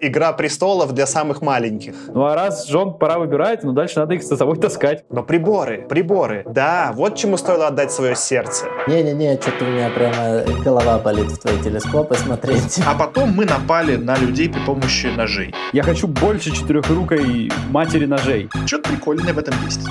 Игра 0.00 0.32
престолов 0.32 0.92
для 0.94 1.06
самых 1.06 1.42
маленьких. 1.42 1.94
Ну 2.12 2.24
а 2.24 2.34
раз 2.34 2.68
Джон 2.68 2.98
пора 2.98 3.20
выбирать, 3.20 3.62
ну 3.62 3.72
дальше 3.72 4.00
надо 4.00 4.14
их 4.14 4.24
за 4.24 4.36
собой 4.36 4.58
таскать. 4.58 5.04
Но 5.10 5.22
приборы, 5.22 5.86
приборы. 5.88 6.44
Да, 6.48 6.90
вот 6.92 7.14
чему 7.14 7.36
стоило 7.36 7.68
отдать 7.68 7.92
свое 7.92 8.16
сердце. 8.16 8.66
Не-не-не, 8.88 9.40
что-то 9.40 9.64
у 9.64 9.68
меня 9.68 9.90
прямо 9.90 10.42
голова 10.64 10.98
болит 10.98 11.30
в 11.30 11.38
твои 11.38 11.56
телескопы 11.62 12.16
смотреть. 12.16 12.80
А 12.84 12.98
потом 12.98 13.30
мы 13.30 13.44
напали 13.44 13.94
на 13.94 14.16
людей 14.16 14.48
при 14.48 14.58
помощи 14.64 15.06
ножей. 15.06 15.54
Я 15.72 15.84
хочу 15.84 16.08
больше 16.08 16.50
четырехрукой 16.50 17.52
матери 17.68 18.06
ножей. 18.06 18.50
Что-то 18.66 18.90
прикольное 18.90 19.32
в 19.32 19.38
этом 19.38 19.54
есть. 19.66 19.82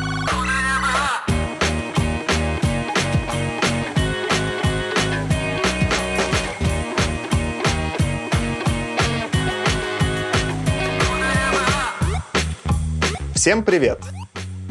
Всем 13.39 13.63
привет! 13.63 13.99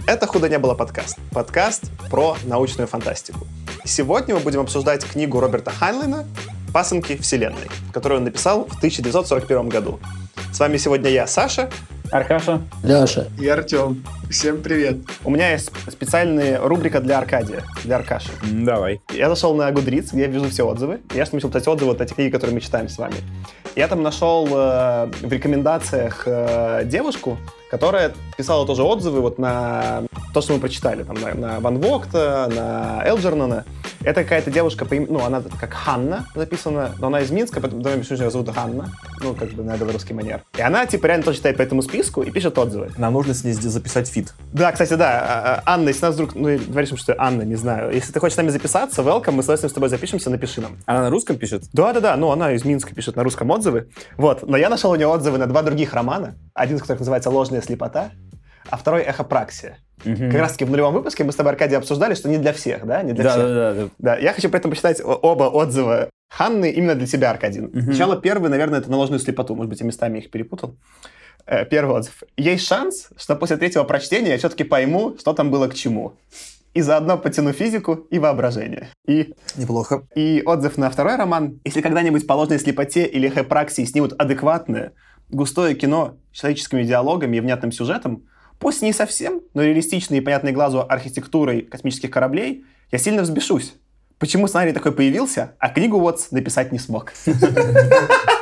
Это 0.07 0.27
«Худо 0.27 0.47
не 0.47 0.59
было» 0.59 0.75
подкаст. 0.75 1.17
Подкаст 1.33 1.85
про 2.11 2.37
научную 2.45 2.87
фантастику. 2.87 3.47
Сегодня 3.87 4.35
мы 4.35 4.43
будем 4.43 4.61
обсуждать 4.61 5.07
книгу 5.07 5.41
Роберта 5.41 5.71
Хайнлина 5.71 6.27
«Пасынки 6.71 7.17
Вселенной», 7.17 7.71
которую 7.95 8.19
он 8.19 8.25
написал 8.25 8.67
в 8.67 8.77
1941 8.77 9.71
году. 9.71 9.99
С 10.53 10.61
вами 10.61 10.77
сегодня 10.77 11.09
я, 11.09 11.27
Саша. 11.27 11.71
Аркаша. 12.13 12.61
Леша. 12.83 13.29
И 13.41 13.49
Артем. 13.49 14.05
Всем 14.31 14.61
привет. 14.61 14.99
У 15.25 15.31
меня 15.31 15.53
есть 15.53 15.71
специальная 15.91 16.61
рубрика 16.61 17.01
для 17.01 17.17
Аркадия, 17.17 17.65
для 17.85 17.97
Аркаши. 17.97 18.29
Давай. 18.43 19.01
Я 19.15 19.31
зашел 19.31 19.55
на 19.55 19.71
Goodreads, 19.71 20.11
где 20.13 20.23
я 20.23 20.27
вижу 20.27 20.51
все 20.51 20.67
отзывы. 20.67 21.01
Я 21.15 21.25
что 21.25 21.37
начал 21.37 21.49
читать 21.49 21.67
отзывы 21.69 21.93
вот 21.93 22.03
эти 22.03 22.13
книги, 22.13 22.31
которые 22.31 22.55
мы 22.55 22.61
читаем 22.61 22.91
с 22.91 22.99
вами. 22.99 23.17
Я 23.77 23.89
там 23.89 24.03
нашел 24.03 24.47
э, 24.47 25.07
в 25.23 25.33
рекомендациях 25.33 26.25
э, 26.27 26.83
девушку, 26.85 27.39
которая 27.71 28.13
писала 28.39 28.65
тоже 28.65 28.85
отзывы 28.85 29.21
вот 29.21 29.39
на 29.39 30.05
то, 30.33 30.41
что 30.41 30.53
мы 30.53 30.61
прочитали, 30.61 31.03
там, 31.03 31.17
на, 31.21 31.35
на 31.35 31.61
Ван 31.61 31.79
Вогта, 31.81 32.49
на 32.55 33.05
Элджернона. 33.05 33.65
Это 34.05 34.23
какая-то 34.23 34.53
девушка, 34.53 34.85
по 34.85 34.95
им- 34.95 35.09
ну, 35.11 35.25
она 35.25 35.43
как 35.61 35.73
Ханна 35.75 36.27
записана, 36.37 36.93
но 37.01 37.09
она 37.09 37.21
из 37.21 37.33
Минска, 37.33 37.61
поэтому 37.61 37.83
давай 37.83 37.99
почему 37.99 38.19
ее 38.19 38.31
зовут 38.31 38.51
Ганна, 38.55 38.91
ну, 39.21 39.35
как 39.35 39.51
бы 39.51 39.65
на 39.65 39.77
белорусский 39.77 40.15
манер. 40.15 40.43
И 40.57 40.63
она, 40.63 40.87
типа, 40.87 41.07
реально 41.07 41.25
тоже 41.25 41.39
читает 41.39 41.57
по 41.57 41.63
этому 41.63 41.83
списку 41.83 42.23
и 42.23 42.31
пишет 42.31 42.57
отзывы. 42.59 42.93
Нам 42.97 43.13
нужно 43.15 43.35
с 43.35 43.43
ней 43.43 43.55
записать 43.55 44.09
feat. 44.09 44.33
Да, 44.53 44.71
кстати, 44.71 44.95
да, 44.95 45.19
а, 45.21 45.63
а, 45.67 45.75
Анна, 45.75 45.89
если 45.89 46.07
нас 46.07 46.15
вдруг, 46.15 46.37
ну, 46.37 46.57
говоришь, 46.69 46.97
что 46.97 47.17
Анна, 47.19 47.43
не 47.43 47.57
знаю, 47.57 47.93
если 47.93 48.13
ты 48.13 48.21
хочешь 48.21 48.35
с 48.35 48.37
нами 48.37 48.51
записаться, 48.51 49.03
welcome, 49.03 49.33
мы 49.33 49.43
с 49.43 49.47
удовольствием 49.47 49.71
с 49.71 49.75
тобой 49.75 49.89
запишемся, 49.89 50.31
напиши 50.31 50.61
нам. 50.61 50.77
Она 50.87 51.03
на 51.03 51.11
русском 51.11 51.37
пишет? 51.37 51.65
Да-да-да, 51.73 52.17
ну 52.17 52.31
она 52.31 52.53
из 52.53 52.65
Минска 52.65 52.95
пишет 52.95 53.17
на 53.17 53.25
русском 53.25 53.51
отзывы. 53.51 53.89
Вот, 54.17 54.49
но 54.49 54.57
я 54.57 54.69
нашел 54.69 54.93
у 54.93 54.95
нее 54.95 55.09
отзывы 55.09 55.39
на 55.39 55.49
два 55.49 55.63
других 55.63 55.93
романа. 55.93 56.37
Один 56.55 56.77
из 56.77 56.83
которых 56.83 57.01
называется 57.01 57.31
«Ложная 57.31 57.63
слепота», 57.63 58.11
а 58.71 58.77
второй 58.77 59.03
«Эхопраксия». 59.03 59.79
Как 60.05 60.35
раз-таки 60.35 60.65
в 60.65 60.71
нулевом 60.71 60.95
выпуске 60.95 61.25
мы 61.25 61.33
с 61.33 61.37
тобой, 61.37 61.53
Аркадий, 61.53 61.75
обсуждали, 61.75 62.15
что 62.15 62.29
не 62.29 62.39
для 62.39 62.53
всех, 62.53 62.87
да? 62.87 63.03
Не 63.03 63.13
для 63.13 63.25
Да, 63.25 63.31
всех. 63.31 63.43
да, 63.43 63.55
да, 63.55 63.75
да. 63.85 63.89
Да, 63.99 64.17
я 64.17 64.33
хочу 64.33 64.49
поэтому 64.49 64.71
почитать 64.73 65.01
о- 65.01 65.15
оба 65.17 65.45
отзыва 65.45 66.09
Ханны 66.31 66.71
именно 66.71 66.95
для 66.95 67.07
тебя, 67.07 67.31
Аркадий. 67.31 67.63
Сначала 67.83 68.17
первый, 68.21 68.49
наверное, 68.51 68.79
это 68.79 68.91
на 68.91 68.97
ложную 68.97 69.19
слепоту. 69.19 69.55
Может 69.57 69.71
быть, 69.71 69.81
я 69.81 69.87
местами 69.87 70.19
их 70.19 70.31
перепутал. 70.31 70.77
Э, 71.47 71.65
Первый 71.65 71.97
отзыв. 71.97 72.23
Есть 72.37 72.67
шанс, 72.67 73.09
что 73.17 73.35
после 73.35 73.57
третьего 73.57 73.83
прочтения 73.85 74.31
я 74.33 74.39
все-таки 74.39 74.63
пойму, 74.65 75.17
что 75.19 75.33
там 75.33 75.51
было 75.51 75.67
к 75.67 75.75
чему. 75.75 76.13
И 76.75 76.83
заодно 76.83 77.17
потяну 77.19 77.53
физику 77.53 77.95
и 77.95 78.19
воображение. 78.19 78.89
И, 79.07 79.35
Неплохо. 79.57 80.07
и 80.15 80.43
отзыв 80.45 80.77
на 80.77 80.91
второй 80.91 81.17
роман. 81.17 81.59
Если 81.65 81.81
когда-нибудь 81.81 82.27
по 82.27 82.35
ложной 82.35 82.59
слепоте 82.61 83.05
или 83.07 83.29
хэпраксии 83.29 83.85
снимут 83.87 84.13
адекватное, 84.21 84.93
густое 85.31 85.75
кино 85.75 86.19
с 86.33 86.39
человеческими 86.41 86.85
диалогами 86.85 87.39
и 87.39 87.41
внятным 87.41 87.73
сюжетом, 87.73 88.25
пусть 88.59 88.83
не 88.83 88.93
совсем, 88.93 89.41
но 89.55 89.63
реалистичной 89.63 90.19
и 90.19 90.21
понятной 90.21 90.53
глазу 90.53 90.85
архитектурой 90.89 91.63
космических 91.63 92.11
кораблей, 92.11 92.65
я 92.91 92.99
сильно 92.99 93.23
взбешусь. 93.23 93.75
Почему 94.19 94.49
сценарий 94.49 94.73
такой 94.73 94.93
появился, 94.93 95.55
а 95.59 95.69
книгу 95.69 95.99
вот 95.99 96.27
написать 96.31 96.73
не 96.73 96.79
смог? 96.79 97.13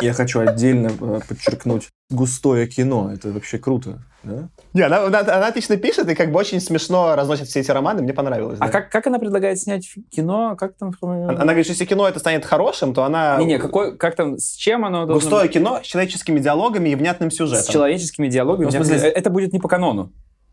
Я 0.00 0.12
хочу 0.12 0.40
отдельно 0.40 0.90
э, 1.00 1.20
подчеркнуть 1.28 1.88
густое 2.10 2.66
кино. 2.66 3.10
Это 3.12 3.30
вообще 3.30 3.58
круто. 3.58 4.02
Да? 4.22 4.48
Не, 4.72 4.82
она, 4.82 5.04
она- 5.06 5.20
она 5.20 5.46
отлично 5.48 5.76
пишет 5.76 6.08
и 6.08 6.14
как 6.14 6.30
бы 6.32 6.38
очень 6.38 6.60
смешно 6.60 7.14
разносит 7.16 7.48
все 7.48 7.60
эти 7.60 7.70
романы, 7.70 8.02
мне 8.02 8.12
понравилось. 8.12 8.58
А 8.60 8.66
да. 8.66 8.72
как, 8.72 8.90
как 8.90 9.06
она 9.06 9.18
предлагает 9.18 9.58
снять 9.58 9.88
кино? 10.10 10.56
Как 10.56 10.76
там? 10.76 10.92
Она, 11.02 11.30
она 11.30 11.44
говорит, 11.44 11.66
что 11.66 11.72
если 11.72 11.84
кино 11.84 12.08
это 12.08 12.18
станет 12.18 12.44
хорошим, 12.44 12.94
то 12.94 13.04
она... 13.04 13.38
Не-не, 13.38 13.58
какой, 13.58 13.96
как 13.96 14.14
там, 14.16 14.38
с 14.38 14.52
чем 14.54 14.84
оно 14.84 15.06
должно 15.06 15.14
Густое 15.14 15.42
быть? 15.44 15.52
кино 15.52 15.80
с 15.82 15.86
человеческими 15.86 16.38
диалогами 16.40 16.90
и 16.90 16.94
внятным 16.94 17.30
С 17.30 17.36
сюжетом. 17.36 17.72
человеческими 17.72 18.28
диалогами. 18.28 18.64
Ну, 18.66 18.70
в 18.70 18.74
смысле, 18.74 19.08
Это 19.10 19.30
будет 19.30 19.52
не 19.52 19.58
по 19.58 19.68
канону. 19.68 20.12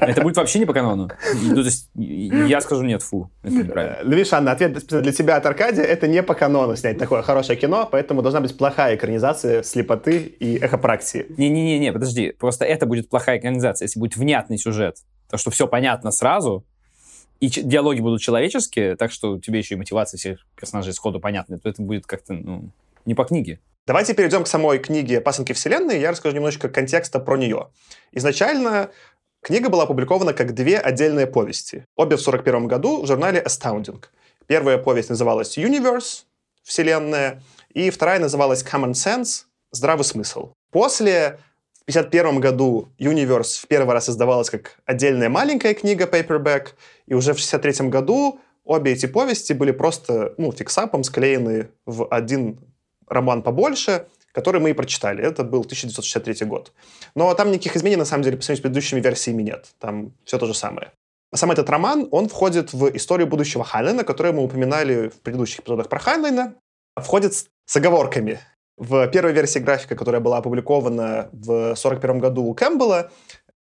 Это 0.00 0.22
будет 0.22 0.36
вообще 0.36 0.58
не 0.58 0.66
по 0.66 0.72
канону. 0.72 1.10
Ну, 1.42 1.54
то 1.54 1.62
есть, 1.62 1.90
я 1.94 2.60
скажу 2.60 2.82
нет, 2.82 3.02
фу. 3.02 3.30
Это 3.42 3.54
неправильно. 3.54 3.96
Э, 4.00 4.04
Видишь, 4.04 4.32
Анна, 4.32 4.52
ответ 4.52 4.86
для 4.86 5.12
тебя 5.12 5.36
от 5.36 5.46
Аркадия. 5.46 5.84
Это 5.84 6.06
не 6.06 6.22
по 6.22 6.34
канону 6.34 6.76
снять 6.76 6.98
такое 6.98 7.22
хорошее 7.22 7.58
кино, 7.58 7.88
поэтому 7.90 8.22
должна 8.22 8.40
быть 8.40 8.56
плохая 8.56 8.96
экранизация 8.96 9.62
слепоты 9.62 10.18
и 10.18 10.56
эхопраксии. 10.58 11.26
Не-не-не, 11.36 11.92
подожди. 11.92 12.32
Просто 12.38 12.64
это 12.64 12.86
будет 12.86 13.08
плохая 13.08 13.38
экранизация, 13.38 13.86
если 13.86 14.00
будет 14.00 14.16
внятный 14.16 14.58
сюжет. 14.58 14.96
То, 15.30 15.36
что 15.36 15.50
все 15.50 15.66
понятно 15.66 16.10
сразу, 16.10 16.64
и 17.40 17.48
диалоги 17.48 18.00
будут 18.00 18.20
человеческие, 18.20 18.96
так 18.96 19.12
что 19.12 19.38
тебе 19.38 19.58
еще 19.58 19.74
и 19.74 19.78
мотивация 19.78 20.18
всех 20.18 20.46
персонажей 20.56 20.92
сходу 20.92 21.20
понятна, 21.20 21.58
то 21.58 21.68
это 21.68 21.82
будет 21.82 22.06
как-то, 22.06 22.32
ну, 22.32 22.70
не 23.04 23.14
по 23.14 23.24
книге. 23.24 23.60
Давайте 23.86 24.12
перейдем 24.12 24.44
к 24.44 24.48
самой 24.48 24.78
книге 24.78 25.20
«Пасынки 25.20 25.52
Вселенной». 25.54 25.98
Я 26.00 26.10
расскажу 26.10 26.36
немножечко 26.36 26.68
контекста 26.68 27.20
про 27.20 27.38
нее. 27.38 27.68
Изначально 28.12 28.90
книга 29.48 29.70
была 29.70 29.84
опубликована 29.84 30.34
как 30.34 30.52
две 30.52 30.78
отдельные 30.78 31.26
повести. 31.26 31.86
Обе 31.96 32.16
в 32.16 32.20
1941 32.20 32.68
году 32.68 33.02
в 33.02 33.06
журнале 33.06 33.42
Astounding. 33.42 34.04
Первая 34.46 34.76
повесть 34.76 35.08
называлась 35.08 35.56
«Universe»— 35.56 36.24
«Вселенная», 36.62 37.42
и 37.72 37.88
вторая 37.88 38.18
называлась 38.18 38.62
«Common 38.62 38.92
Sense»— 38.92 39.44
«Здравый 39.72 40.04
смысл». 40.04 40.50
После 40.70 41.38
в 41.86 41.90
1951 41.90 42.40
году 42.40 42.88
Universe 42.98 43.62
в 43.62 43.66
первый 43.68 43.94
раз 43.94 44.10
издавалась 44.10 44.50
как 44.50 44.80
отдельная 44.84 45.30
маленькая 45.30 45.72
книга 45.72 46.04
paperback, 46.04 46.74
и 47.06 47.14
уже 47.14 47.32
в 47.32 47.40
1963 47.40 47.88
году 47.88 48.40
обе 48.64 48.92
эти 48.92 49.06
повести 49.06 49.54
были 49.54 49.70
просто 49.70 50.34
ну, 50.36 50.52
фиксапом 50.52 51.04
склеены 51.04 51.70
в 51.86 52.06
один 52.10 52.60
роман 53.06 53.42
побольше, 53.42 54.08
который 54.32 54.60
мы 54.60 54.70
и 54.70 54.72
прочитали. 54.72 55.24
Это 55.24 55.44
был 55.44 55.60
1963 55.60 56.46
год. 56.46 56.72
Но 57.14 57.32
там 57.34 57.50
никаких 57.50 57.76
изменений, 57.76 57.98
на 57.98 58.04
самом 58.04 58.22
деле, 58.22 58.36
по 58.36 58.42
сравнению 58.42 58.60
с 58.60 58.62
предыдущими 58.62 59.00
версиями 59.00 59.42
нет. 59.42 59.66
Там 59.78 60.12
все 60.24 60.38
то 60.38 60.46
же 60.46 60.54
самое. 60.54 60.92
Сам 61.34 61.50
этот 61.50 61.68
роман, 61.68 62.08
он 62.10 62.28
входит 62.28 62.72
в 62.72 62.96
историю 62.96 63.26
будущего 63.26 63.62
Хайнлайна, 63.64 64.04
которую 64.04 64.34
мы 64.34 64.44
упоминали 64.44 65.08
в 65.08 65.20
предыдущих 65.20 65.60
эпизодах 65.60 65.88
про 65.88 65.98
Хайнлайна. 65.98 66.54
Входит 66.96 67.34
с, 67.34 67.46
с 67.66 67.76
оговорками. 67.76 68.40
В 68.78 69.08
первой 69.08 69.32
версии 69.32 69.58
графика, 69.58 69.96
которая 69.96 70.20
была 70.20 70.38
опубликована 70.38 71.28
в 71.32 71.50
1941 71.50 72.18
году 72.20 72.44
у 72.44 72.54
Кэмпбелла, 72.54 73.10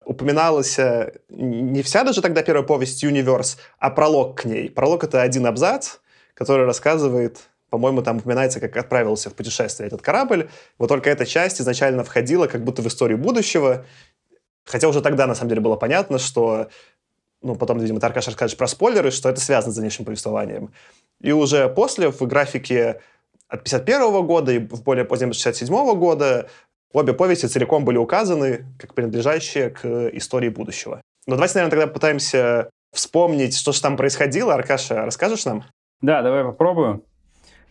упоминалась 0.05 0.79
э, 0.79 1.19
не 1.29 1.81
вся 1.83 2.03
даже 2.03 2.21
тогда 2.21 2.41
первая 2.43 2.63
повесть 2.63 3.03
«Universe», 3.03 3.57
а 3.77 3.89
пролог 3.89 4.41
к 4.41 4.45
ней. 4.45 4.69
Пролог— 4.69 5.03
это 5.05 5.21
один 5.21 5.45
абзац, 5.45 5.97
который 6.33 6.65
рассказывает, 6.65 7.49
по-моему, 7.71 8.03
там 8.03 8.17
упоминается, 8.17 8.59
как 8.59 8.75
отправился 8.75 9.29
в 9.29 9.33
путешествие 9.33 9.87
этот 9.87 10.01
корабль. 10.01 10.49
Вот 10.77 10.87
только 10.87 11.09
эта 11.09 11.25
часть 11.25 11.61
изначально 11.61 12.03
входила 12.03 12.47
как 12.47 12.63
будто 12.63 12.81
в 12.81 12.87
историю 12.87 13.17
будущего, 13.17 13.85
хотя 14.65 14.89
уже 14.89 15.01
тогда, 15.01 15.25
на 15.25 15.35
самом 15.35 15.49
деле, 15.49 15.61
было 15.61 15.77
понятно, 15.77 16.19
что 16.19 16.67
ну, 17.41 17.55
потом, 17.55 17.79
видимо, 17.79 17.99
ты, 17.99 18.05
Аркаша, 18.05 18.29
расскажешь 18.29 18.57
про 18.57 18.67
спойлеры, 18.67 19.09
что 19.09 19.29
это 19.29 19.39
связано 19.39 19.71
с 19.71 19.75
дальнейшим 19.75 20.05
повествованием. 20.05 20.73
И 21.21 21.31
уже 21.31 21.69
после, 21.69 22.11
в 22.11 22.21
графике 22.27 22.99
от 23.47 23.63
51 23.63 24.25
года 24.27 24.51
и 24.51 24.59
в 24.59 24.83
более 24.83 25.05
позднем 25.05 25.31
67 25.31 25.73
года 25.95 26.49
обе 26.91 27.13
повести 27.13 27.45
целиком 27.47 27.85
были 27.85 27.97
указаны 27.97 28.65
как 28.77 28.93
принадлежащие 28.93 29.69
к 29.69 30.09
истории 30.09 30.49
будущего. 30.49 31.01
Но 31.25 31.35
давайте, 31.35 31.55
наверное, 31.55 31.71
тогда 31.71 31.87
попытаемся 31.87 32.69
вспомнить, 32.91 33.57
что 33.57 33.71
же 33.71 33.81
там 33.81 33.95
происходило. 33.95 34.53
Аркаша, 34.53 35.05
расскажешь 35.05 35.45
нам? 35.45 35.63
Да, 36.01 36.21
давай 36.21 36.43
попробую. 36.43 37.05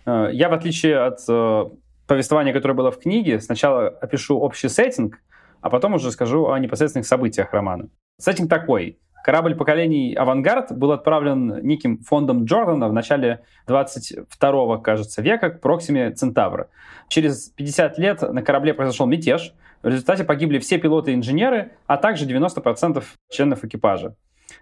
Э, 0.06 0.28
Я, 0.32 0.48
в 0.48 0.52
отличие 0.52 0.98
от 0.98 1.20
э, 1.28 1.64
повествования, 2.06 2.52
которое 2.52 2.74
было 2.74 2.90
в 2.90 2.98
книге, 2.98 3.40
сначала 3.40 3.88
опишу 3.88 4.38
общий 4.38 4.68
сеттинг, 4.68 5.18
а 5.60 5.70
потом 5.70 5.94
уже 5.94 6.10
скажу 6.10 6.48
о 6.48 6.58
непосредственных 6.58 7.06
событиях 7.06 7.52
романа. 7.52 7.88
Сеттинг 8.18 8.48
такой. 8.48 8.98
Корабль 9.22 9.54
поколений 9.54 10.14
«Авангард» 10.14 10.72
был 10.76 10.92
отправлен 10.92 11.60
неким 11.62 11.98
фондом 11.98 12.44
Джордана 12.44 12.88
в 12.88 12.92
начале 12.92 13.42
22 13.66 14.78
кажется, 14.78 15.20
века 15.20 15.50
к 15.50 15.60
Проксиме 15.60 16.10
Центавра. 16.12 16.68
Через 17.08 17.50
50 17.50 17.98
лет 17.98 18.22
на 18.22 18.42
корабле 18.42 18.72
произошел 18.72 19.06
мятеж. 19.06 19.52
В 19.82 19.88
результате 19.88 20.24
погибли 20.24 20.58
все 20.58 20.78
пилоты 20.78 21.12
и 21.12 21.14
инженеры, 21.14 21.72
а 21.86 21.98
также 21.98 22.26
90% 22.26 23.04
членов 23.30 23.62
экипажа. 23.62 24.16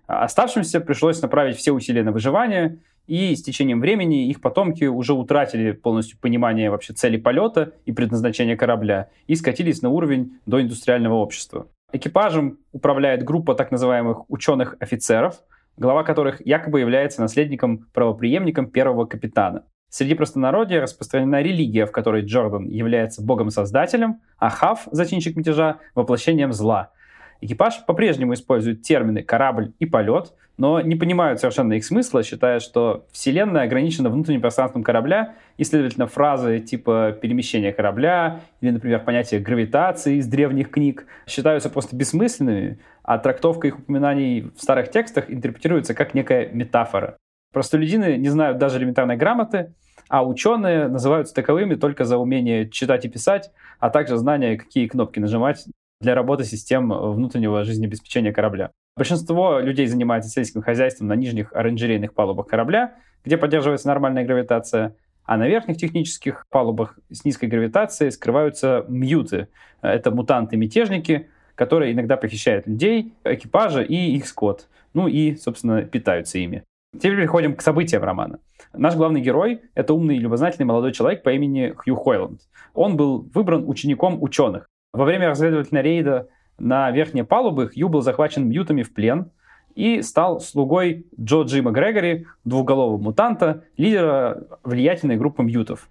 Оставшимся 0.07 0.81
пришлось 0.81 1.23
направить 1.23 1.57
все 1.57 1.73
усилия 1.73 2.03
на 2.03 2.13
выживание, 2.13 2.79
и 3.09 3.35
с 3.35 3.43
течением 3.43 3.81
времени 3.81 4.29
их 4.29 4.41
потомки 4.41 4.85
уже 4.85 5.15
утратили 5.15 5.73
полностью 5.73 6.19
понимание 6.21 6.71
вообще 6.71 6.93
цели 6.93 7.17
полета 7.17 7.73
и 7.87 7.93
предназначения 7.93 8.57
корабля 8.57 9.09
и 9.27 9.35
скатились 9.35 9.83
на 9.83 9.89
уровень 9.89 10.39
до 10.47 10.61
индустриального 10.61 11.15
общества. 11.15 11.67
Экипажем 11.91 12.59
управляет 12.71 13.25
группа 13.25 13.55
так 13.55 13.71
называемых 13.71 14.31
ученых-офицеров, 14.31 15.41
глава 15.79 16.05
которых 16.05 16.47
якобы 16.47 16.81
является 16.81 17.23
наследником-правоприемником 17.23 18.71
первого 18.71 19.07
капитана. 19.07 19.65
Среди 19.89 20.13
простонародья 20.13 20.83
распространена 20.83 21.41
религия, 21.41 21.87
в 21.87 21.93
которой 21.93 22.23
Джордан 22.23 22.69
является 22.69 23.23
богом-создателем, 23.23 24.21
а 24.37 24.51
Хав, 24.51 24.87
зачинщик 24.91 25.35
мятежа, 25.35 25.79
воплощением 25.95 26.53
зла. 26.53 26.91
Экипаж 27.41 27.85
по-прежнему 27.87 28.35
использует 28.35 28.83
термины 28.83 29.23
«корабль» 29.23 29.73
и 29.79 29.87
«полет», 29.87 30.33
но 30.57 30.81
не 30.81 30.97
понимают 30.97 31.39
совершенно 31.39 31.75
их 31.75 31.85
смысла, 31.85 32.25
считая, 32.25 32.59
что 32.59 33.07
Вселенная 33.13 33.63
ограничена 33.63 34.11
внутренним 34.11 34.41
пространством 34.41 34.83
корабля, 34.83 35.37
и, 35.57 35.63
следовательно, 35.63 36.09
фразы 36.09 36.59
типа 36.59 37.17
«перемещение 37.23 37.73
корабля» 37.73 38.41
или, 38.61 38.71
например, 38.71 39.05
понятие 39.05 39.41
гравитации 39.41 40.17
из 40.17 40.27
древних 40.27 40.71
книг 40.71 41.07
считаются 41.29 41.71
просто 41.71 41.95
бессмысленными, 41.95 42.81
а 43.05 43.19
трактовка 43.19 43.69
их 43.69 43.79
упоминаний 43.79 44.51
в 44.57 44.61
старых 44.61 44.91
текстах 44.91 45.31
интерпретируется 45.31 45.95
как 45.95 46.15
некая 46.15 46.49
метафора. 46.49 47.17
Простолюдины 47.53 48.17
не 48.17 48.29
знают 48.29 48.59
даже 48.59 48.79
элементарной 48.79 49.17
грамоты, 49.17 49.73
а 50.09 50.27
ученые 50.27 50.89
называются 50.89 51.35
таковыми 51.35 51.77
только 51.77 52.05
за 52.05 52.19
умение 52.19 52.69
читать 52.69 53.05
и 53.05 53.09
писать, 53.09 53.53
а 53.79 53.91
также 53.91 54.17
знание, 54.17 54.57
какие 54.57 54.89
кнопки 54.89 55.21
нажимать 55.21 55.67
для 56.01 56.15
работы 56.15 56.45
систем 56.45 56.91
внутреннего 56.91 57.65
жизнеобеспечения 57.65 58.33
корабля. 58.33 58.71
Большинство 58.97 59.59
людей 59.61 59.87
занимается 59.87 60.31
сельским 60.31 60.63
хозяйством 60.63 61.09
на 61.09 61.15
нижних 61.15 61.53
оранжерейных 61.53 62.15
палубах 62.15 62.47
корабля, 62.47 62.95
где 63.25 63.37
поддерживается 63.37 63.89
нормальная 63.89 64.25
гравитация, 64.25 64.97
а 65.25 65.37
на 65.37 65.47
верхних 65.47 65.77
технических 65.77 66.47
палубах 66.51 66.99
с 67.11 67.25
низкой 67.25 67.47
гравитацией 67.47 68.11
скрываются 68.11 68.85
мьюты. 68.89 69.49
Это 69.83 70.11
мутанты-мятежники, 70.11 71.29
которые 71.55 71.93
иногда 71.93 72.17
похищают 72.17 72.67
людей, 72.67 73.13
экипажа 73.25 73.83
и 73.83 73.95
их 73.95 74.27
скот. 74.27 74.69
Ну 74.95 75.07
и, 75.09 75.37
собственно, 75.37 75.83
питаются 75.83 76.39
ими. 76.39 76.65
Теперь 76.95 77.17
переходим 77.17 77.55
к 77.55 77.61
событиям 77.61 78.03
романа. 78.03 78.39
Наш 78.73 78.97
главный 78.97 79.21
герой— 79.21 79.61
это 79.75 79.93
умный 79.93 80.17
и 80.17 80.21
любознательный 80.21 80.67
молодой 80.67 80.93
человек 80.93 81.23
по 81.23 81.31
имени 81.31 81.75
Хью 81.77 81.97
Хойланд. 81.97 82.41
Он 82.73 82.97
был 82.97 83.29
выбран 83.35 83.69
учеником 83.69 84.23
ученых. 84.23 84.68
Во 84.93 85.05
время 85.05 85.29
разведывательного 85.29 85.85
рейда 85.85 86.29
на 86.59 86.91
верхние 86.91 87.25
палубы 87.25 87.69
Хью 87.69 87.89
был 87.89 88.01
захвачен 88.01 88.49
мьютами 88.49 88.83
в 88.83 88.95
плен 88.95 89.31
и 89.75 90.01
стал 90.01 90.41
слугой 90.41 91.07
Джо 91.21 91.43
Джима 91.43 91.73
Грегори, 91.73 92.27
двухголового 92.45 92.97
мутанта, 92.97 93.65
лидера 93.77 94.47
влиятельной 94.65 95.17
группы 95.17 95.43
мьютов. 95.43 95.89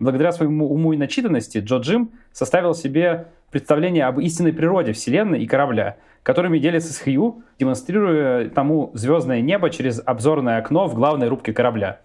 Благодаря 0.00 0.32
своему 0.32 0.72
уму 0.72 0.94
и 0.94 0.96
начитанности 0.96 1.58
Джо 1.58 1.76
Джим 1.76 2.12
составил 2.32 2.74
себе 2.74 3.28
представление 3.50 4.06
об 4.06 4.18
истинной 4.18 4.54
природе 4.54 4.92
Вселенной 4.92 5.42
и 5.42 5.46
корабля, 5.46 5.98
которыми 6.22 6.58
делится 6.58 6.92
с 6.92 7.00
Хью, 7.00 7.42
демонстрируя 7.58 8.48
тому 8.48 8.90
звездное 8.94 9.42
небо 9.42 9.68
через 9.68 10.00
обзорное 10.04 10.58
окно 10.58 10.86
в 10.86 10.94
главной 10.94 11.28
рубке 11.28 11.52
корабля. 11.52 12.00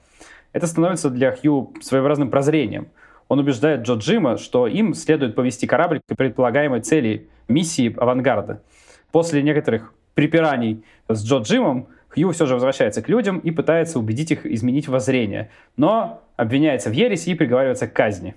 Это 0.52 0.68
становится 0.68 1.10
для 1.10 1.32
Хью 1.32 1.74
своеобразным 1.82 2.30
прозрением. 2.30 2.90
Он 3.34 3.40
убеждает 3.40 3.82
Джо 3.82 3.96
Джима, 3.96 4.38
что 4.38 4.68
им 4.68 4.94
следует 4.94 5.34
повести 5.34 5.66
корабль 5.66 6.02
к 6.08 6.16
предполагаемой 6.16 6.82
цели 6.82 7.30
миссии 7.48 7.92
авангарда. 7.98 8.62
После 9.12 9.42
некоторых 9.42 9.92
припираний 10.14 10.84
с 11.10 11.26
Джо 11.26 11.40
Джимом 11.40 11.88
Хью 12.10 12.32
все 12.32 12.46
же 12.46 12.54
возвращается 12.54 13.02
к 13.02 13.10
людям 13.10 13.40
и 13.40 13.50
пытается 13.50 13.98
убедить 13.98 14.30
их 14.30 14.46
изменить 14.46 14.88
воззрение, 14.88 15.50
но 15.78 16.22
обвиняется 16.36 16.92
в 16.92 16.94
ереси 16.94 17.32
и 17.32 17.34
приговаривается 17.34 17.88
к 17.88 17.94
казни. 17.94 18.36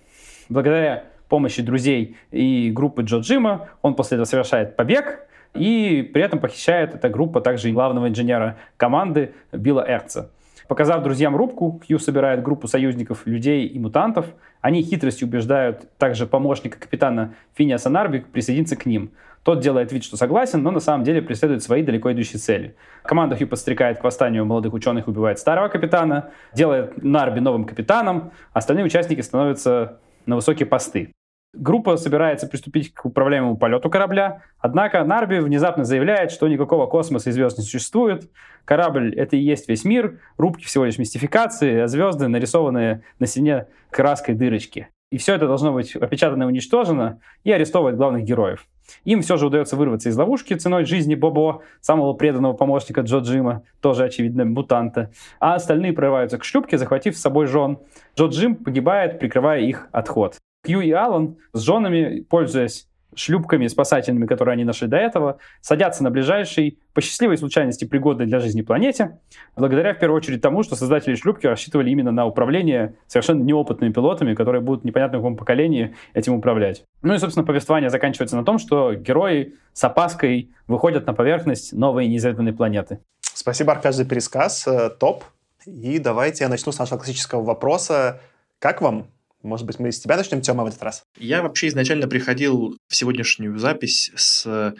Благодаря 0.48 1.04
помощи 1.28 1.60
друзей 1.60 2.16
и 2.30 2.70
группы 2.70 3.02
Джо 3.02 3.18
Джима 3.18 3.68
он 3.82 3.96
после 3.96 4.14
этого 4.14 4.24
совершает 4.24 4.76
побег, 4.76 5.26
и 5.52 6.10
при 6.14 6.22
этом 6.22 6.38
похищает 6.38 6.94
эта 6.94 7.10
группа 7.10 7.42
также 7.42 7.70
главного 7.70 8.08
инженера 8.08 8.56
команды 8.78 9.34
Билла 9.52 9.84
Эрца. 9.86 10.30
Показав 10.68 11.02
друзьям 11.02 11.36
рубку, 11.36 11.80
Хью 11.86 11.98
собирает 11.98 12.42
группу 12.42 12.66
союзников, 12.66 13.26
людей 13.26 13.66
и 13.66 13.78
мутантов. 13.78 14.26
Они 14.60 14.82
хитростью 14.82 15.28
убеждают 15.28 15.96
также 15.96 16.26
помощника 16.26 16.78
капитана 16.78 17.34
Финиаса 17.54 17.88
Нарбик 17.88 18.26
присоединиться 18.26 18.74
к 18.74 18.84
ним. 18.84 19.12
Тот 19.44 19.60
делает 19.60 19.92
вид, 19.92 20.02
что 20.02 20.16
согласен, 20.16 20.62
но 20.64 20.72
на 20.72 20.80
самом 20.80 21.04
деле 21.04 21.22
преследует 21.22 21.62
свои 21.62 21.84
далеко 21.84 22.10
идущие 22.10 22.40
цели. 22.40 22.74
Команда 23.04 23.36
Хью 23.36 23.46
подстрекает 23.46 24.00
к 24.00 24.04
восстанию 24.04 24.44
молодых 24.44 24.72
ученых, 24.72 25.06
убивает 25.06 25.38
старого 25.38 25.68
капитана, 25.68 26.30
делает 26.52 27.00
Нарби 27.00 27.38
новым 27.38 27.64
капитаном, 27.64 28.32
остальные 28.52 28.86
участники 28.86 29.20
становятся 29.20 30.00
на 30.26 30.34
высокие 30.34 30.66
посты. 30.66 31.12
Группа 31.58 31.96
собирается 31.96 32.46
приступить 32.46 32.92
к 32.92 33.06
управляемому 33.06 33.56
полету 33.56 33.88
корабля, 33.88 34.42
однако 34.58 35.02
Нарби 35.04 35.38
внезапно 35.38 35.84
заявляет, 35.84 36.30
что 36.30 36.48
никакого 36.48 36.86
космоса 36.86 37.30
и 37.30 37.32
звезд 37.32 37.56
не 37.56 37.64
существует, 37.64 38.30
корабль— 38.66 39.14
это 39.16 39.36
и 39.36 39.40
есть 39.40 39.66
весь 39.66 39.84
мир, 39.84 40.20
рубки 40.36 40.64
всего 40.64 40.84
лишь 40.84 40.98
мистификации, 40.98 41.80
а 41.80 41.86
звезды 41.86 42.28
нарисованные 42.28 43.04
на 43.18 43.26
стене 43.26 43.68
краской 43.90 44.34
дырочки. 44.34 44.88
И 45.10 45.16
все 45.16 45.34
это 45.34 45.46
должно 45.46 45.72
быть 45.72 45.96
опечатано 45.96 46.42
и 46.42 46.46
уничтожено, 46.46 47.20
и 47.42 47.52
арестовывать 47.52 47.96
главных 47.96 48.24
героев. 48.24 48.66
Им 49.04 49.22
все 49.22 49.38
же 49.38 49.46
удается 49.46 49.76
вырваться 49.76 50.10
из 50.10 50.16
ловушки 50.16 50.52
ценой 50.54 50.84
жизни 50.84 51.14
Бобо, 51.14 51.62
самого 51.80 52.12
преданного 52.12 52.52
помощника 52.52 53.00
Джо 53.00 53.18
Джима, 53.18 53.62
тоже, 53.80 54.04
очевидно, 54.04 54.44
мутанта. 54.44 55.10
А 55.40 55.54
остальные 55.54 55.94
прорываются 55.94 56.36
к 56.36 56.44
шлюпке, 56.44 56.76
захватив 56.76 57.16
с 57.16 57.20
собой 57.20 57.46
жен. 57.46 57.78
Джо 58.18 58.26
Джим 58.26 58.56
погибает, 58.56 59.18
прикрывая 59.18 59.60
их 59.60 59.88
отход. 59.90 60.36
Кью 60.66 60.80
и 60.80 60.90
Аллан 60.90 61.36
с 61.52 61.60
женами, 61.60 62.20
пользуясь 62.20 62.88
шлюпками 63.14 63.66
спасательными, 63.66 64.26
которые 64.26 64.54
они 64.54 64.64
нашли 64.64 64.86
до 64.88 64.96
этого, 64.98 65.38
садятся 65.60 66.04
на 66.04 66.10
ближайшей, 66.10 66.78
по 66.92 67.00
счастливой 67.00 67.38
случайности, 67.38 67.84
пригодной 67.84 68.26
для 68.26 68.40
жизни 68.40 68.62
планете, 68.62 69.18
благодаря, 69.56 69.94
в 69.94 69.98
первую 69.98 70.18
очередь, 70.18 70.42
тому, 70.42 70.62
что 70.62 70.76
создатели 70.76 71.14
шлюпки 71.14 71.46
рассчитывали 71.46 71.90
именно 71.90 72.12
на 72.12 72.26
управление 72.26 72.96
совершенно 73.06 73.42
неопытными 73.42 73.92
пилотами, 73.92 74.34
которые 74.34 74.60
будут 74.60 74.84
непонятно 74.84 75.18
в 75.18 75.22
каком 75.22 75.36
поколении 75.36 75.94
этим 76.14 76.34
управлять. 76.34 76.84
Ну 77.02 77.14
и, 77.14 77.18
собственно, 77.18 77.46
повествование 77.46 77.90
заканчивается 77.90 78.36
на 78.36 78.44
том, 78.44 78.58
что 78.58 78.94
герои 78.94 79.54
с 79.72 79.82
опаской 79.84 80.50
выходят 80.66 81.06
на 81.06 81.14
поверхность 81.14 81.72
новой 81.72 82.06
неизведанной 82.06 82.52
планеты. 82.52 83.00
Спасибо, 83.20 83.72
Аркаш, 83.72 83.94
за 83.94 84.04
пересказ. 84.04 84.66
Э, 84.66 84.90
топ. 84.90 85.24
И 85.64 85.98
давайте 85.98 86.44
я 86.44 86.50
начну 86.50 86.70
с 86.70 86.78
нашего 86.78 86.98
классического 86.98 87.42
вопроса. 87.42 88.20
Как 88.58 88.80
вам 88.80 89.08
может 89.46 89.66
быть, 89.66 89.78
мы 89.78 89.92
с 89.92 90.00
тебя 90.00 90.16
начнем, 90.16 90.40
Тёма, 90.40 90.64
в 90.64 90.66
этот 90.66 90.82
раз? 90.82 91.02
Я 91.18 91.42
вообще 91.42 91.68
изначально 91.68 92.08
приходил 92.08 92.76
в 92.88 92.96
сегодняшнюю 92.96 93.58
запись 93.58 94.10
с 94.14 94.74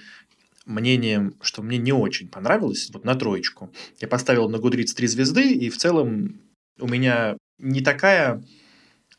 мнением, 0.67 1.35
что 1.41 1.63
мне 1.63 1.79
не 1.79 1.93
очень 1.93 2.29
понравилось, 2.29 2.91
вот 2.93 3.05
на 3.05 3.15
троечку. 3.15 3.71
Я 4.01 4.09
поставил 4.09 4.49
на 4.49 4.57
Goodreads 4.57 4.95
три 4.95 5.07
звезды, 5.07 5.53
и 5.53 5.71
в 5.71 5.77
целом 5.79 6.41
у 6.79 6.89
меня 6.89 7.37
не 7.59 7.81
такая 7.81 8.43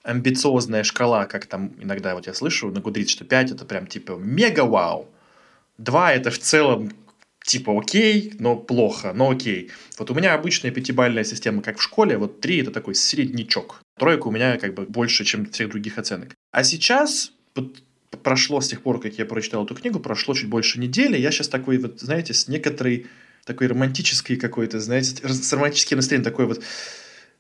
амбициозная 0.04 0.84
шкала, 0.84 1.26
как 1.26 1.46
там 1.48 1.74
иногда 1.80 2.16
вот 2.16 2.28
я 2.28 2.34
слышу 2.34 2.70
на 2.70 2.80
Goodreads, 2.80 3.08
что 3.08 3.26
5 3.26 3.52
это 3.52 3.66
прям 3.66 3.88
типа 3.88 4.14
мега-вау. 4.14 5.08
2 5.78 6.14
это 6.14 6.32
в 6.32 6.40
целом 6.40 6.92
типа 7.48 7.80
окей, 7.80 8.34
но 8.40 8.56
плохо, 8.56 9.14
но 9.14 9.32
окей. 9.32 9.72
Вот 9.98 10.12
у 10.12 10.14
меня 10.14 10.34
обычная 10.34 10.72
пятибальная 10.72 11.24
система, 11.24 11.62
как 11.62 11.80
в 11.80 11.82
школе, 11.82 12.18
вот 12.18 12.42
3 12.42 12.62
это 12.62 12.72
такой 12.72 12.94
среднячок. 12.94 13.82
Тройка 13.98 14.28
у 14.28 14.32
меня 14.32 14.58
как 14.58 14.74
бы 14.74 14.86
больше, 14.86 15.24
чем 15.24 15.50
всех 15.50 15.70
других 15.70 15.98
оценок. 15.98 16.36
А 16.52 16.64
сейчас 16.64 17.32
прошло 18.24 18.62
с 18.62 18.68
тех 18.68 18.82
пор, 18.82 19.00
как 19.00 19.18
я 19.18 19.26
прочитал 19.26 19.66
эту 19.66 19.76
книгу, 19.76 20.00
прошло 20.00 20.34
чуть 20.34 20.50
больше 20.50 20.80
недели. 20.80 21.18
Я 21.18 21.32
сейчас 21.32 21.48
такой 21.48 21.78
вот, 21.78 22.00
знаете, 22.02 22.34
с 22.34 22.48
некоторой 22.48 23.08
такой 23.46 23.68
романтической 23.68 24.36
какой-то, 24.36 24.80
знаете, 24.80 25.16
с 25.24 25.54
романтическим 25.54 25.98
настроением 25.98 26.30
такой 26.30 26.46
вот 26.46 26.62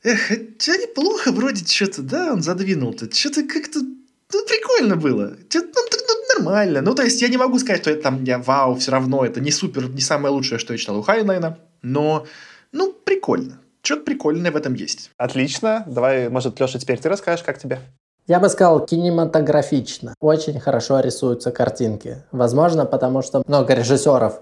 Эх, 0.03 0.19
хотя 0.27 0.77
неплохо 0.77 1.31
вроде 1.31 1.65
что-то, 1.65 2.01
да, 2.01 2.31
он 2.31 2.41
задвинул-то. 2.41 3.13
Что-то 3.13 3.43
как-то, 3.43 3.79
ну, 3.81 4.45
прикольно 4.45 4.95
было. 4.95 5.37
Ну, 5.53 6.16
нормально. 6.37 6.81
Ну, 6.81 6.95
то 6.95 7.03
есть, 7.03 7.21
я 7.21 7.29
не 7.29 7.37
могу 7.37 7.59
сказать, 7.59 7.81
что 7.81 7.91
это 7.91 8.03
там, 8.03 8.23
я, 8.23 8.37
вау, 8.39 8.75
все 8.75 8.91
равно, 8.91 9.25
это 9.25 9.41
не 9.41 9.51
супер, 9.51 9.89
не 9.89 10.01
самое 10.01 10.33
лучшее, 10.33 10.59
что 10.59 10.73
я 10.73 10.79
читал 10.79 10.97
у 10.97 11.01
Хайнлайна, 11.01 11.57
но, 11.81 12.25
ну, 12.71 12.93
прикольно. 12.93 13.59
Что-то 13.81 14.03
прикольное 14.03 14.51
в 14.51 14.55
этом 14.55 14.73
есть. 14.73 15.11
Отлично. 15.17 15.83
Давай, 15.87 16.29
может, 16.29 16.59
Леша, 16.59 16.79
теперь 16.79 16.99
ты 16.99 17.09
расскажешь, 17.09 17.45
как 17.45 17.57
тебе? 17.57 17.79
Я 18.27 18.39
бы 18.41 18.49
сказал, 18.49 18.85
кинематографично. 18.85 20.13
Очень 20.19 20.59
хорошо 20.59 20.99
рисуются 20.99 21.51
картинки. 21.51 22.23
Возможно, 22.31 22.85
потому 22.85 23.21
что 23.21 23.43
много 23.47 23.73
режиссеров 23.73 24.41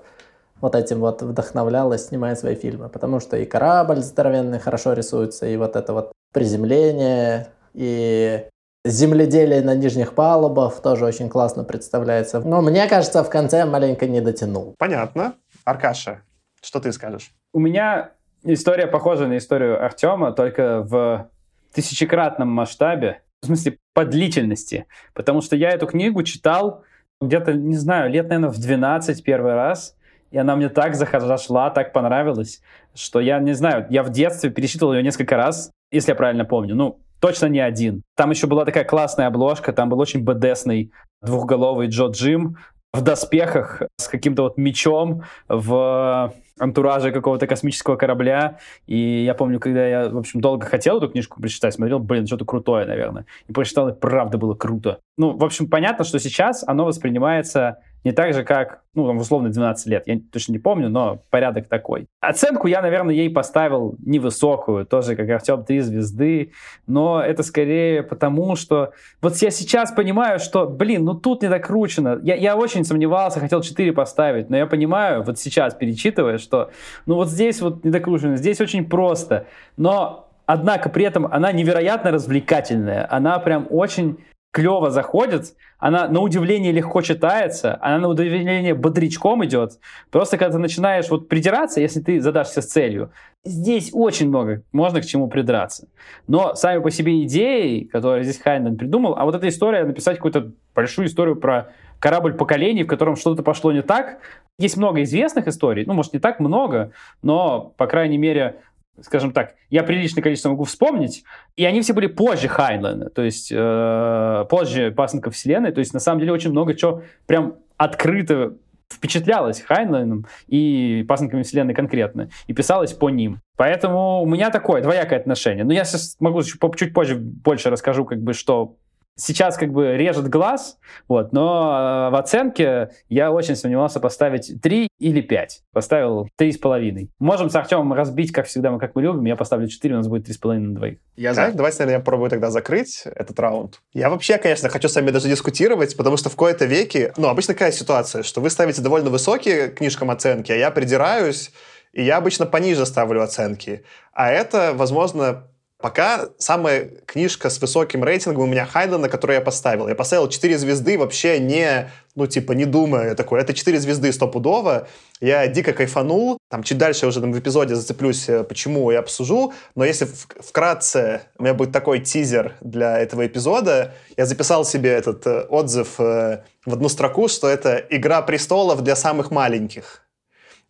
вот 0.61 0.73
этим 0.73 0.99
вот 0.99 1.21
вдохновлялось, 1.21 2.07
снимая 2.07 2.35
свои 2.35 2.55
фильмы. 2.55 2.89
Потому 2.89 3.19
что 3.19 3.37
и 3.37 3.45
корабль 3.45 4.01
здоровенный 4.01 4.59
хорошо 4.59 4.93
рисуется, 4.93 5.45
и 5.45 5.57
вот 5.57 5.75
это 5.75 5.93
вот 5.93 6.11
приземление, 6.33 7.49
и 7.75 8.47
земледелие 8.85 9.61
на 9.61 9.75
нижних 9.75 10.13
палубах 10.13 10.81
тоже 10.81 11.05
очень 11.05 11.27
классно 11.27 11.65
представляется. 11.65 12.39
Но 12.39 12.61
мне 12.61 12.87
кажется, 12.87 13.23
в 13.23 13.29
конце 13.29 13.65
маленько 13.65 14.07
не 14.07 14.21
дотянул. 14.21 14.75
Понятно. 14.77 15.33
Аркаша, 15.65 16.21
что 16.61 16.79
ты 16.79 16.93
скажешь? 16.93 17.33
У 17.51 17.59
меня 17.59 18.11
История 18.47 18.85
похожа 18.85 19.25
на 19.25 19.37
историю 19.37 19.83
Артема, 19.83 20.31
только 20.31 20.83
в 20.83 21.31
тысячекратном 21.73 22.47
масштабе, 22.47 23.23
в 23.41 23.47
смысле 23.47 23.79
по 23.95 24.05
длительности. 24.05 24.85
Потому 25.15 25.41
что 25.41 25.55
я 25.55 25.71
эту 25.71 25.87
книгу 25.87 26.21
читал 26.21 26.83
где-то, 27.19 27.53
не 27.53 27.75
знаю, 27.75 28.11
лет, 28.11 28.29
наверное, 28.29 28.51
в 28.51 28.59
12 28.59 29.23
первый 29.23 29.55
раз, 29.55 29.97
и 30.29 30.37
она 30.37 30.55
мне 30.55 30.69
так 30.69 30.93
зашла, 30.93 31.71
так 31.71 31.91
понравилась, 31.91 32.61
что 32.93 33.19
я 33.19 33.39
не 33.39 33.53
знаю, 33.53 33.87
я 33.89 34.03
в 34.03 34.11
детстве 34.11 34.51
пересчитывал 34.51 34.93
ее 34.93 35.01
несколько 35.01 35.37
раз, 35.37 35.71
если 35.89 36.11
я 36.11 36.15
правильно 36.15 36.45
помню. 36.45 36.75
Ну, 36.75 36.99
точно 37.25 37.47
не 37.47 37.59
один. 37.59 38.03
Там 38.15 38.29
еще 38.29 38.45
была 38.45 38.65
такая 38.65 38.83
классная 38.83 39.25
обложка, 39.25 39.73
там 39.73 39.89
был 39.89 39.99
очень 39.99 40.23
бдсный 40.23 40.91
двухголовый 41.23 41.87
Джо 41.87 42.09
Джим 42.09 42.57
в 42.93 43.01
доспехах 43.01 43.81
с 43.97 44.07
каким-то 44.07 44.43
вот 44.43 44.57
мечом 44.57 45.23
в 45.47 46.31
антураже 46.59 47.11
какого-то 47.11 47.47
космического 47.47 47.95
корабля. 47.95 48.59
И 48.85 49.23
я 49.23 49.33
помню, 49.33 49.59
когда 49.59 49.87
я, 49.87 50.09
в 50.09 50.17
общем, 50.19 50.39
долго 50.39 50.67
хотел 50.67 50.99
эту 50.99 51.09
книжку 51.09 51.41
прочитать, 51.41 51.73
смотрел, 51.73 51.97
блин, 51.97 52.27
что-то 52.27 52.45
крутое, 52.45 52.85
наверное. 52.85 53.25
И 53.47 53.53
прочитал, 53.53 53.89
и 53.89 53.99
правда 53.99 54.37
было 54.37 54.53
круто. 54.53 54.99
Ну, 55.17 55.35
в 55.35 55.43
общем, 55.43 55.67
понятно, 55.67 56.05
что 56.05 56.19
сейчас 56.19 56.63
оно 56.67 56.85
воспринимается 56.85 57.79
не 58.05 58.11
так 58.11 58.35
же, 58.35 58.43
как, 58.43 58.83
ну, 58.93 59.07
там, 59.07 59.17
условно, 59.17 59.49
12 59.49 59.87
лет. 59.87 60.03
Я 60.05 60.19
точно 60.31 60.53
не 60.53 60.59
помню, 60.59 60.89
но 60.89 61.19
порядок 61.31 61.67
такой. 61.67 62.05
Оценку 62.21 62.67
я, 62.67 62.83
наверное, 62.83 63.15
ей 63.15 63.31
поставил 63.31 63.95
невысокую, 64.05 64.85
тоже 64.85 65.15
как 65.15 65.27
Артем, 65.27 65.65
три 65.65 65.79
звезды, 65.79 66.51
но 66.85 67.19
это 67.19 67.41
скорее 67.41 68.03
потому, 68.03 68.55
что 68.55 68.93
вот 69.21 69.35
я 69.37 69.49
сейчас 69.49 69.91
понимаю, 69.91 70.39
что, 70.39 70.67
блин, 70.67 71.03
ну 71.03 71.15
тут 71.15 71.41
не 71.41 71.49
докручено. 71.49 72.19
Я, 72.21 72.35
я 72.35 72.55
очень 72.55 72.85
сомневался, 72.85 73.39
хотел 73.39 73.61
4 73.61 73.91
поставить, 73.91 74.51
но 74.51 74.57
я 74.57 74.67
понимаю, 74.67 75.23
вот 75.23 75.39
сейчас 75.39 75.73
перечитывая, 75.73 76.37
что, 76.37 76.69
ну 77.07 77.15
вот 77.15 77.29
здесь 77.29 77.59
вот 77.59 77.83
не 77.83 77.89
докручено, 77.89 78.37
здесь 78.37 78.61
очень 78.61 78.85
просто, 78.87 79.47
но 79.77 80.21
Однако 80.47 80.89
при 80.89 81.05
этом 81.05 81.25
она 81.25 81.51
невероятно 81.51 82.11
развлекательная. 82.11 83.07
Она 83.09 83.39
прям 83.39 83.65
очень 83.69 84.19
клево 84.55 84.89
заходит, 84.89 85.53
она 85.79 86.07
на 86.07 86.21
удивление 86.21 86.71
легко 86.71 87.01
читается, 87.01 87.77
она 87.81 87.97
на 87.99 88.07
удивление 88.07 88.73
бодрячком 88.73 89.43
идет. 89.43 89.79
Просто 90.11 90.37
когда 90.37 90.53
ты 90.53 90.59
начинаешь 90.59 91.09
вот 91.09 91.27
придираться, 91.27 91.81
если 91.81 91.99
ты 91.99 92.21
задашься 92.21 92.61
с 92.61 92.67
целью, 92.67 93.11
здесь 93.43 93.89
очень 93.91 94.29
много 94.29 94.63
можно 94.71 95.01
к 95.01 95.05
чему 95.05 95.27
придраться. 95.27 95.89
Но 96.27 96.55
сами 96.55 96.81
по 96.81 96.89
себе 96.89 97.21
идеи, 97.23 97.81
которые 97.81 98.23
здесь 98.23 98.39
Хайнлайн 98.41 98.77
придумал, 98.77 99.15
а 99.17 99.25
вот 99.25 99.35
эта 99.35 99.49
история, 99.49 99.83
написать 99.83 100.15
какую-то 100.15 100.53
большую 100.73 101.07
историю 101.07 101.35
про 101.35 101.73
корабль 101.99 102.33
поколений, 102.33 102.85
в 102.85 102.87
котором 102.87 103.17
что-то 103.17 103.43
пошло 103.43 103.73
не 103.73 103.81
так. 103.81 104.19
Есть 104.57 104.77
много 104.77 105.03
известных 105.03 105.49
историй, 105.49 105.83
ну, 105.85 105.93
может, 105.93 106.13
не 106.13 106.19
так 106.19 106.39
много, 106.39 106.93
но, 107.21 107.73
по 107.75 107.87
крайней 107.87 108.17
мере, 108.17 108.61
скажем 109.01 109.31
так, 109.31 109.55
я 109.69 109.83
приличное 109.83 110.23
количество 110.23 110.49
могу 110.49 110.63
вспомнить, 110.63 111.23
и 111.55 111.65
они 111.65 111.81
все 111.81 111.93
были 111.93 112.07
позже 112.07 112.47
Хайнлайна, 112.47 113.09
то 113.09 113.21
есть 113.21 113.51
э, 113.51 114.45
позже 114.49 114.91
Пасынка 114.91 115.31
Вселенной, 115.31 115.71
то 115.71 115.79
есть 115.79 115.93
на 115.93 115.99
самом 115.99 116.19
деле 116.19 116.31
очень 116.31 116.51
много 116.51 116.75
чего 116.75 117.03
прям 117.25 117.55
открыто 117.77 118.55
впечатлялось 118.91 119.61
Хайнлайном 119.61 120.27
и 120.47 121.03
Пасынками 121.07 121.43
Вселенной 121.43 121.73
конкретно, 121.73 122.29
и 122.47 122.53
писалось 122.53 122.93
по 122.93 123.09
ним. 123.09 123.39
Поэтому 123.57 124.21
у 124.21 124.25
меня 124.25 124.49
такое 124.51 124.81
двоякое 124.81 125.19
отношение. 125.19 125.63
Но 125.63 125.73
я 125.73 125.83
сейчас 125.83 126.17
могу 126.19 126.43
чуть 126.43 126.93
позже 126.93 127.15
больше 127.15 127.69
расскажу, 127.69 128.05
как 128.05 128.21
бы, 128.21 128.33
что 128.33 128.75
сейчас 129.17 129.57
как 129.57 129.71
бы 129.71 129.95
режет 129.95 130.29
глаз, 130.29 130.77
вот, 131.07 131.31
но 131.31 132.07
э, 132.07 132.11
в 132.11 132.15
оценке 132.15 132.89
я 133.09 133.31
очень 133.31 133.55
сомневался 133.55 133.99
поставить 133.99 134.61
3 134.61 134.89
или 134.99 135.21
5. 135.21 135.61
Поставил 135.71 136.27
3,5. 136.39 137.07
Можем 137.19 137.49
с 137.49 137.55
Артемом 137.55 137.93
разбить, 137.93 138.31
как 138.31 138.47
всегда, 138.47 138.71
мы 138.71 138.79
как 138.79 138.95
мы 138.95 139.01
любим. 139.01 139.25
Я 139.25 139.35
поставлю 139.35 139.67
4, 139.67 139.93
у 139.93 139.97
нас 139.97 140.07
будет 140.07 140.27
3,5 140.27 140.57
на 140.57 140.75
двоих. 140.75 140.97
Я 141.15 141.33
за. 141.33 141.51
давайте, 141.53 141.79
наверное, 141.79 141.95
я 141.95 141.99
попробую 141.99 142.29
тогда 142.29 142.51
закрыть 142.51 143.03
этот 143.05 143.39
раунд. 143.39 143.81
Я 143.93 144.09
вообще, 144.09 144.37
конечно, 144.37 144.69
хочу 144.69 144.89
с 144.89 144.95
вами 144.95 145.11
даже 145.11 145.29
дискутировать, 145.29 145.95
потому 145.95 146.17
что 146.17 146.29
в 146.29 146.35
кои-то 146.35 146.65
веке, 146.65 147.13
ну, 147.17 147.29
обычно 147.29 147.53
какая 147.53 147.71
ситуация, 147.71 148.23
что 148.23 148.41
вы 148.41 148.49
ставите 148.49 148.81
довольно 148.81 149.09
высокие 149.09 149.69
книжкам 149.69 150.11
оценки, 150.11 150.51
а 150.51 150.55
я 150.55 150.71
придираюсь, 150.71 151.51
и 151.93 152.03
я 152.03 152.17
обычно 152.17 152.45
пониже 152.45 152.85
ставлю 152.85 153.21
оценки. 153.21 153.83
А 154.11 154.29
это, 154.29 154.73
возможно, 154.75 155.47
Пока 155.81 156.29
самая 156.37 156.89
книжка 157.05 157.49
с 157.49 157.59
высоким 157.59 158.03
рейтингом 158.03 158.43
у 158.43 158.47
меня 158.47 158.65
Хайдена, 158.65 159.09
которую 159.09 159.35
я 159.35 159.41
поставил. 159.41 159.89
Я 159.89 159.95
поставил 159.95 160.29
4 160.29 160.57
звезды 160.57 160.97
вообще 160.97 161.37
не, 161.37 161.91
ну, 162.15 162.27
типа, 162.27 162.53
не 162.53 162.63
думая 162.63 163.13
такой. 163.13 163.41
Это 163.41 163.53
4 163.53 163.77
звезды 163.79 164.13
стопудово. 164.13 164.87
Я 165.19 165.45
дико 165.47 165.73
кайфанул. 165.73 166.37
Там 166.49 166.63
чуть 166.63 166.77
дальше 166.77 167.07
уже 167.07 167.19
там, 167.19 167.33
в 167.33 167.39
эпизоде 167.39 167.75
зацеплюсь, 167.75 168.29
э, 168.29 168.45
почему 168.45 168.89
я 168.89 168.99
обсужу. 168.99 169.53
Но 169.75 169.83
если 169.83 170.07
вкратце 170.39 171.23
у 171.37 171.43
меня 171.43 171.53
будет 171.53 171.73
такой 171.73 171.99
тизер 171.99 172.55
для 172.61 172.97
этого 172.97 173.27
эпизода, 173.27 173.93
я 174.15 174.25
записал 174.25 174.63
себе 174.63 174.91
этот 174.91 175.27
э, 175.27 175.41
отзыв 175.41 175.99
э, 175.99 176.43
в 176.65 176.73
одну 176.73 176.87
строку, 176.87 177.27
что 177.27 177.49
это 177.49 177.85
«Игра 177.89 178.21
престолов 178.21 178.81
для 178.81 178.95
самых 178.95 179.29
маленьких». 179.29 180.03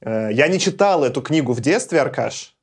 Я 0.02 0.48
не 0.50 0.60
читал 0.60 1.04
эту 1.04 1.22
книгу 1.22 1.54
в 1.54 1.62
детстве, 1.62 2.02
Аркаш, 2.02 2.55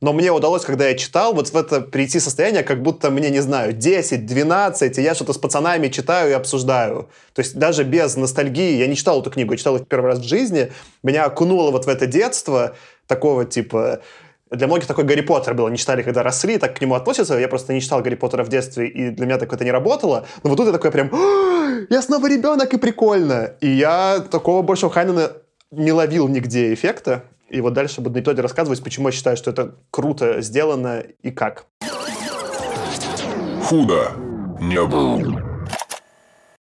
но 0.00 0.12
мне 0.14 0.32
удалось, 0.32 0.64
когда 0.64 0.88
я 0.88 0.94
читал, 0.96 1.34
вот 1.34 1.48
в 1.48 1.56
это 1.56 1.80
прийти 1.80 2.20
состояние, 2.20 2.62
как 2.62 2.82
будто 2.82 3.10
мне, 3.10 3.28
не 3.30 3.40
знаю, 3.40 3.74
10, 3.74 4.24
12, 4.24 4.98
и 4.98 5.02
я 5.02 5.14
что-то 5.14 5.34
с 5.34 5.38
пацанами 5.38 5.88
читаю 5.88 6.30
и 6.30 6.32
обсуждаю. 6.32 7.10
То 7.34 7.40
есть 7.40 7.56
даже 7.56 7.84
без 7.84 8.16
ностальгии, 8.16 8.76
я 8.76 8.86
не 8.86 8.96
читал 8.96 9.20
эту 9.20 9.30
книгу, 9.30 9.52
я 9.52 9.58
читал 9.58 9.76
ее 9.76 9.84
первый 9.84 10.06
раз 10.06 10.20
в 10.20 10.24
жизни, 10.24 10.72
меня 11.02 11.26
окунуло 11.26 11.70
вот 11.70 11.84
в 11.84 11.88
это 11.88 12.06
детство, 12.06 12.74
такого 13.06 13.44
типа... 13.44 14.00
Для 14.50 14.66
многих 14.66 14.88
такой 14.88 15.04
Гарри 15.04 15.20
Поттер 15.20 15.54
был, 15.54 15.66
они 15.66 15.76
читали, 15.76 16.02
когда 16.02 16.24
росли, 16.24 16.58
так 16.58 16.76
к 16.76 16.80
нему 16.80 16.96
относятся. 16.96 17.38
Я 17.38 17.46
просто 17.46 17.72
не 17.72 17.80
читал 17.80 18.02
Гарри 18.02 18.16
Поттера 18.16 18.42
в 18.42 18.48
детстве, 18.48 18.88
и 18.88 19.10
для 19.10 19.26
меня 19.26 19.38
так 19.38 19.52
это 19.52 19.64
не 19.64 19.70
работало. 19.70 20.26
Но 20.42 20.50
вот 20.50 20.56
тут 20.56 20.66
я 20.66 20.72
такой 20.72 20.90
прям, 20.90 21.08
я 21.88 22.02
снова 22.02 22.28
ребенок, 22.28 22.74
и 22.74 22.76
прикольно. 22.76 23.54
И 23.60 23.68
я 23.68 24.18
такого 24.28 24.62
больше 24.62 24.86
у 24.86 24.88
Хайнена 24.88 25.34
не 25.70 25.92
ловил 25.92 26.26
нигде 26.26 26.74
эффекта. 26.74 27.22
И 27.50 27.60
вот 27.60 27.72
дальше 27.72 28.00
буду 28.00 28.14
на 28.16 28.22
эпизоде 28.22 28.42
рассказывать, 28.42 28.82
почему 28.82 29.08
я 29.08 29.12
считаю, 29.12 29.36
что 29.36 29.50
это 29.50 29.74
круто 29.90 30.40
сделано 30.40 31.02
и 31.20 31.32
как. 31.32 31.66
Худо 33.64 34.12
не 34.60 34.82
было. 34.84 35.42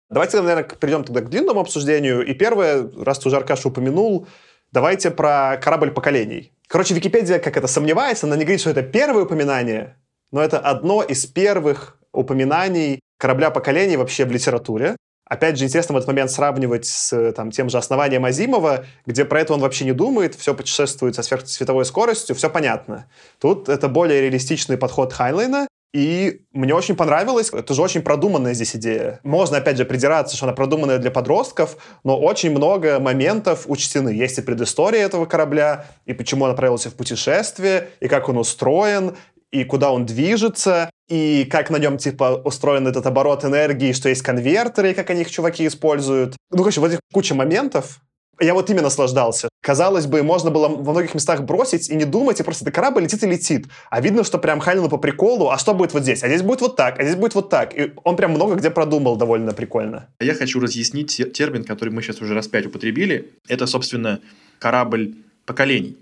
Давайте, 0.09 0.41
наверное, 0.41 0.63
перейдем 0.63 1.03
тогда 1.03 1.21
к 1.21 1.29
длинному 1.29 1.59
обсуждению. 1.59 2.25
И 2.25 2.33
первое, 2.33 2.89
раз 2.97 3.19
ты 3.19 3.27
уже 3.27 3.37
Аркаша 3.37 3.67
упомянул, 3.67 4.27
давайте 4.71 5.11
про 5.11 5.57
корабль 5.61 5.91
поколений. 5.91 6.53
Короче, 6.67 6.93
Википедия 6.93 7.39
как 7.39 7.57
это 7.57 7.67
сомневается, 7.67 8.27
она 8.27 8.37
не 8.37 8.43
говорит, 8.43 8.61
что 8.61 8.69
это 8.69 8.81
первое 8.81 9.23
упоминание, 9.23 9.97
но 10.31 10.41
это 10.41 10.57
одно 10.59 11.03
из 11.03 11.25
первых 11.25 11.97
упоминаний 12.13 13.01
корабля 13.17 13.51
поколений 13.51 13.97
вообще 13.97 14.25
в 14.25 14.31
литературе. 14.31 14.95
Опять 15.31 15.57
же, 15.57 15.63
интересно 15.63 15.93
в 15.93 15.97
этот 15.97 16.09
момент 16.09 16.29
сравнивать 16.29 16.85
с 16.85 17.31
там, 17.31 17.51
тем 17.51 17.69
же 17.69 17.77
основанием 17.77 18.25
Азимова, 18.25 18.83
где 19.05 19.23
про 19.23 19.39
это 19.39 19.53
он 19.53 19.61
вообще 19.61 19.85
не 19.85 19.93
думает, 19.93 20.35
все 20.35 20.53
путешествует 20.53 21.15
со 21.15 21.23
сверхсветовой 21.23 21.85
скоростью, 21.85 22.35
все 22.35 22.49
понятно. 22.49 23.07
Тут 23.39 23.69
это 23.69 23.87
более 23.87 24.19
реалистичный 24.23 24.75
подход 24.75 25.13
Хайнлайна, 25.13 25.69
и 25.93 26.41
мне 26.51 26.73
очень 26.73 26.95
понравилось. 26.95 27.49
Это 27.51 27.73
же 27.73 27.81
очень 27.81 28.01
продуманная 28.01 28.53
здесь 28.53 28.75
идея. 28.75 29.19
Можно, 29.23 29.57
опять 29.57 29.77
же, 29.77 29.85
придираться, 29.85 30.35
что 30.35 30.45
она 30.45 30.53
продуманная 30.53 30.99
для 30.99 31.11
подростков, 31.11 31.77
но 32.03 32.17
очень 32.19 32.51
много 32.51 32.99
моментов 32.99 33.63
учтены. 33.67 34.09
Есть 34.09 34.37
и 34.37 34.41
предыстория 34.41 35.05
этого 35.05 35.25
корабля, 35.25 35.85
и 36.05 36.13
почему 36.13 36.45
он 36.45 36.51
отправился 36.51 36.89
в 36.89 36.95
путешествие, 36.95 37.89
и 37.99 38.07
как 38.07 38.29
он 38.29 38.37
устроен, 38.37 39.15
и 39.51 39.63
куда 39.63 39.91
он 39.91 40.05
движется, 40.05 40.89
и 41.09 41.45
как 41.49 41.69
на 41.69 41.77
нем, 41.77 41.97
типа, 41.97 42.41
устроен 42.45 42.87
этот 42.87 43.05
оборот 43.05 43.43
энергии, 43.43 43.91
что 43.91 44.09
есть 44.09 44.21
конвертеры, 44.21 44.91
и 44.91 44.93
как 44.93 45.09
они 45.09 45.21
их 45.21 45.31
чуваки 45.31 45.67
используют. 45.67 46.35
Ну, 46.51 46.59
короче, 46.59 46.79
вот 46.79 46.87
этих 46.87 46.99
куча 47.11 47.35
моментов, 47.35 47.99
я 48.39 48.53
вот 48.53 48.69
ими 48.69 48.79
наслаждался. 48.79 49.49
Казалось 49.61 50.07
бы, 50.07 50.23
можно 50.23 50.49
было 50.49 50.67
во 50.67 50.91
многих 50.91 51.13
местах 51.13 51.43
бросить 51.43 51.89
и 51.89 51.95
не 51.95 52.05
думать, 52.05 52.39
и 52.39 52.43
просто 52.43 52.71
корабль 52.71 53.03
летит 53.03 53.23
и 53.23 53.27
летит. 53.27 53.67
А 53.89 54.01
видно, 54.01 54.23
что 54.23 54.39
прям 54.39 54.59
Хайнину 54.59 54.89
по 54.89 54.97
приколу, 54.97 55.49
а 55.49 55.57
что 55.59 55.73
будет 55.73 55.93
вот 55.93 56.03
здесь? 56.03 56.23
А 56.23 56.27
здесь 56.27 56.41
будет 56.41 56.61
вот 56.61 56.75
так, 56.75 56.99
а 56.99 57.03
здесь 57.03 57.15
будет 57.15 57.35
вот 57.35 57.49
так. 57.49 57.77
И 57.77 57.93
он 58.03 58.15
прям 58.15 58.31
много 58.31 58.55
где 58.55 58.71
продумал 58.71 59.17
довольно 59.17 59.53
прикольно. 59.53 60.07
Я 60.19 60.33
хочу 60.33 60.59
разъяснить 60.59 61.21
термин, 61.33 61.63
который 61.63 61.89
мы 61.89 62.01
сейчас 62.01 62.21
уже 62.21 62.33
раз 62.33 62.47
пять 62.47 62.65
употребили. 62.65 63.33
Это, 63.47 63.67
собственно, 63.67 64.21
корабль 64.59 65.13
поколений. 65.45 65.97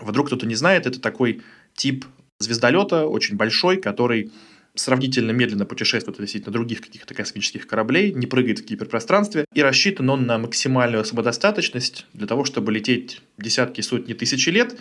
Вдруг 0.00 0.28
кто-то 0.28 0.46
не 0.46 0.54
знает, 0.54 0.86
это 0.86 1.00
такой 1.00 1.42
тип 1.74 2.04
звездолета, 2.42 3.06
очень 3.06 3.36
большой, 3.36 3.78
который 3.78 4.30
сравнительно 4.74 5.32
медленно 5.32 5.66
путешествует 5.66 6.16
относительно 6.16 6.52
других 6.52 6.80
каких-то 6.80 7.14
космических 7.14 7.66
кораблей, 7.66 8.12
не 8.12 8.26
прыгает 8.26 8.60
в 8.60 8.64
гиперпространстве, 8.64 9.44
и 9.52 9.62
рассчитан 9.62 10.08
он 10.08 10.26
на 10.26 10.38
максимальную 10.38 11.04
самодостаточность 11.04 12.06
для 12.14 12.26
того, 12.26 12.44
чтобы 12.44 12.72
лететь 12.72 13.20
десятки, 13.38 13.80
сотни, 13.82 14.14
тысячи 14.14 14.48
лет. 14.48 14.78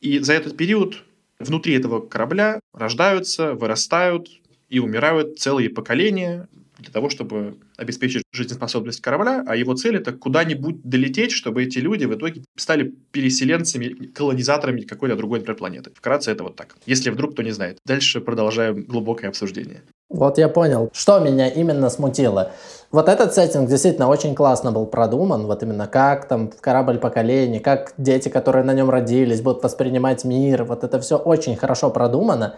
И 0.00 0.18
за 0.18 0.32
этот 0.32 0.56
период 0.56 1.04
внутри 1.38 1.74
этого 1.74 2.00
корабля 2.00 2.60
рождаются, 2.72 3.54
вырастают 3.54 4.28
и 4.68 4.80
умирают 4.80 5.38
целые 5.38 5.70
поколения, 5.70 6.48
для 6.78 6.92
того, 6.92 7.08
чтобы 7.08 7.58
обеспечить 7.76 8.22
жизнеспособность 8.32 9.00
корабля, 9.00 9.44
а 9.46 9.56
его 9.56 9.74
цель 9.74 9.96
это 9.96 10.12
куда-нибудь 10.12 10.82
долететь, 10.82 11.32
чтобы 11.32 11.64
эти 11.64 11.78
люди 11.78 12.04
в 12.04 12.14
итоге 12.14 12.42
стали 12.56 12.94
переселенцами, 13.12 13.88
колонизаторами 14.14 14.82
какой-то 14.82 15.16
другой, 15.16 15.38
например, 15.38 15.58
планеты. 15.58 15.90
Вкратце 15.94 16.32
это 16.32 16.44
вот 16.44 16.56
так. 16.56 16.76
Если 16.86 17.10
вдруг 17.10 17.32
кто 17.32 17.42
не 17.42 17.50
знает. 17.50 17.78
Дальше 17.84 18.20
продолжаем 18.20 18.82
глубокое 18.82 19.30
обсуждение. 19.30 19.82
Вот 20.08 20.38
я 20.38 20.48
понял, 20.48 20.90
что 20.92 21.18
меня 21.18 21.48
именно 21.48 21.90
смутило. 21.90 22.52
Вот 22.92 23.08
этот 23.08 23.34
сеттинг 23.34 23.68
действительно 23.68 24.08
очень 24.08 24.34
классно 24.34 24.70
был 24.70 24.86
продуман, 24.86 25.46
вот 25.46 25.62
именно 25.62 25.88
как 25.88 26.28
там 26.28 26.52
корабль 26.60 26.98
поколений, 26.98 27.58
как 27.58 27.92
дети, 27.98 28.28
которые 28.28 28.64
на 28.64 28.72
нем 28.72 28.88
родились, 28.88 29.40
будут 29.40 29.64
воспринимать 29.64 30.24
мир, 30.24 30.62
вот 30.62 30.84
это 30.84 31.00
все 31.00 31.16
очень 31.16 31.56
хорошо 31.56 31.90
продумано. 31.90 32.56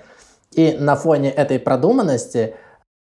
И 0.53 0.77
на 0.79 0.97
фоне 0.97 1.31
этой 1.31 1.59
продуманности 1.59 2.55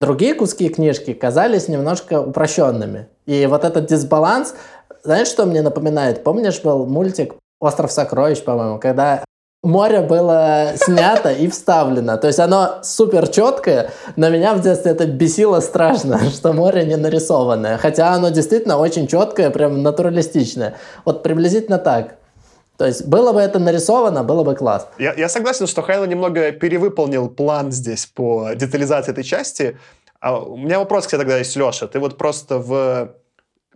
другие 0.01 0.33
куски 0.33 0.69
книжки 0.69 1.13
казались 1.13 1.67
немножко 1.67 2.21
упрощенными. 2.21 3.07
И 3.25 3.45
вот 3.45 3.63
этот 3.63 3.87
дисбаланс, 3.87 4.55
знаешь, 5.03 5.27
что 5.27 5.45
мне 5.45 5.61
напоминает? 5.61 6.23
Помнишь, 6.23 6.61
был 6.61 6.85
мультик 6.85 7.35
«Остров 7.59 7.91
сокровищ», 7.91 8.43
по-моему, 8.43 8.79
когда 8.79 9.23
море 9.65 10.01
было 10.01 10.73
снято 10.75 11.31
и 11.31 11.47
вставлено. 11.47 12.17
То 12.17 12.27
есть 12.27 12.39
оно 12.39 12.79
супер 12.83 13.27
четкое, 13.27 13.91
но 14.15 14.29
меня 14.29 14.53
в 14.53 14.61
детстве 14.61 14.91
это 14.91 15.05
бесило 15.07 15.59
страшно, 15.59 16.19
что 16.29 16.53
море 16.53 16.85
не 16.85 16.95
нарисованное. 16.95 17.77
Хотя 17.77 18.13
оно 18.13 18.29
действительно 18.29 18.77
очень 18.77 19.07
четкое, 19.07 19.49
прям 19.49 19.81
натуралистичное. 19.81 20.75
Вот 21.03 21.23
приблизительно 21.23 21.79
так. 21.79 22.15
То 22.77 22.85
есть 22.85 23.05
было 23.05 23.31
бы 23.31 23.39
это 23.39 23.59
нарисовано, 23.59 24.23
было 24.23 24.43
бы 24.43 24.55
класс. 24.55 24.87
Я, 24.97 25.13
я 25.13 25.29
согласен, 25.29 25.67
что 25.67 25.81
Хайло 25.81 26.05
немного 26.05 26.51
перевыполнил 26.51 27.29
план 27.29 27.71
здесь 27.71 28.05
по 28.05 28.51
детализации 28.55 29.11
этой 29.11 29.23
части. 29.23 29.77
А 30.19 30.39
у 30.39 30.57
меня 30.57 30.79
вопрос 30.79 31.05
к 31.05 31.09
тебе 31.09 31.19
тогда 31.19 31.37
есть, 31.37 31.55
Леша. 31.55 31.87
Ты 31.87 31.99
вот 31.99 32.17
просто 32.17 32.57
в 32.57 33.13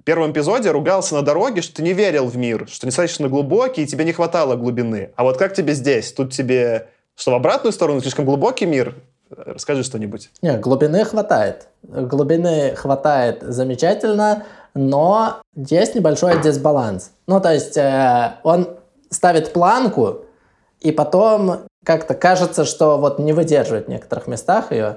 первом 0.04 0.32
эпизоде 0.32 0.72
ругался 0.72 1.16
на 1.16 1.22
дороге, 1.22 1.62
что 1.62 1.76
ты 1.76 1.84
не 1.84 1.94
верил 1.94 2.26
в 2.26 2.36
мир, 2.36 2.68
что 2.70 2.88
недостаточно 2.88 3.30
глубокий, 3.30 3.84
и 3.84 3.86
тебе 3.86 4.04
не 4.06 4.14
хватало 4.14 4.56
глубины. 4.56 5.12
А 5.16 5.24
вот 5.24 5.38
как 5.38 5.54
тебе 5.54 5.74
здесь? 5.74 6.12
Тут 6.12 6.34
тебе 6.34 6.88
что, 7.20 7.32
в 7.32 7.36
обратную 7.36 7.74
сторону 7.74 8.00
слишком 8.00 8.26
глубокий 8.26 8.66
мир? 8.66 8.96
Расскажи 9.30 9.84
что-нибудь. 9.84 10.32
Нет, 10.42 10.62
глубины 10.62 11.04
хватает. 11.04 11.68
Глубины 11.84 12.76
хватает 12.76 13.44
замечательно, 13.44 14.46
но 14.74 15.42
есть 15.54 15.96
небольшой 15.96 16.42
дисбаланс. 16.42 17.12
Ну, 17.28 17.42
то 17.42 17.54
есть 17.54 17.76
э, 17.76 18.38
он 18.44 18.79
ставит 19.10 19.54
планку, 19.54 20.26
и 20.80 20.92
потом 20.92 21.68
как-то 21.84 22.14
кажется, 22.14 22.66
что 22.66 22.98
вот 22.98 23.20
не 23.20 23.34
выдерживает 23.34 23.88
в 23.88 23.90
некоторых 23.90 24.28
местах 24.28 24.72
ее. 24.72 24.96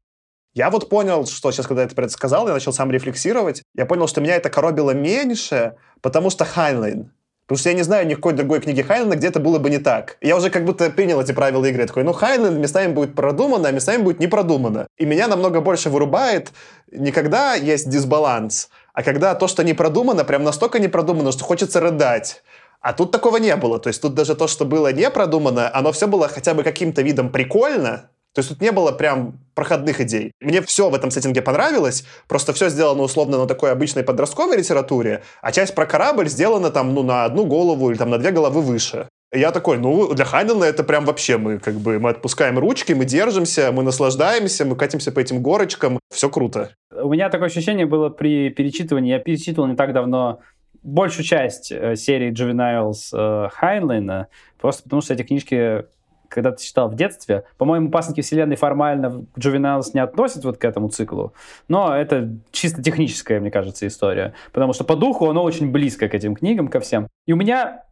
Я 0.55 0.71
вот 0.71 0.89
понял, 0.89 1.27
что 1.27 1.51
сейчас, 1.51 1.67
когда 1.67 1.85
это 1.85 2.09
сказал, 2.11 2.47
я 2.47 2.53
начал 2.53 2.73
сам 2.73 2.91
рефлексировать, 2.91 3.63
я 3.75 3.87
понял, 3.87 4.07
что 4.07 4.21
меня 4.21 4.37
это 4.37 4.51
коробило 4.51 4.91
меньше, 4.91 5.77
потому 6.03 6.29
что 6.29 6.45
Хайнлайн. 6.45 7.11
Потому 7.47 7.59
что 7.59 7.69
я 7.71 7.75
не 7.75 7.83
знаю 7.83 8.07
никакой 8.07 8.35
другой 8.35 8.61
книги 8.61 8.83
Хайнлайна, 8.83 9.17
где 9.17 9.27
это 9.29 9.41
было 9.41 9.59
бы 9.59 9.69
не 9.69 9.79
так. 9.79 10.17
Я 10.21 10.37
уже 10.37 10.49
как 10.49 10.65
будто 10.65 10.89
принял 10.91 11.21
эти 11.21 11.33
правила 11.33 11.65
игры. 11.65 11.83
Я 11.83 11.87
такой, 11.87 12.05
ну, 12.05 12.13
Хайнлайн 12.13 12.61
местами 12.61 12.93
будет 12.93 13.15
продумано, 13.15 13.69
а 13.69 13.73
местами 13.73 14.03
будет 14.03 14.21
не 14.21 14.27
продумано. 14.27 14.87
И 14.97 15.05
меня 15.05 15.27
намного 15.27 15.61
больше 15.61 15.91
вырубает 15.91 16.53
не 16.93 17.11
когда 17.11 17.55
есть 17.55 17.89
дисбаланс, 17.89 18.69
а 18.93 19.03
когда 19.03 19.35
то, 19.35 19.49
что 19.49 19.65
не 19.65 19.73
продумано, 19.73 20.25
прям 20.25 20.45
настолько 20.45 20.79
не 20.79 20.89
продумано, 20.89 21.33
что 21.33 21.45
хочется 21.45 21.81
рыдать. 21.81 22.43
А 22.83 22.93
тут 22.93 23.13
такого 23.13 23.37
не 23.37 23.55
было. 23.57 23.79
То 23.79 23.89
есть 23.89 24.03
тут 24.03 24.15
даже 24.15 24.35
то, 24.35 24.49
что 24.49 24.65
было 24.65 24.93
не 24.93 25.09
продумано, 25.11 25.71
оно 25.73 25.93
все 25.93 26.09
было 26.09 26.29
хотя 26.29 26.53
бы 26.53 26.63
каким-то 26.63 27.03
видом 27.03 27.31
прикольно, 27.31 28.11
то 28.35 28.39
есть 28.39 28.49
тут 28.49 28.63
не 28.63 28.73
было 28.73 28.93
прям 28.93 29.39
проходных 29.55 30.01
идей. 30.01 30.33
Мне 30.41 30.63
все 30.63 30.89
в 30.89 30.95
этом 30.95 31.11
сеттинге 31.11 31.43
понравилось, 31.43 32.05
просто 32.29 32.55
все 32.55 32.71
сделано 32.71 33.03
условно 33.03 33.39
на 33.39 33.47
такой 33.47 33.71
обычной 33.71 34.03
подростковой 34.03 34.57
литературе, 34.57 35.23
а 35.43 35.53
часть 35.53 35.75
про 35.75 35.85
корабль 35.85 36.29
сделана 36.29 36.71
там, 36.71 36.95
ну, 36.95 37.03
на 37.03 37.25
одну 37.25 37.45
голову 37.45 37.91
или 37.91 37.99
там 37.99 38.09
на 38.09 38.19
две 38.19 38.31
головы 38.31 38.63
выше. 38.63 39.09
И 39.33 39.39
я 39.39 39.51
такой, 39.51 39.79
ну, 39.79 40.13
для 40.15 40.25
Хайдена 40.25 40.65
это 40.65 40.83
прям 40.85 41.05
вообще 41.07 41.39
мы 41.39 41.59
как 41.59 41.75
бы, 41.75 41.99
мы 41.99 42.11
отпускаем 42.11 42.59
ручки, 42.59 42.93
мы 42.93 43.07
держимся, 43.07 43.71
мы 43.73 43.83
наслаждаемся, 43.83 44.65
мы 44.65 44.77
катимся 44.77 45.11
по 45.11 45.21
этим 45.21 45.43
горочкам, 45.43 45.99
все 46.13 46.29
круто. 46.29 46.71
У 46.91 47.11
меня 47.11 47.31
такое 47.31 47.49
ощущение 47.49 47.87
было 47.87 48.11
при 48.11 48.51
перечитывании, 48.51 49.11
я 49.11 49.19
перечитывал 49.19 49.69
не 49.69 49.77
так 49.77 49.95
давно 49.95 50.41
большую 50.83 51.25
часть 51.25 51.73
э, 51.73 51.97
серии 51.97 52.33
Juveniles 52.33 53.11
э, 53.13 53.49
Хайнлайна, 53.53 54.29
просто 54.61 54.85
потому 54.85 55.03
что 55.03 55.15
эти 55.15 55.23
книжки 55.23 55.87
когда 56.33 56.51
ты 56.51 56.65
читал 56.65 56.89
в 56.89 56.95
детстве. 56.95 57.45
По-моему, 57.59 57.91
«Пасынки 57.91 58.23
вселенной» 58.23 58.57
формально 58.57 59.27
Juveniles 59.37 59.91
не 59.93 60.01
относят 60.01 60.45
вот 60.45 60.57
к 60.57 60.65
этому 60.65 60.89
циклу, 60.89 61.35
но 61.69 61.95
это 61.95 62.31
чисто 62.51 62.83
техническая, 62.83 63.39
мне 63.39 63.51
кажется, 63.51 63.87
история. 63.87 64.33
Потому 64.51 64.73
что 64.73 64.85
по 64.85 64.97
духу 64.97 65.29
оно 65.29 65.43
очень 65.43 65.71
близко 65.71 66.09
к 66.09 66.15
этим 66.15 66.35
книгам, 66.35 66.69
ко 66.69 66.81
всем. 66.81 67.07
И 67.27 67.35
у 67.35 67.37
меня 67.37 67.85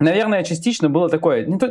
наверное, 0.00 0.42
частично 0.42 0.88
было 0.88 1.08
такое, 1.08 1.44
не 1.44 1.58
то, 1.58 1.68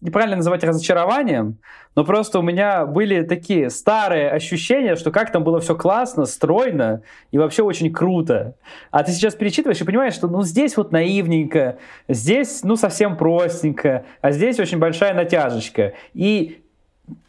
неправильно 0.00 0.36
называть 0.36 0.62
разочарованием, 0.62 1.58
но 1.96 2.04
просто 2.04 2.38
у 2.38 2.42
меня 2.42 2.86
были 2.86 3.22
такие 3.22 3.70
старые 3.70 4.30
ощущения, 4.30 4.96
что 4.96 5.10
как 5.10 5.32
там 5.32 5.42
было 5.42 5.60
все 5.60 5.74
классно, 5.74 6.26
стройно 6.26 7.02
и 7.30 7.38
вообще 7.38 7.62
очень 7.62 7.92
круто. 7.92 8.54
А 8.90 9.02
ты 9.02 9.12
сейчас 9.12 9.34
перечитываешь 9.34 9.80
и 9.80 9.84
понимаешь, 9.84 10.14
что 10.14 10.28
ну 10.28 10.42
здесь 10.42 10.76
вот 10.76 10.92
наивненько, 10.92 11.78
здесь 12.08 12.62
ну 12.62 12.76
совсем 12.76 13.16
простенько, 13.16 14.04
а 14.20 14.30
здесь 14.30 14.60
очень 14.60 14.78
большая 14.78 15.14
натяжечка. 15.14 15.94
И 16.12 16.62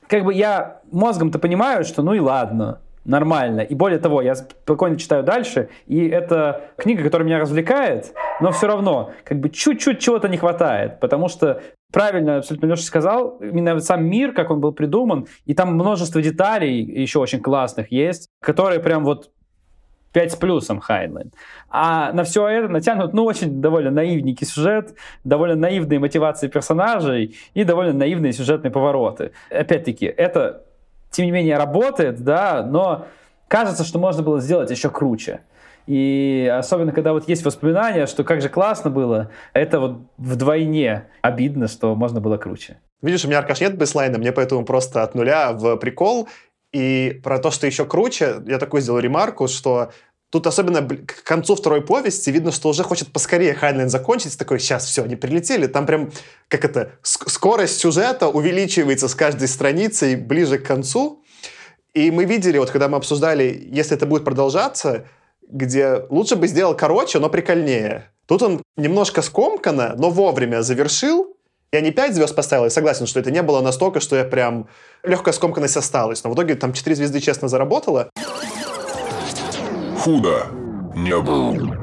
как 0.07 0.25
бы 0.25 0.33
я 0.33 0.81
мозгом-то 0.91 1.39
понимаю, 1.39 1.83
что 1.85 2.01
ну 2.03 2.13
и 2.13 2.19
ладно, 2.19 2.79
нормально. 3.05 3.61
И 3.61 3.75
более 3.75 3.99
того, 3.99 4.21
я 4.21 4.35
спокойно 4.35 4.97
читаю 4.97 5.23
дальше, 5.23 5.69
и 5.85 6.07
это 6.07 6.71
книга, 6.77 7.03
которая 7.03 7.25
меня 7.25 7.39
развлекает, 7.39 8.13
но 8.41 8.51
все 8.51 8.67
равно 8.67 9.11
как 9.23 9.39
бы 9.39 9.49
чуть-чуть 9.49 9.99
чего-то 9.99 10.27
не 10.27 10.37
хватает, 10.37 10.99
потому 10.99 11.29
что 11.29 11.61
правильно 11.93 12.37
абсолютно 12.37 12.67
Леша 12.67 12.83
сказал, 12.83 13.37
именно 13.37 13.79
сам 13.79 14.05
мир, 14.05 14.33
как 14.33 14.49
он 14.49 14.59
был 14.59 14.73
придуман, 14.73 15.27
и 15.45 15.53
там 15.53 15.75
множество 15.75 16.21
деталей 16.21 16.81
еще 16.81 17.19
очень 17.19 17.39
классных 17.39 17.91
есть, 17.91 18.27
которые 18.41 18.79
прям 18.79 19.05
вот 19.05 19.29
5 20.15 20.31
с 20.31 20.35
плюсом 20.37 20.79
Хайнлайн. 20.79 21.31
А 21.69 22.13
на 22.13 22.23
все 22.23 22.47
это 22.47 22.69
натянут, 22.69 23.13
ну, 23.13 23.25
очень 23.25 23.61
довольно 23.61 23.91
наивненький 23.91 24.47
сюжет, 24.47 24.95
довольно 25.25 25.55
наивные 25.55 25.99
мотивации 25.99 26.47
персонажей 26.47 27.35
и 27.53 27.65
довольно 27.65 27.91
наивные 27.93 28.31
сюжетные 28.31 28.71
повороты. 28.71 29.31
Опять-таки, 29.49 30.05
это 30.05 30.64
тем 31.15 31.25
не 31.25 31.31
менее 31.31 31.57
работает, 31.57 32.21
да, 32.21 32.63
но 32.63 33.07
кажется, 33.47 33.83
что 33.83 33.99
можно 33.99 34.21
было 34.21 34.41
сделать 34.41 34.69
еще 34.69 34.89
круче. 34.89 35.41
И 35.87 36.51
особенно, 36.51 36.91
когда 36.91 37.13
вот 37.13 37.29
есть 37.29 37.45
воспоминания, 37.45 38.07
что 38.07 38.23
как 38.23 38.41
же 38.41 38.49
классно 38.49 38.89
было, 38.89 39.29
это 39.53 39.79
вот 39.79 39.99
вдвойне 40.17 41.05
обидно, 41.21 41.67
что 41.67 41.95
можно 41.95 42.19
было 42.19 42.37
круче. 42.37 42.79
Видишь, 43.01 43.23
у 43.23 43.27
меня, 43.27 43.39
Аркаш, 43.39 43.61
нет 43.61 43.77
бейслайна, 43.77 44.17
мне 44.17 44.31
поэтому 44.31 44.65
просто 44.65 45.03
от 45.03 45.15
нуля 45.15 45.53
в 45.53 45.77
прикол. 45.77 46.27
И 46.73 47.21
про 47.23 47.39
то, 47.39 47.51
что 47.51 47.67
еще 47.67 47.85
круче, 47.85 48.41
я 48.47 48.57
такую 48.57 48.81
сделал 48.81 48.99
ремарку, 48.99 49.47
что 49.47 49.91
Тут 50.35 50.47
особенно 50.47 50.85
к 50.85 51.23
концу 51.23 51.55
второй 51.55 51.81
повести 51.81 52.29
видно, 52.29 52.51
что 52.51 52.67
уже 52.67 52.83
хочет 52.83 53.13
поскорее 53.13 53.53
Хайнлайн 53.53 53.87
закончить. 53.87 54.37
Такой, 54.37 54.59
сейчас 54.59 54.83
все, 54.83 55.01
они 55.05 55.15
прилетели. 55.15 55.65
Там 55.65 55.85
прям, 55.85 56.11
как 56.49 56.65
это, 56.65 56.91
скорость 57.03 57.77
сюжета 57.79 58.27
увеличивается 58.27 59.07
с 59.07 59.15
каждой 59.15 59.47
страницей 59.47 60.17
ближе 60.17 60.57
к 60.57 60.65
концу. 60.65 61.23
И 61.93 62.11
мы 62.11 62.25
видели, 62.25 62.57
вот 62.57 62.69
когда 62.69 62.89
мы 62.89 62.97
обсуждали, 62.97 63.69
если 63.71 63.95
это 63.95 64.05
будет 64.05 64.25
продолжаться, 64.25 65.05
где 65.47 66.01
лучше 66.09 66.35
бы 66.35 66.47
сделал 66.47 66.75
короче, 66.75 67.19
но 67.19 67.29
прикольнее. 67.29 68.11
Тут 68.25 68.41
он 68.41 68.61
немножко 68.75 69.21
скомканно, 69.21 69.95
но 69.97 70.09
вовремя 70.09 70.63
завершил. 70.63 71.37
Я 71.71 71.79
не 71.79 71.91
5 71.91 72.13
звезд 72.13 72.35
поставил, 72.35 72.65
я 72.65 72.69
согласен, 72.69 73.07
что 73.07 73.21
это 73.21 73.31
не 73.31 73.41
было 73.41 73.61
настолько, 73.61 74.01
что 74.01 74.17
я 74.17 74.25
прям... 74.25 74.67
Легкая 75.01 75.33
скомканность 75.33 75.77
осталась. 75.77 76.25
Но 76.25 76.29
в 76.29 76.33
итоге 76.33 76.55
там 76.55 76.73
4 76.73 76.93
звезды 76.93 77.21
честно 77.21 77.47
заработала 77.47 78.09
худо 80.05 80.45
не 80.95 81.19
был. 81.19 81.73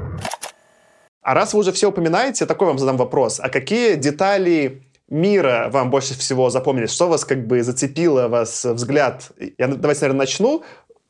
А 1.22 1.34
раз 1.34 1.54
вы 1.54 1.60
уже 1.60 1.72
все 1.72 1.88
упоминаете, 1.88 2.46
такой 2.46 2.68
вам 2.68 2.78
задам 2.78 2.96
вопрос. 2.96 3.40
А 3.40 3.48
какие 3.48 3.96
детали 3.96 4.82
мира 5.08 5.68
вам 5.72 5.90
больше 5.90 6.14
всего 6.14 6.48
запомнились? 6.48 6.92
Что 6.92 7.08
вас 7.08 7.24
как 7.24 7.48
бы 7.48 7.62
зацепило, 7.64 8.28
вас 8.28 8.64
взгляд? 8.64 9.32
Я, 9.58 9.66
давайте, 9.66 10.02
наверное, 10.02 10.20
начну. 10.20 10.62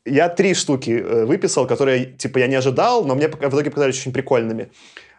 Я 0.07 0.31
три 0.31 0.55
штуки 0.55 0.91
э, 0.91 1.27
выписал, 1.27 1.67
которые, 1.67 2.07
типа, 2.07 2.39
я 2.39 2.47
не 2.47 2.57
ожидал, 2.57 3.05
но 3.05 3.15
мне 3.15 3.29
в 3.29 3.35
итоге 3.35 3.71
показались 3.71 4.01
очень 4.01 4.13
прикольными. 4.15 4.71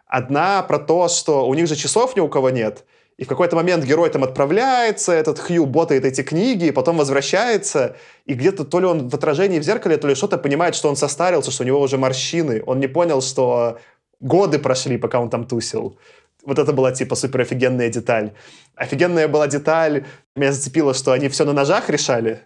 Одна 0.07 0.63
про 0.63 0.79
то, 0.79 1.07
что 1.09 1.47
у 1.47 1.53
них 1.53 1.67
же 1.67 1.75
часов 1.75 2.15
ни 2.15 2.21
у 2.21 2.27
кого 2.27 2.49
нет, 2.49 2.85
и 3.17 3.25
в 3.25 3.27
какой-то 3.27 3.55
момент 3.55 3.85
герой 3.85 4.09
там 4.09 4.23
отправляется, 4.23 5.13
этот 5.13 5.39
Хью 5.39 5.65
ботает 5.65 6.05
эти 6.05 6.23
книги, 6.23 6.65
и 6.65 6.71
потом 6.71 6.97
возвращается, 6.97 7.95
и 8.25 8.33
где-то 8.33 8.63
то 8.63 8.79
ли 8.79 8.85
он 8.85 9.09
в 9.09 9.15
отражении 9.15 9.59
в 9.59 9.63
зеркале, 9.63 9.97
то 9.97 10.07
ли 10.07 10.15
что-то 10.15 10.37
понимает, 10.37 10.75
что 10.75 10.89
он 10.89 10.95
состарился, 10.95 11.51
что 11.51 11.63
у 11.63 11.67
него 11.67 11.79
уже 11.79 11.97
морщины. 11.97 12.63
Он 12.65 12.79
не 12.79 12.87
понял, 12.87 13.21
что 13.21 13.77
годы 14.19 14.57
прошли, 14.57 14.97
пока 14.97 15.19
он 15.19 15.29
там 15.29 15.45
тусил. 15.45 15.97
Вот 16.45 16.59
это 16.59 16.73
была 16.73 16.91
типа 16.91 17.15
супер 17.15 17.41
офигенная 17.41 17.89
деталь. 17.89 18.31
Офигенная 18.75 19.27
была 19.27 19.47
деталь, 19.47 20.05
меня 20.35 20.51
зацепило, 20.51 20.93
что 20.93 21.11
они 21.11 21.29
все 21.29 21.45
на 21.45 21.53
ножах 21.53 21.89
решали. 21.89 22.41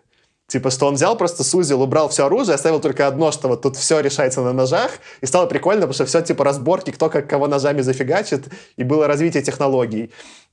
Типа, 0.47 0.69
что 0.69 0.88
он 0.88 0.93
взял, 0.93 1.17
просто 1.17 1.43
сузил, 1.43 1.82
убрал 1.82 2.08
все 2.08 2.25
оружие, 2.25 2.56
оставил 2.56 2.80
только 2.80 3.06
одно, 3.06 3.34
что 3.34 3.49
вот 3.49 3.63
тут 3.63 3.75
все 3.75 3.99
решается 3.99 4.41
на 4.41 4.53
ножах, 4.53 4.91
и 5.19 5.25
стало 5.25 5.45
прикольно, 5.45 5.82
потому 5.82 5.93
что 5.93 6.06
все 6.06 6.21
типа 6.21 6.45
разборки, 6.45 6.91
кто 6.91 7.10
как 7.10 7.30
кого 7.30 7.47
ножами 7.47 7.82
зафигачит, 7.82 8.45
и 8.77 8.84
было 8.86 9.08
развитие 9.08 9.43
технологий. 9.43 10.10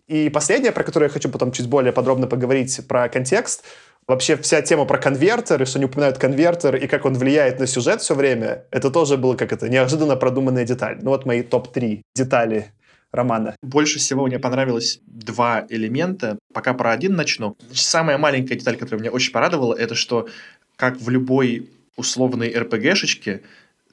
И 0.06 0.28
последнее, 0.28 0.72
про 0.72 0.84
которое 0.84 1.06
я 1.06 1.12
хочу 1.12 1.30
потом 1.30 1.52
чуть 1.52 1.66
более 1.66 1.92
подробно 1.92 2.26
поговорить, 2.26 2.80
про 2.86 3.08
контекст, 3.08 3.64
вообще 4.06 4.36
вся 4.36 4.60
тема 4.60 4.84
про 4.84 4.98
конвертер, 4.98 5.66
что 5.66 5.78
они 5.78 5.86
упоминают 5.86 6.18
конвертер, 6.18 6.76
и 6.76 6.86
как 6.86 7.06
он 7.06 7.14
влияет 7.14 7.58
на 7.58 7.66
сюжет 7.66 8.02
все 8.02 8.14
время, 8.14 8.64
это 8.70 8.90
тоже 8.90 9.16
было 9.16 9.34
как 9.34 9.52
это, 9.52 9.68
неожиданно 9.68 10.16
продуманная 10.16 10.64
деталь. 10.64 10.98
Ну 11.00 11.10
вот 11.10 11.24
мои 11.24 11.42
топ-3 11.42 12.02
детали 12.14 12.72
романа. 13.14 13.56
Больше 13.62 13.98
всего 13.98 14.26
мне 14.26 14.38
понравилось 14.38 15.00
два 15.06 15.64
элемента. 15.68 16.38
Пока 16.52 16.74
про 16.74 16.90
один 16.90 17.14
начну. 17.14 17.56
Самая 17.72 18.18
маленькая 18.18 18.56
деталь, 18.56 18.76
которая 18.76 19.00
меня 19.00 19.12
очень 19.12 19.32
порадовала, 19.32 19.74
это 19.74 19.94
что, 19.94 20.28
как 20.76 21.00
в 21.00 21.08
любой 21.08 21.70
условной 21.96 22.52
РПГшечке, 22.54 23.42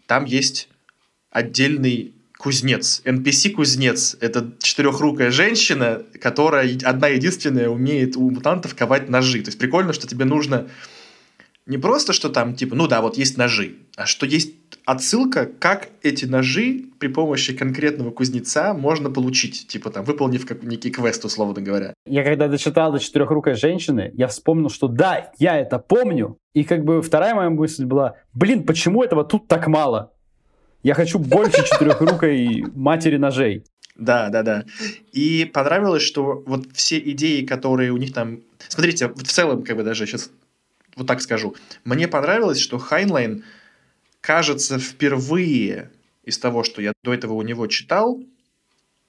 там 0.08 0.26
есть 0.26 0.70
отдельный 1.30 2.14
кузнец, 2.42 3.04
NPC-кузнец. 3.06 4.18
Это 4.20 4.52
четырехрукая 4.60 5.30
женщина, 5.30 6.02
которая 6.20 6.76
одна 6.84 7.08
единственная 7.10 7.70
умеет 7.70 8.18
у 8.18 8.32
мутантов 8.32 8.74
ковать 8.74 9.10
ножи. 9.10 9.42
То 9.44 9.50
есть 9.50 9.60
прикольно, 9.60 9.94
что 9.94 10.08
тебе 10.08 10.26
нужно 10.26 10.68
не 11.68 11.78
просто, 11.78 12.14
что 12.14 12.30
там, 12.30 12.56
типа, 12.56 12.76
ну 12.76 12.88
да, 12.88 13.02
вот 13.02 13.16
есть 13.16 13.38
ножи, 13.38 13.76
а 13.96 14.08
что 14.08 14.26
есть 14.26 14.56
отсылка, 14.86 15.46
как 15.46 15.90
эти 16.02 16.26
ножи 16.26 16.86
при 17.00 17.10
помощи 17.10 17.56
конкретного 17.56 18.10
кузнеца 18.10 18.74
можно 18.74 19.12
получить, 19.12 19.68
типа 19.68 19.92
там, 19.92 20.04
выполнив 20.04 20.44
как 20.48 20.64
некий 20.64 20.90
квест, 20.90 21.24
условно 21.24 21.62
говоря. 21.62 21.94
Я 22.08 22.24
когда 22.24 22.48
дочитал 22.48 22.92
до 22.92 22.98
четырехрукой 22.98 23.54
женщины, 23.54 24.12
я 24.16 24.28
вспомнил, 24.28 24.70
что 24.70 24.88
да, 24.88 25.32
я 25.38 25.60
это 25.60 25.78
помню. 25.78 26.38
И 26.56 26.64
как 26.64 26.84
бы 26.84 27.04
вторая 27.04 27.36
моя 27.36 27.52
мысль 27.52 27.86
была, 27.86 28.16
блин, 28.34 28.64
почему 28.64 29.04
этого 29.04 29.24
тут 29.24 29.48
так 29.48 29.68
мало? 29.68 30.12
Я 30.84 30.96
хочу 30.96 31.20
больше 31.20 31.64
четырехрукой 31.66 32.66
матери 32.74 33.18
ножей. 33.18 33.64
Да, 33.96 34.30
да, 34.30 34.42
да. 34.42 34.66
И 35.12 35.46
понравилось, 35.46 36.02
что 36.02 36.44
вот 36.46 36.66
все 36.74 36.98
идеи, 36.98 37.46
которые 37.46 37.92
у 37.92 37.98
них 37.98 38.14
там... 38.14 38.42
Смотрите, 38.68 39.10
в 39.10 39.24
целом, 39.24 39.64
как 39.64 39.78
бы 39.78 39.84
даже 39.84 40.08
сейчас 40.08 40.32
вот 40.96 41.08
так 41.08 41.22
скажу. 41.22 41.56
Мне 41.86 42.08
понравилось, 42.08 42.60
что 42.60 42.80
Хайнлайн, 42.80 43.44
кажется, 44.22 44.80
впервые 44.80 45.92
из 46.24 46.40
того, 46.40 46.64
что 46.64 46.82
я 46.82 46.94
до 47.04 47.14
этого 47.14 47.34
у 47.34 47.42
него 47.44 47.68
читал, 47.68 48.20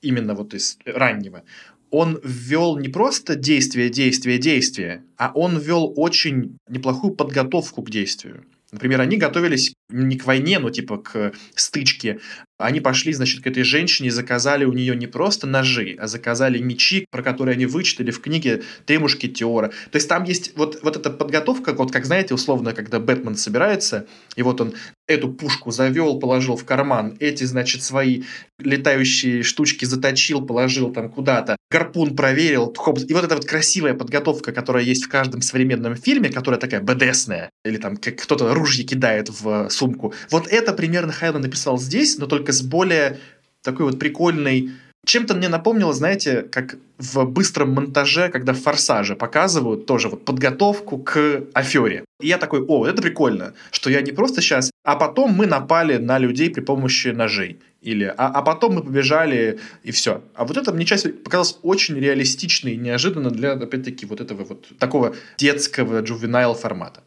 именно 0.03 0.35
вот 0.35 0.53
из 0.53 0.79
раннего, 0.85 1.43
он 1.91 2.21
ввел 2.25 2.79
не 2.79 2.89
просто 2.89 3.35
действие, 3.35 3.89
действие, 3.89 4.39
действие, 4.39 5.05
а 5.17 5.31
он 5.35 5.59
ввел 5.59 5.93
очень 5.97 6.59
неплохую 6.69 7.15
подготовку 7.15 7.83
к 7.83 7.91
действию. 7.91 8.45
Например, 8.73 9.03
они 9.03 9.19
готовились 9.19 9.75
не 9.93 10.17
к 10.17 10.25
войне, 10.25 10.59
но 10.59 10.71
типа 10.71 10.99
к 10.99 11.33
стычке. 11.55 12.21
Они 12.59 12.81
пошли, 12.81 13.13
значит, 13.13 13.43
к 13.43 13.47
этой 13.47 13.65
женщине 13.65 14.09
и 14.09 14.11
заказали 14.11 14.65
у 14.65 14.73
нее 14.73 14.95
не 14.95 15.07
просто 15.07 15.47
ножи, 15.47 15.97
а 15.99 16.07
заказали 16.07 16.59
мечи, 16.59 17.07
про 17.11 17.23
которые 17.23 17.55
они 17.55 17.67
вычитали 17.67 18.11
в 18.11 18.21
книге 18.21 18.63
«Три 18.87 18.99
мушкетера». 18.99 19.69
То 19.91 19.97
есть 19.97 20.09
там 20.09 20.25
есть 20.25 20.57
вот, 20.57 20.79
вот 20.83 20.97
эта 20.97 21.11
подготовка, 21.11 21.73
вот 21.73 21.91
как, 21.91 22.05
знаете, 22.07 22.35
условно, 22.35 22.73
когда 22.73 23.01
Бэтмен 23.01 23.35
собирается, 23.35 24.07
и 24.37 24.43
вот 24.43 24.61
он 24.61 24.75
эту 25.09 25.33
пушку 25.33 25.71
завел, 25.71 26.19
положил 26.21 26.57
в 26.57 26.65
карман, 26.65 27.17
эти, 27.19 27.45
значит, 27.45 27.83
свои 27.83 28.23
летающие 28.59 29.43
штучки 29.43 29.85
заточил, 29.85 30.43
положил 30.43 30.93
там 30.93 31.11
куда-то, 31.11 31.57
гарпун 31.71 32.15
проверил, 32.15 32.73
хоп, 32.77 33.01
и 33.01 33.13
вот 33.13 33.25
эта 33.25 33.35
вот 33.35 33.45
красивая 33.45 33.95
подготовка, 33.95 34.53
которая 34.53 34.85
есть 34.85 35.05
в 35.05 35.09
каждом 35.09 35.43
современном 35.43 35.97
фильме, 35.97 36.31
которая 36.31 36.61
такая 36.61 36.81
БДСная, 36.81 37.51
или 37.65 37.77
там 37.77 37.97
как 37.97 38.17
кто-то 38.17 38.55
ружье 38.55 38.85
кидает 38.85 39.29
в 39.29 39.69
сумку. 39.83 40.15
Вот 40.31 40.47
это 40.49 40.73
примерно 40.73 41.13
Хайла 41.13 41.39
написал 41.39 41.79
здесь, 41.79 42.19
но 42.19 42.27
только 42.27 42.53
с 42.53 42.63
более 42.63 43.19
такой 43.63 43.87
вот 43.87 43.99
прикольной 43.99 44.71
чем-то 45.05 45.35
мне 45.35 45.49
напомнило, 45.49 45.93
знаете, 45.93 46.43
как 46.43 46.77
в 46.99 47.25
быстром 47.25 47.73
монтаже, 47.73 48.29
когда 48.29 48.53
в 48.53 48.61
«Форсаже» 48.61 49.17
показывают 49.17 49.85
тоже 49.85 50.09
вот 50.09 50.25
подготовку 50.25 50.99
к 50.99 51.43
афере. 51.55 52.05
И 52.21 52.29
я 52.29 52.39
такой, 52.39 52.61
о, 52.61 52.87
это 52.87 53.03
прикольно, 53.03 53.55
что 53.73 53.91
я 53.91 54.01
не 54.01 54.13
просто 54.13 54.41
сейчас, 54.41 54.71
а 54.85 54.95
потом 54.95 55.33
мы 55.33 55.47
напали 55.47 55.97
на 55.97 56.19
людей 56.19 56.51
при 56.51 56.61
помощи 56.61 57.09
ножей. 57.09 57.59
Или, 57.81 58.15
а, 58.17 58.29
а 58.29 58.43
потом 58.43 58.75
мы 58.75 58.83
побежали, 58.85 59.59
и 59.83 59.91
все. 59.91 60.23
А 60.37 60.45
вот 60.45 60.57
это 60.57 60.73
мне 60.73 60.85
часть 60.85 61.25
показалось 61.25 61.59
очень 61.63 61.99
реалистично 61.99 62.69
и 62.69 62.77
неожиданно 62.77 63.31
для, 63.33 63.55
опять-таки, 63.55 64.07
вот 64.07 64.21
этого 64.21 64.45
вот 64.45 64.69
такого 64.79 65.17
детского 65.37 66.01
джувенайл 66.01 66.55
формата. 66.55 67.03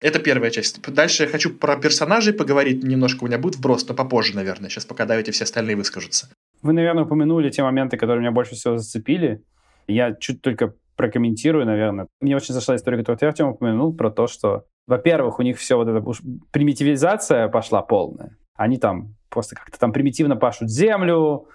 Это 0.00 0.18
первая 0.18 0.50
часть. 0.50 0.80
Дальше 0.82 1.24
я 1.24 1.28
хочу 1.28 1.54
про 1.54 1.76
персонажей 1.76 2.32
поговорить 2.32 2.82
немножко. 2.82 3.24
У 3.24 3.26
меня 3.26 3.38
будет 3.38 3.56
вброс, 3.56 3.86
но 3.86 3.94
попозже, 3.94 4.34
наверное. 4.34 4.70
Сейчас 4.70 4.86
пока 4.86 5.04
давайте 5.04 5.32
все 5.32 5.44
остальные 5.44 5.76
выскажутся. 5.76 6.30
Вы, 6.62 6.72
наверное, 6.72 7.04
упомянули 7.04 7.50
те 7.50 7.62
моменты, 7.62 7.98
которые 7.98 8.20
меня 8.20 8.32
больше 8.32 8.54
всего 8.54 8.78
зацепили. 8.78 9.42
Я 9.86 10.14
чуть 10.14 10.40
только 10.40 10.74
прокомментирую, 10.96 11.66
наверное. 11.66 12.08
Мне 12.20 12.36
очень 12.36 12.54
зашла 12.54 12.76
история, 12.76 12.98
которую 12.98 13.18
ты, 13.18 13.26
Артем, 13.26 13.48
упомянул, 13.48 13.94
про 13.94 14.10
то, 14.10 14.26
что, 14.26 14.64
во-первых, 14.86 15.38
у 15.38 15.42
них 15.42 15.58
все 15.58 15.76
вот 15.76 15.88
эта 15.88 16.00
уж 16.06 16.20
примитивизация 16.50 17.48
пошла 17.48 17.82
полная. 17.82 18.36
Они 18.54 18.78
там 18.78 19.16
просто 19.30 19.54
как-то 19.54 19.78
там 19.78 19.92
примитивно 19.92 20.36
пашут 20.36 20.70
землю, 20.70 21.46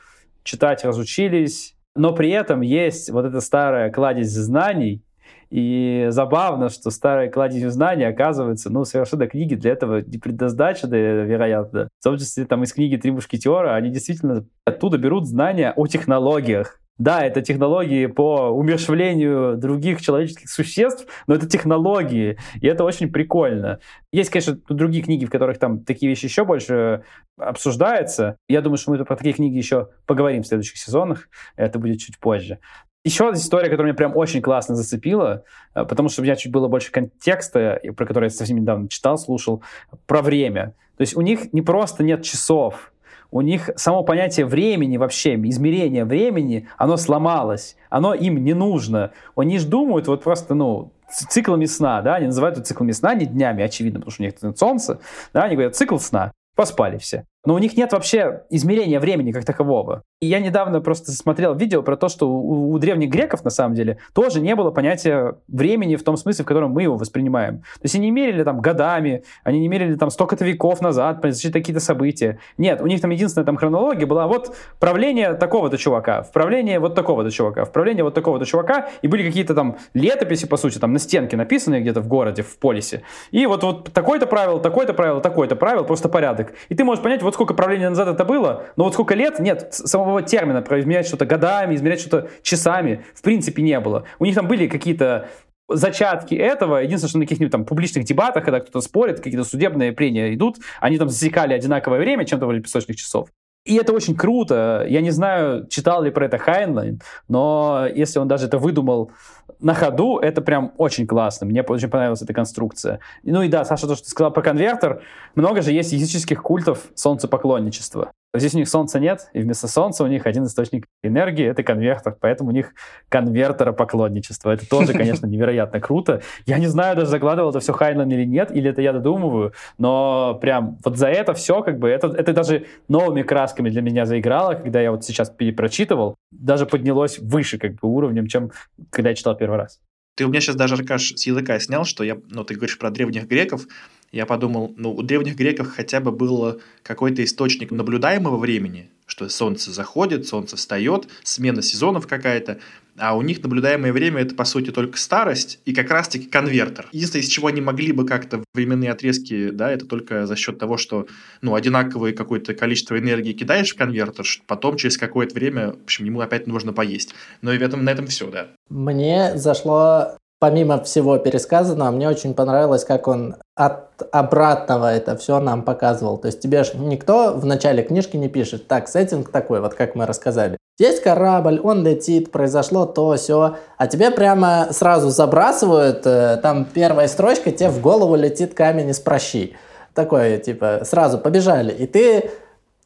читать 0.44 0.84
разучились, 0.84 1.76
но 1.96 2.14
при 2.14 2.30
этом 2.32 2.62
есть 2.62 3.10
вот 3.12 3.26
эта 3.26 3.40
старая 3.40 3.92
кладезь 3.92 4.32
знаний, 4.32 5.04
и 5.50 6.08
забавно, 6.10 6.70
что 6.70 6.90
старые 6.92 7.30
кладезью 7.30 7.72
знаний, 7.72 8.06
оказывается, 8.06 8.70
ну, 8.70 8.86
совершенно 8.86 9.28
книги 9.28 9.56
для 9.56 9.72
этого 9.72 10.02
не 10.02 10.18
предназначены, 10.18 10.96
вероятно. 10.96 11.90
В 12.00 12.04
том 12.04 12.18
числе 12.18 12.46
там 12.46 12.64
из 12.64 12.74
книги 12.74 12.96
«Три 12.96 13.12
мушкетера», 13.12 13.76
они 13.76 13.90
действительно 13.90 14.46
оттуда 14.66 14.98
берут 14.98 15.28
знания 15.28 15.74
о 15.76 15.88
технологиях. 15.88 16.80
Да, 16.98 17.26
это 17.26 17.42
технологии 17.42 18.06
по 18.06 18.52
умершвлению 18.52 19.58
других 19.58 20.02
человеческих 20.02 20.50
существ, 20.50 21.06
но 21.28 21.36
это 21.36 21.46
технологии, 21.46 22.38
и 22.62 22.68
это 22.68 22.86
очень 22.86 23.12
прикольно. 23.12 23.80
Есть, 24.14 24.30
конечно, 24.30 24.58
другие 24.70 25.04
книги, 25.04 25.26
в 25.26 25.30
которых 25.30 25.60
там 25.60 25.84
такие 25.84 26.10
вещи 26.10 26.26
еще 26.26 26.46
больше 26.46 27.04
обсуждаются. 27.38 28.38
Я 28.48 28.62
думаю, 28.62 28.78
что 28.78 28.92
мы 28.92 29.04
про 29.04 29.18
такие 29.18 29.34
книги 29.34 29.58
еще 29.58 29.90
поговорим 30.06 30.44
в 30.44 30.48
следующих 30.48 30.78
сезонах, 30.78 31.28
это 31.58 31.80
будет 31.80 32.00
чуть 32.00 32.18
позже. 32.18 32.60
Еще 33.06 33.28
одна 33.28 33.38
история, 33.38 33.70
которая 33.70 33.92
меня 33.92 33.98
прям 33.98 34.18
очень 34.18 34.42
классно 34.42 34.74
зацепила, 34.76 35.44
э, 35.76 35.86
потому 35.86 36.10
что 36.10 36.22
у 36.22 36.26
меня 36.26 36.36
чуть 36.36 36.52
было 36.52 36.68
больше 36.68 36.92
контекста, 36.92 37.80
про 37.96 38.06
который 38.08 38.26
я 38.26 38.30
совсем 38.32 38.58
недавно 38.58 38.90
читал, 38.90 39.20
слушал, 39.20 39.62
про 40.08 40.24
время. 40.24 40.74
То 40.98 41.02
есть 41.02 41.16
у 41.16 41.22
них 41.22 41.54
не 41.54 41.62
просто 41.62 42.04
нет 42.04 42.24
часов, 42.24 42.92
у 43.30 43.42
них 43.42 43.70
само 43.76 44.02
понятие 44.04 44.48
времени 44.48 44.98
вообще, 44.98 45.36
измерение 45.36 46.04
времени, 46.04 46.68
оно 46.78 46.98
сломалось, 46.98 47.76
оно 47.92 48.16
им 48.16 48.44
не 48.44 48.56
нужно. 48.56 49.12
Они 49.36 49.60
же 49.60 49.68
думают 49.68 50.08
вот 50.08 50.24
просто, 50.24 50.56
ну, 50.56 50.92
циклами 51.12 51.66
сна, 51.66 52.02
да, 52.02 52.16
они 52.16 52.26
называют 52.28 52.58
это 52.58 52.66
циклами 52.66 52.92
сна, 52.92 53.14
не 53.14 53.28
днями, 53.28 53.62
очевидно, 53.64 54.00
потому 54.00 54.14
что 54.14 54.24
у 54.24 54.26
них 54.26 54.58
солнце, 54.58 55.00
да, 55.32 55.44
они 55.44 55.56
говорят 55.56 55.76
цикл 55.76 55.98
сна, 55.98 56.32
поспали 56.56 56.98
все. 56.98 57.26
Но 57.46 57.54
у 57.54 57.58
них 57.58 57.78
нет 57.78 57.92
вообще 57.94 58.44
измерения 58.50 59.00
времени 59.00 59.32
как 59.32 59.46
такового. 59.46 60.04
И 60.22 60.28
я 60.28 60.40
недавно 60.40 60.82
просто 60.82 61.12
смотрел 61.12 61.54
видео 61.56 61.84
про 61.84 61.98
то, 61.98 62.10
что 62.10 62.30
у, 62.30 62.72
у 62.72 62.80
древних 62.80 63.10
греков, 63.10 63.44
на 63.44 63.50
самом 63.50 63.76
деле, 63.76 63.98
тоже 64.14 64.42
не 64.42 64.56
было 64.56 64.72
понятия 64.72 65.36
времени 65.48 65.96
в 65.96 66.04
том 66.04 66.18
смысле, 66.18 66.44
в 66.44 66.48
котором 66.48 66.72
мы 66.72 66.84
его 66.84 66.96
воспринимаем. 66.96 67.60
То 67.60 67.84
есть 67.84 67.96
они 67.96 68.06
не 68.06 68.12
мерили 68.12 68.44
там 68.44 68.62
годами, 68.62 69.24
они 69.44 69.60
не 69.60 69.68
мерили 69.68 69.96
там 69.96 70.10
столько-то 70.10 70.46
веков 70.46 70.82
назад, 70.82 71.22
произошли 71.22 71.52
какие-то 71.52 71.80
события. 71.80 72.40
Нет, 72.58 72.82
у 72.82 72.88
них 72.88 73.02
там 73.02 73.12
единственная 73.12 73.46
там 73.46 73.58
хронология 73.58 74.08
была 74.08 74.28
вот 74.28 74.56
правление 74.80 75.34
такого-то 75.34 75.78
чувака, 75.78 76.26
правление 76.34 76.80
вот 76.80 76.96
такого-то 76.96 77.30
чувака, 77.30 77.66
правление 77.66 78.04
вот 78.04 78.14
такого-то 78.14 78.46
чувака, 78.46 78.90
и 79.02 79.08
были 79.08 79.24
какие-то 79.24 79.54
там 79.54 79.78
летописи, 79.94 80.48
по 80.48 80.58
сути, 80.58 80.80
там 80.80 80.94
на 80.94 81.00
стенке 81.00 81.38
написанные 81.38 81.82
где-то 81.82 82.02
в 82.02 82.08
городе, 82.08 82.42
в 82.42 82.58
полисе. 82.58 83.04
И 83.32 83.46
вот, 83.46 83.64
вот 83.64 83.94
такое-то 83.94 84.26
правило, 84.26 84.60
такое-то 84.60 84.94
правило, 84.94 85.22
такое-то 85.22 85.56
правило, 85.56 85.84
просто 85.84 86.10
порядок. 86.10 86.54
И 86.70 86.76
ты 86.76 86.84
можешь 86.84 87.04
понять, 87.04 87.22
вот 87.22 87.35
сколько 87.36 87.54
правления 87.54 87.90
назад 87.90 88.08
это 88.08 88.26
было, 88.26 88.64
но 88.76 88.86
вот 88.86 88.94
сколько 88.94 89.14
лет, 89.14 89.40
нет, 89.40 89.74
самого 89.74 90.22
термина 90.22 90.62
про 90.62 90.80
измерять 90.80 91.08
что-то 91.08 91.26
годами, 91.26 91.76
измерять 91.76 92.00
что-то 92.00 92.30
часами, 92.42 93.06
в 93.14 93.22
принципе, 93.22 93.62
не 93.62 93.80
было. 93.80 94.06
У 94.20 94.26
них 94.26 94.34
там 94.34 94.48
были 94.48 94.68
какие-то 94.68 95.30
зачатки 95.68 96.36
этого. 96.36 96.78
Единственное, 96.78 97.10
что 97.10 97.18
на 97.20 97.26
каких-нибудь 97.26 97.52
там 97.52 97.66
публичных 97.66 98.06
дебатах, 98.06 98.44
когда 98.44 98.60
кто-то 98.60 98.82
спорит, 98.82 99.18
какие-то 99.18 99.44
судебные 99.44 99.92
прения 99.92 100.34
идут, 100.34 100.58
они 100.80 100.98
там 100.98 101.10
засекали 101.10 101.54
одинаковое 101.54 102.00
время, 102.00 102.26
чем-то 102.26 102.46
вроде 102.46 102.62
песочных 102.62 102.98
часов. 102.98 103.30
И 103.66 103.76
это 103.76 103.94
очень 103.94 104.16
круто. 104.16 104.86
Я 104.88 105.02
не 105.02 105.10
знаю, 105.10 105.68
читал 105.68 106.04
ли 106.04 106.12
про 106.12 106.26
это 106.26 106.38
Хайнлайн, 106.38 107.02
но 107.28 107.88
если 107.94 108.20
он 108.20 108.28
даже 108.28 108.46
это 108.46 108.60
выдумал 108.60 109.12
на 109.60 109.74
ходу, 109.74 110.18
это 110.18 110.42
прям 110.42 110.74
очень 110.78 111.08
классно. 111.08 111.48
Мне 111.48 111.62
очень 111.64 111.90
понравилась 111.90 112.22
эта 112.22 112.34
конструкция. 112.34 113.00
Ну 113.24 113.42
и 113.42 113.48
да, 113.48 113.66
Саша, 113.66 113.88
то, 113.88 113.96
что 113.96 114.04
ты 114.04 114.10
сказал 114.10 114.32
про 114.32 114.42
конвертер, 114.42 115.02
много 115.36 115.62
же 115.62 115.72
есть 115.72 115.92
языческих 115.92 116.42
культов 116.42 116.88
солнцепоклонничества. 116.96 118.12
Здесь 118.40 118.54
у 118.56 118.58
них 118.58 118.70
солнца 118.70 119.00
нет, 119.00 119.30
и 119.34 119.40
вместо 119.40 119.68
солнца 119.68 120.04
у 120.04 120.08
них 120.08 120.26
один 120.26 120.46
источник 120.46 120.86
энергии— 121.04 121.46
это 121.48 121.64
конвертер, 121.64 122.16
поэтому 122.20 122.50
у 122.50 122.54
них 122.54 122.74
конвертеропоклонничество. 123.10 124.52
Это 124.52 124.68
тоже, 124.68 124.94
конечно, 124.94 125.26
невероятно 125.26 125.80
круто. 125.80 126.22
Я 126.46 126.58
не 126.58 126.68
знаю, 126.68 126.96
даже 126.96 127.10
закладывал 127.10 127.50
это 127.50 127.60
все 127.60 127.74
Хайнлайн 127.74 128.12
или 128.12 128.26
нет, 128.26 128.52
или 128.52 128.70
это 128.70 128.82
я 128.82 128.94
додумываю, 128.94 129.54
но 129.78 130.38
прям 130.42 130.78
вот 130.84 130.98
за 130.98 131.08
это 131.08 131.34
все 131.34 131.62
как 131.62 131.80
бы, 131.80 131.90
это, 131.90 132.08
это 132.08 132.34
даже 132.34 132.66
новыми 132.88 133.22
красками 133.22 133.70
для 133.70 133.82
меня 133.82 134.06
заиграло, 134.06 134.54
когда 134.54 134.82
я 134.82 134.92
вот 134.92 135.04
сейчас 135.04 135.30
перепрочитывал, 135.30 136.16
даже 136.32 136.66
поднялось 136.66 137.20
выше 137.20 137.58
как 137.58 137.76
бы 137.76 137.88
уровнем, 137.88 138.28
чем 138.28 138.52
когда 138.90 139.10
я 139.10 139.16
читал 139.16 139.36
первый 139.36 139.58
раз. 139.58 139.80
Ты 140.16 140.26
у 140.26 140.30
меня 140.30 140.40
сейчас 140.40 140.56
даже, 140.56 140.76
Аркаш, 140.76 141.14
с 141.16 141.28
языка 141.28 141.60
снял, 141.60 141.84
что 141.84 142.04
я, 142.04 142.18
ну, 142.30 142.46
ты 142.46 142.56
говоришь 142.56 142.80
про 142.80 142.90
древних 142.90 143.28
греков, 143.28 143.68
я 144.16 144.26
подумал, 144.26 144.74
ну, 144.78 144.94
у 144.94 145.04
древних 145.04 145.36
греков 145.36 145.68
хотя 145.76 146.00
бы 146.00 146.12
был 146.14 146.62
какой-то 146.84 147.22
источник 147.22 147.72
наблюдаемого 147.72 148.38
времени, 148.38 148.90
что 149.06 149.28
солнце 149.28 149.74
заходит, 149.74 150.26
солнце 150.26 150.56
встает, 150.56 151.10
смена 151.24 151.62
сезонов 151.62 152.08
какая-то, 152.08 152.60
а 152.98 153.18
у 153.18 153.22
них 153.22 153.44
наблюдаемое 153.44 153.92
время 153.92 154.22
это 154.22 154.34
по 154.34 154.46
сути 154.46 154.72
только 154.72 154.98
старость 154.98 155.60
и 155.66 155.74
как 155.74 155.90
раз-таки 155.92 156.28
конвертер. 156.28 156.88
Единственное, 156.94 157.24
из 157.24 157.30
чего 157.30 157.48
они 157.48 157.60
могли 157.60 157.92
бы 157.92 158.06
как-то 158.06 158.42
временные 158.54 158.92
отрезки, 158.92 159.50
да, 159.50 159.70
это 159.70 159.86
только 159.86 160.26
за 160.26 160.38
счет 160.38 160.58
того, 160.58 160.78
что 160.78 161.08
ну, 161.42 161.54
одинаковое 161.54 162.14
какое-то 162.14 162.54
количество 162.54 162.98
энергии 162.98 163.34
кидаешь 163.34 163.74
в 163.74 163.78
конвертер, 163.78 164.26
потом 164.48 164.78
через 164.78 164.98
какое-то 164.98 165.36
время, 165.36 165.74
в 165.74 165.84
общем, 165.84 166.06
ему 166.06 166.22
опять 166.22 166.48
нужно 166.48 166.72
поесть. 166.72 167.14
Но 167.42 167.52
и 167.52 167.58
в 167.58 167.62
этом, 167.62 167.84
на 167.84 167.90
этом 167.90 168.08
все, 168.08 168.32
да. 168.32 168.48
Мне 168.70 169.38
зашло 169.38 170.18
помимо 170.40 170.84
всего 170.84 171.18
пересказанного, 171.18 171.92
мне 171.92 172.10
очень 172.10 172.34
понравилось, 172.34 172.84
как 172.84 173.08
он 173.08 173.36
от 173.56 174.02
обратного 174.12 174.94
это 174.94 175.16
все 175.16 175.40
нам 175.40 175.64
показывал. 175.64 176.18
То 176.18 176.28
есть 176.28 176.42
тебе 176.42 176.64
же 176.64 176.78
никто 176.78 177.34
в 177.34 177.46
начале 177.46 177.84
книжки 177.84 178.18
не 178.18 178.28
пишет, 178.28 178.68
так, 178.68 178.88
сеттинг 178.88 179.32
такой, 179.32 179.62
вот 179.62 179.74
как 179.74 179.96
мы 179.96 180.06
рассказали. 180.06 180.58
Есть 180.78 181.02
корабль, 181.02 181.62
он 181.64 181.86
летит, 181.86 182.32
произошло 182.32 182.86
то, 182.86 183.16
все, 183.16 183.56
а 183.78 183.88
тебе 183.88 184.12
прямо 184.12 184.68
сразу 184.72 185.10
забрасывают, 185.10 186.06
э, 186.06 186.38
там 186.44 186.66
первая 186.66 187.08
строчка, 187.08 187.52
тебе 187.52 187.70
в 187.70 187.80
голову 187.80 188.16
летит 188.16 188.54
камень 188.54 188.90
из 188.90 189.00
прощи. 189.00 189.56
Такое, 189.94 190.38
типа, 190.38 190.82
сразу 190.84 191.18
побежали. 191.18 191.72
И 191.72 191.88
ты 191.88 192.30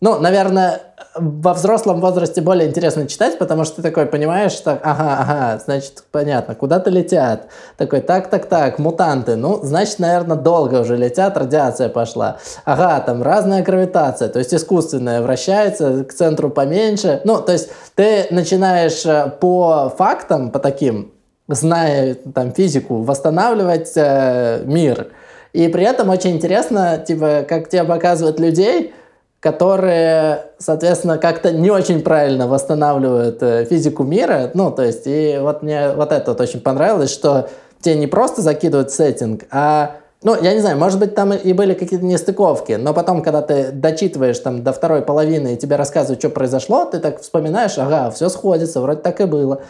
ну, 0.01 0.17
наверное, 0.17 0.81
во 1.15 1.53
взрослом 1.53 1.99
возрасте 1.99 2.39
более 2.41 2.69
интересно 2.69 3.05
читать, 3.05 3.37
потому 3.37 3.65
что 3.65 3.77
ты 3.77 3.81
такой 3.81 4.05
понимаешь, 4.05 4.53
что, 4.53 4.71
ага, 4.71 5.17
ага, 5.19 5.61
значит, 5.63 6.03
понятно, 6.11 6.55
куда-то 6.55 6.89
летят. 6.89 7.47
Такой, 7.75 7.99
так, 7.99 8.29
так, 8.29 8.45
так, 8.45 8.79
мутанты, 8.79 9.35
ну, 9.35 9.59
значит, 9.61 9.99
наверное, 9.99 10.37
долго 10.37 10.81
уже 10.81 10.95
летят, 10.95 11.37
радиация 11.37 11.89
пошла. 11.89 12.37
Ага, 12.63 13.01
там 13.01 13.21
разная 13.21 13.61
гравитация, 13.61 14.29
то 14.29 14.39
есть 14.39 14.53
искусственная 14.53 15.21
вращается, 15.21 16.05
к 16.05 16.13
центру 16.13 16.49
поменьше. 16.49 17.19
Ну, 17.25 17.41
то 17.41 17.51
есть 17.51 17.69
ты 17.95 18.27
начинаешь 18.31 19.05
э, 19.05 19.31
по 19.41 19.93
фактам, 19.97 20.51
по 20.51 20.59
таким, 20.59 21.11
зная 21.49 22.15
там 22.15 22.53
физику, 22.53 23.01
восстанавливать 23.01 23.91
э, 23.95 24.61
мир. 24.63 25.07
И 25.51 25.67
при 25.67 25.83
этом 25.83 26.09
очень 26.09 26.31
интересно, 26.31 27.03
типа, 27.05 27.43
как 27.47 27.69
тебе 27.69 27.83
показывают 27.83 28.39
людей, 28.39 28.93
которые, 29.39 30.47
соответственно, 30.57 31.17
как-то 31.17 31.51
не 31.51 31.71
очень 31.71 32.01
правильно 32.01 32.47
восстанавливают 32.47 33.41
э, 33.41 33.65
физику 33.65 34.03
мира. 34.03 34.51
Ну, 34.53 34.71
то 34.71 34.83
есть, 34.83 35.03
и 35.05 35.37
вот 35.41 35.63
мне 35.63 35.91
вот 35.91 36.11
это 36.11 36.31
вот 36.31 36.41
очень 36.41 36.59
понравилось, 36.59 37.11
что 37.11 37.49
тебе 37.81 37.95
не 37.95 38.07
просто 38.07 38.41
закидывают 38.41 38.91
сеттинг, 38.91 39.43
а 39.51 39.95
ну, 40.21 40.35
я 40.41 40.53
не 40.53 40.59
знаю, 40.59 40.77
может 40.77 40.99
быть, 40.99 41.15
там 41.15 41.31
и 41.31 41.53
были 41.53 41.73
какие-то 41.73 42.03
нестыковки, 42.03 42.73
но 42.73 42.93
потом, 42.93 43.21
когда 43.21 43.41
ты 43.41 43.71
дочитываешь 43.71 44.37
там 44.39 44.63
до 44.63 44.73
второй 44.73 45.01
половины 45.01 45.53
и 45.53 45.57
тебе 45.57 45.77
рассказывают, 45.77 46.19
что 46.19 46.29
произошло, 46.29 46.83
ты 46.83 46.99
так 46.99 47.21
вспоминаешь, 47.21 47.77
ага, 47.77 48.11
все 48.11 48.27
сходится, 48.27 48.81
вроде 48.81 48.99
так 48.99 49.21
и 49.21 49.25
было. 49.25 49.61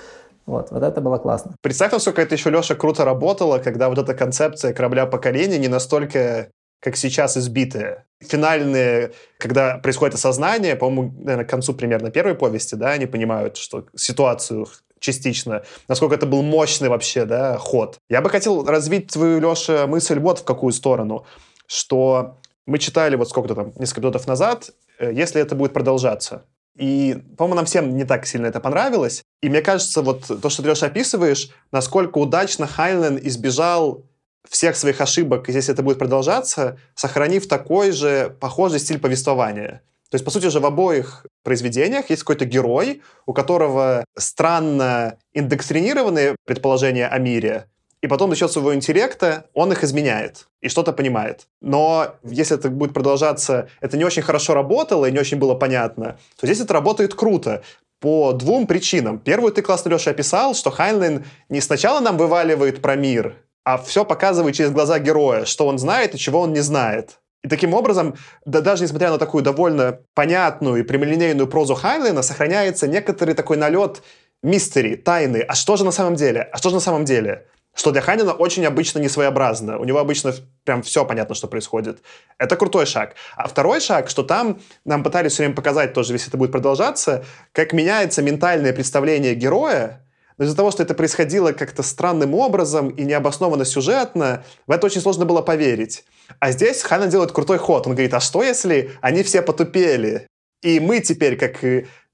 Вот, 0.47 0.71
вот 0.71 0.81
это 0.81 0.99
было 1.01 1.19
классно. 1.19 1.53
Представь, 1.61 1.91
насколько 1.91 2.23
это 2.23 2.33
еще, 2.33 2.49
Леша, 2.49 2.73
круто 2.73 3.05
работало, 3.05 3.59
когда 3.59 3.89
вот 3.89 3.99
эта 3.99 4.15
концепция 4.15 4.73
корабля 4.73 5.05
поколения 5.05 5.59
не 5.59 5.67
настолько 5.67 6.49
как 6.79 6.95
сейчас 6.95 7.37
избитые. 7.37 8.05
Финальные, 8.21 9.11
когда 9.37 9.77
происходит 9.77 10.15
осознание, 10.15 10.75
по-моему, 10.75 11.13
наверное, 11.19 11.45
к 11.45 11.49
концу 11.49 11.73
примерно 11.73 12.11
первой 12.11 12.35
повести, 12.35 12.75
да, 12.75 12.91
они 12.91 13.05
понимают, 13.05 13.57
что 13.57 13.85
ситуацию 13.95 14.67
частично, 14.99 15.63
насколько 15.87 16.15
это 16.15 16.25
был 16.25 16.41
мощный 16.41 16.89
вообще, 16.89 17.25
да, 17.25 17.57
ход. 17.57 17.97
Я 18.09 18.21
бы 18.21 18.29
хотел 18.29 18.65
развить 18.65 19.07
твою, 19.07 19.39
Леша, 19.39 19.87
мысль 19.87 20.19
вот 20.19 20.39
в 20.39 20.43
какую 20.43 20.73
сторону, 20.73 21.25
что 21.67 22.37
мы 22.65 22.77
читали 22.77 23.15
вот 23.15 23.29
сколько-то 23.29 23.55
там, 23.55 23.73
несколько 23.77 24.01
эпизодов 24.01 24.27
назад, 24.27 24.71
э, 24.99 25.11
если 25.13 25.41
это 25.41 25.55
будет 25.55 25.73
продолжаться. 25.73 26.43
И, 26.77 27.21
по-моему, 27.37 27.55
нам 27.55 27.65
всем 27.65 27.95
не 27.95 28.05
так 28.05 28.25
сильно 28.25 28.47
это 28.47 28.59
понравилось. 28.59 29.23
И 29.41 29.49
мне 29.49 29.61
кажется, 29.61 30.01
вот 30.01 30.27
то, 30.27 30.49
что 30.49 30.63
ты, 30.63 30.69
Леша, 30.69 30.85
описываешь, 30.87 31.49
насколько 31.71 32.19
удачно 32.19 32.67
Хайнлен 32.67 33.19
избежал 33.21 34.05
всех 34.49 34.75
своих 34.75 34.99
ошибок, 35.01 35.47
если 35.47 35.73
это 35.73 35.83
будет 35.83 35.99
продолжаться, 35.99 36.77
сохранив 36.95 37.47
такой 37.47 37.91
же 37.91 38.35
похожий 38.39 38.79
стиль 38.79 38.99
повествования. 38.99 39.81
То 40.09 40.15
есть, 40.15 40.25
по 40.25 40.31
сути 40.31 40.47
же, 40.47 40.59
в 40.59 40.65
обоих 40.65 41.25
произведениях 41.43 42.09
есть 42.09 42.23
какой-то 42.23 42.45
герой, 42.45 43.03
у 43.27 43.33
которого 43.33 44.03
странно 44.17 45.17
индоктринированные 45.33 46.35
предположения 46.45 47.07
о 47.07 47.19
мире, 47.19 47.67
и 48.01 48.07
потом 48.07 48.29
за 48.31 48.37
счет 48.37 48.51
своего 48.51 48.73
интеллекта 48.73 49.45
он 49.53 49.71
их 49.71 49.83
изменяет 49.83 50.47
и 50.61 50.69
что-то 50.69 50.93
понимает. 50.93 51.47
Но 51.61 52.15
если 52.23 52.57
это 52.57 52.69
будет 52.69 52.93
продолжаться, 52.93 53.69
это 53.81 53.97
не 53.97 54.05
очень 54.05 54.21
хорошо 54.21 54.53
работало 54.53 55.05
и 55.05 55.11
не 55.11 55.19
очень 55.19 55.37
было 55.37 55.53
понятно, 55.53 56.17
то 56.39 56.47
здесь 56.47 56.61
это 56.61 56.73
работает 56.73 57.13
круто 57.13 57.61
по 57.99 58.31
двум 58.31 58.65
причинам. 58.65 59.19
Первую 59.19 59.51
ты 59.51 59.61
классно, 59.61 59.89
Леша, 59.89 60.11
описал, 60.11 60.55
что 60.55 60.71
Хайнлайн 60.71 61.25
не 61.49 61.59
сначала 61.59 61.99
нам 61.99 62.17
вываливает 62.17 62.81
про 62.81 62.95
мир, 62.95 63.35
а 63.63 63.77
все 63.77 64.05
показывает 64.05 64.55
через 64.55 64.71
глаза 64.71 64.99
героя, 64.99 65.45
что 65.45 65.67
он 65.67 65.77
знает 65.77 66.15
и 66.15 66.17
чего 66.17 66.41
он 66.41 66.53
не 66.53 66.61
знает. 66.61 67.19
И 67.43 67.47
таким 67.47 67.73
образом, 67.73 68.15
да, 68.45 68.61
даже 68.61 68.83
несмотря 68.83 69.11
на 69.11 69.17
такую 69.17 69.43
довольно 69.43 69.99
понятную 70.13 70.81
и 70.81 70.83
прямолинейную 70.83 71.47
прозу 71.47 71.73
Хайнлайна, 71.73 72.21
сохраняется 72.21 72.87
некоторый 72.87 73.33
такой 73.33 73.57
налет 73.57 74.01
mystery, 74.43 74.95
тайны. 74.95 75.37
А 75.47 75.55
что 75.55 75.77
же 75.77 75.85
на 75.85 75.91
самом 75.91 76.15
деле? 76.15 76.41
А 76.51 76.57
что 76.57 76.69
же 76.69 76.75
на 76.75 76.81
самом 76.81 77.05
деле? 77.05 77.47
Что 77.73 77.91
для 77.91 78.01
Хайнина 78.01 78.33
очень 78.33 78.65
обычно 78.65 78.99
не 78.99 79.07
своеобразно. 79.07 79.77
У 79.77 79.85
него 79.85 79.99
обычно 79.99 80.33
прям 80.65 80.81
все 80.81 81.05
понятно, 81.05 81.33
что 81.33 81.47
происходит. 81.47 82.01
Это 82.37 82.57
крутой 82.57 82.85
шаг. 82.85 83.15
А 83.37 83.47
второй 83.47 83.79
шаг, 83.79 84.09
что 84.09 84.23
там 84.23 84.59
нам 84.83 85.03
пытались 85.03 85.33
все 85.33 85.43
время 85.43 85.55
показать 85.55 85.93
тоже, 85.93 86.13
если 86.13 86.27
это 86.27 86.37
будет 86.37 86.51
продолжаться, 86.51 87.23
как 87.53 87.71
меняется 87.71 88.21
ментальное 88.21 88.73
представление 88.73 89.33
героя, 89.33 90.05
но 90.39 90.45
из-за 90.45 90.55
того, 90.55 90.71
что 90.71 90.81
это 90.81 90.93
происходило 90.93 91.51
как-то 91.51 91.83
странным 91.83 92.33
образом 92.33 92.89
и 92.89 93.03
необоснованно 93.03 93.65
сюжетно, 93.65 94.45
в 94.67 94.71
это 94.71 94.85
очень 94.85 95.01
сложно 95.01 95.25
было 95.25 95.41
поверить. 95.41 96.05
А 96.39 96.51
здесь 96.51 96.81
Хана 96.81 97.07
делает 97.07 97.33
крутой 97.33 97.57
ход. 97.57 97.85
Он 97.85 97.93
говорит, 97.93 98.13
а 98.13 98.21
что 98.21 98.41
если 98.41 98.91
они 99.01 99.23
все 99.23 99.41
потупели? 99.41 100.27
И 100.63 100.79
мы 100.79 101.01
теперь, 101.01 101.37
как 101.37 101.59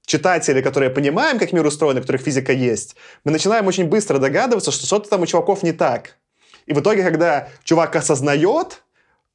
читатели, 0.04 0.60
которые 0.60 0.90
понимаем, 0.90 1.38
как 1.38 1.52
мир 1.52 1.64
устроен, 1.64 1.98
у 1.98 2.00
которых 2.00 2.20
физика 2.20 2.52
есть, 2.52 2.96
мы 3.24 3.30
начинаем 3.30 3.68
очень 3.68 3.86
быстро 3.86 4.18
догадываться, 4.18 4.72
что 4.72 4.86
что-то 4.86 5.08
там 5.08 5.22
у 5.22 5.26
чуваков 5.26 5.62
не 5.62 5.72
так. 5.72 6.16
И 6.66 6.74
в 6.74 6.80
итоге, 6.80 7.04
когда 7.04 7.48
чувак 7.62 7.94
осознает, 7.94 8.82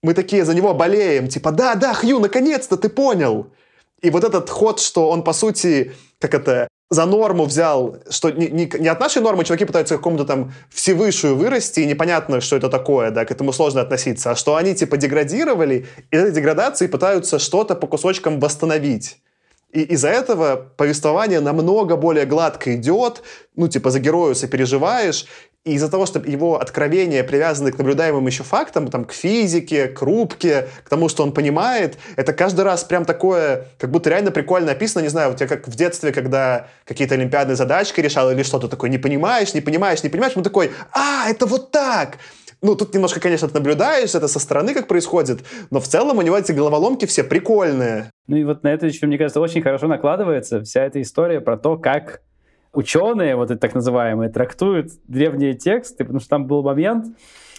мы 0.03 0.13
такие 0.13 0.43
за 0.43 0.53
него 0.53 0.73
болеем, 0.73 1.29
типа, 1.29 1.51
да, 1.51 1.75
да, 1.75 1.93
Хью, 1.93 2.19
наконец-то 2.19 2.75
ты 2.75 2.89
понял. 2.89 3.53
И 4.01 4.09
вот 4.09 4.25
этот 4.25 4.49
ход, 4.49 4.81
что 4.81 5.09
он, 5.09 5.23
по 5.23 5.31
сути, 5.31 5.93
как 6.19 6.33
это, 6.33 6.67
за 6.91 7.05
норму 7.05 7.45
взял, 7.45 7.95
что 8.09 8.31
не, 8.31 8.49
не, 8.49 8.69
не 8.79 8.89
от 8.89 8.99
нашей 8.99 9.21
нормы 9.21 9.45
чуваки 9.45 9.63
пытаются 9.63 9.95
какому-то 9.95 10.25
там 10.25 10.53
всевышую 10.69 11.37
вырасти, 11.37 11.79
и 11.79 11.85
непонятно, 11.85 12.41
что 12.41 12.57
это 12.57 12.69
такое, 12.69 13.11
да, 13.11 13.23
к 13.23 13.31
этому 13.31 13.53
сложно 13.53 13.81
относиться, 13.81 14.31
а 14.31 14.35
что 14.35 14.57
они 14.57 14.75
типа 14.75 14.97
деградировали, 14.97 15.87
и 16.11 16.15
этой 16.15 16.33
деградации 16.33 16.87
пытаются 16.87 17.39
что-то 17.39 17.75
по 17.75 17.87
кусочкам 17.87 18.41
восстановить. 18.41 19.17
И 19.71 19.83
из-за 19.83 20.09
этого 20.09 20.69
повествование 20.75 21.39
намного 21.39 21.95
более 21.95 22.25
гладко 22.25 22.75
идет, 22.75 23.23
ну, 23.55 23.69
типа, 23.69 23.89
за 23.89 23.99
героя 23.99 24.33
сопереживаешь, 24.33 25.27
и 25.63 25.73
из-за 25.73 25.91
того, 25.91 26.07
что 26.07 26.19
его 26.19 26.59
откровения 26.59 27.23
привязаны 27.23 27.71
к 27.71 27.77
наблюдаемым 27.77 28.25
еще 28.25 28.43
фактам, 28.43 28.87
там, 28.87 29.05
к 29.05 29.11
физике, 29.11 29.87
к 29.87 30.01
рубке, 30.01 30.67
к 30.83 30.89
тому, 30.89 31.07
что 31.07 31.21
он 31.21 31.33
понимает, 31.33 31.99
это 32.15 32.33
каждый 32.33 32.61
раз 32.61 32.83
прям 32.83 33.05
такое, 33.05 33.67
как 33.77 33.91
будто 33.91 34.09
реально 34.09 34.31
прикольно 34.31 34.71
описано, 34.71 35.03
не 35.03 35.09
знаю, 35.09 35.31
у 35.31 35.35
тебя 35.35 35.47
как 35.47 35.67
в 35.67 35.75
детстве, 35.75 36.11
когда 36.11 36.67
какие-то 36.85 37.13
олимпиадные 37.13 37.55
задачки 37.55 38.01
решал 38.01 38.31
или 38.31 38.41
что-то 38.41 38.67
такое, 38.67 38.89
не 38.89 38.97
понимаешь, 38.97 39.53
не 39.53 39.61
понимаешь, 39.61 40.01
не 40.01 40.09
понимаешь, 40.09 40.33
он 40.35 40.43
такой, 40.43 40.71
а, 40.93 41.29
это 41.29 41.45
вот 41.45 41.71
так! 41.71 42.17
Ну, 42.63 42.75
тут 42.75 42.93
немножко, 42.93 43.19
конечно, 43.19 43.47
ты 43.47 43.55
наблюдаешь 43.55 44.13
это 44.13 44.27
со 44.27 44.39
стороны, 44.39 44.73
как 44.73 44.87
происходит, 44.87 45.41
но 45.71 45.79
в 45.79 45.87
целом 45.87 46.17
у 46.17 46.21
него 46.21 46.37
эти 46.37 46.51
головоломки 46.51 47.05
все 47.05 47.23
прикольные. 47.23 48.11
Ну 48.27 48.35
и 48.35 48.43
вот 48.43 48.63
на 48.63 48.67
это 48.67 48.87
еще, 48.87 49.07
мне 49.07 49.17
кажется, 49.17 49.41
очень 49.41 49.61
хорошо 49.61 49.87
накладывается 49.87 50.61
вся 50.61 50.85
эта 50.85 51.01
история 51.01 51.41
про 51.41 51.57
то, 51.57 51.77
как 51.77 52.21
ученые, 52.73 53.35
вот 53.35 53.51
эти 53.51 53.59
так 53.59 53.73
называемые, 53.73 54.29
трактуют 54.29 54.91
древние 55.07 55.53
тексты, 55.53 56.03
потому 56.03 56.19
что 56.19 56.29
там 56.29 56.45
был 56.45 56.63
момент, 56.63 57.07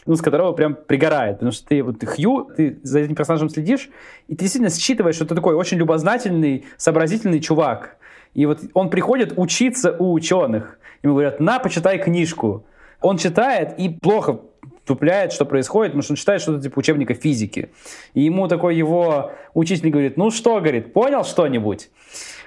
ну, 0.07 0.17
с 0.17 0.23
которого 0.23 0.53
прям 0.53 0.75
пригорает. 0.75 1.37
Потому 1.37 1.53
что 1.53 1.67
ты 1.67 1.83
вот 1.83 1.99
ты 1.99 2.07
Хью, 2.07 2.51
ты 2.57 2.79
за 2.83 3.01
этим 3.01 3.15
персонажем 3.15 3.49
следишь, 3.49 3.91
и 4.29 4.35
ты 4.35 4.45
действительно 4.45 4.71
считываешь, 4.71 5.17
что 5.17 5.27
ты 5.27 5.35
такой 5.35 5.55
очень 5.55 5.79
любознательный, 5.79 6.65
сообразительный 6.77 7.41
чувак. 7.41 7.97
И 8.35 8.47
вот 8.47 8.61
он 8.75 8.91
приходит 8.91 9.35
учиться 9.37 9.95
у 9.99 10.13
ученых. 10.13 10.79
Ему 11.03 11.15
говорят, 11.15 11.41
на, 11.41 11.59
почитай 11.59 11.99
книжку. 11.99 12.65
Он 13.01 13.19
читает 13.19 13.75
и 13.79 13.91
плохо 13.91 14.41
тупляет, 14.85 15.33
что 15.33 15.45
происходит, 15.45 15.93
потому 15.93 16.03
что 16.03 16.13
он 16.13 16.17
читает 16.17 16.43
что-то 16.43 16.63
типа 16.63 16.79
учебника 16.79 17.15
физики. 17.15 17.71
И 18.15 18.23
ему 18.23 18.49
такой 18.49 18.77
его 18.77 19.33
учитель 19.55 19.91
говорит, 19.91 20.17
ну 20.17 20.31
что, 20.31 20.61
говорит, 20.61 20.93
понял 20.93 21.25
что-нибудь? 21.25 21.91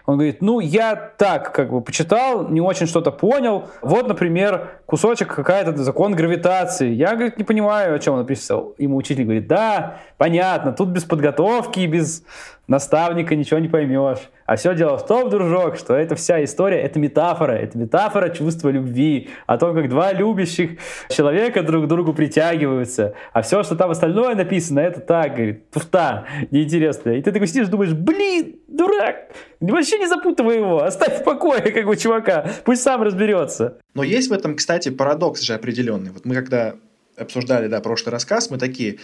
Он 0.06 0.18
говорит, 0.18 0.42
ну, 0.42 0.60
я 0.60 0.96
так, 0.96 1.52
как 1.52 1.72
бы, 1.72 1.82
почитал, 1.82 2.48
не 2.50 2.62
очень 2.62 2.86
что-то 2.86 3.12
понял. 3.12 3.70
Вот, 3.82 4.08
например, 4.08 4.82
кусочек 4.86 5.34
какая-то 5.34 5.76
закон 5.78 6.14
гравитации. 6.14 6.92
Я, 6.92 7.16
говорит, 7.16 7.38
не 7.38 7.44
понимаю, 7.44 7.96
о 7.96 8.00
чем 8.00 8.14
он 8.14 8.20
написал. 8.20 8.76
Ему 8.78 8.98
учитель 8.98 9.24
говорит, 9.24 9.48
да, 9.48 9.98
понятно, 10.18 10.74
тут 10.74 10.90
без 10.90 11.06
подготовки 11.06 11.80
без 11.88 12.24
наставника 12.68 13.36
ничего 13.36 13.60
не 13.60 13.68
поймешь. 13.68 14.30
А 14.46 14.56
все 14.56 14.76
дело 14.76 14.98
в 14.98 15.06
том, 15.06 15.30
дружок, 15.30 15.78
что 15.78 15.96
эта 15.96 16.16
вся 16.16 16.44
история— 16.44 16.80
это 16.82 17.00
метафора. 17.00 17.54
Это 17.54 17.78
метафора 17.78 18.30
чувства 18.30 18.70
любви. 18.70 19.30
О 19.48 19.58
том, 19.58 19.74
как 19.74 19.90
два 19.90 20.14
любящих 20.14 20.80
человека 21.10 21.64
друг 21.64 21.86
к 21.86 21.88
другу 21.88 22.14
притягиваются. 22.14 23.16
А 23.34 23.42
все, 23.42 23.64
что 23.64 23.76
там 23.76 23.90
остальное 23.90 24.36
написано, 24.36 24.80
это 24.80 25.00
так, 25.00 25.36
говорит, 25.36 25.70
туфта, 25.72 26.26
неинтересно. 26.52 27.12
И 27.12 27.22
ты 27.22 27.32
такой 27.32 27.48
сидишь, 27.48 27.68
думаешь, 27.68 27.94
блин, 27.94 28.58
дурак, 28.68 29.32
вообще 29.60 29.98
не 29.98 30.08
запутывай 30.08 30.58
его, 30.58 30.84
оставь 30.84 31.22
в 31.22 31.24
покое, 31.24 31.62
как 31.62 31.86
бы, 31.86 31.96
чувака, 31.96 32.46
пусть 32.64 32.84
сам 32.84 33.02
разберется. 33.02 33.80
Но 33.94 34.04
есть 34.04 34.30
в 34.30 34.34
этом, 34.34 34.56
кстати, 34.56 34.90
парадокс 34.90 35.42
же 35.42 35.54
определенный. 35.54 36.12
Вот 36.12 36.26
мы 36.26 36.36
когда 36.36 36.76
обсуждали, 37.18 37.68
да, 37.68 37.80
прошлый 37.82 38.12
рассказ, 38.12 38.50
мы 38.52 38.58
такие, 38.58 39.00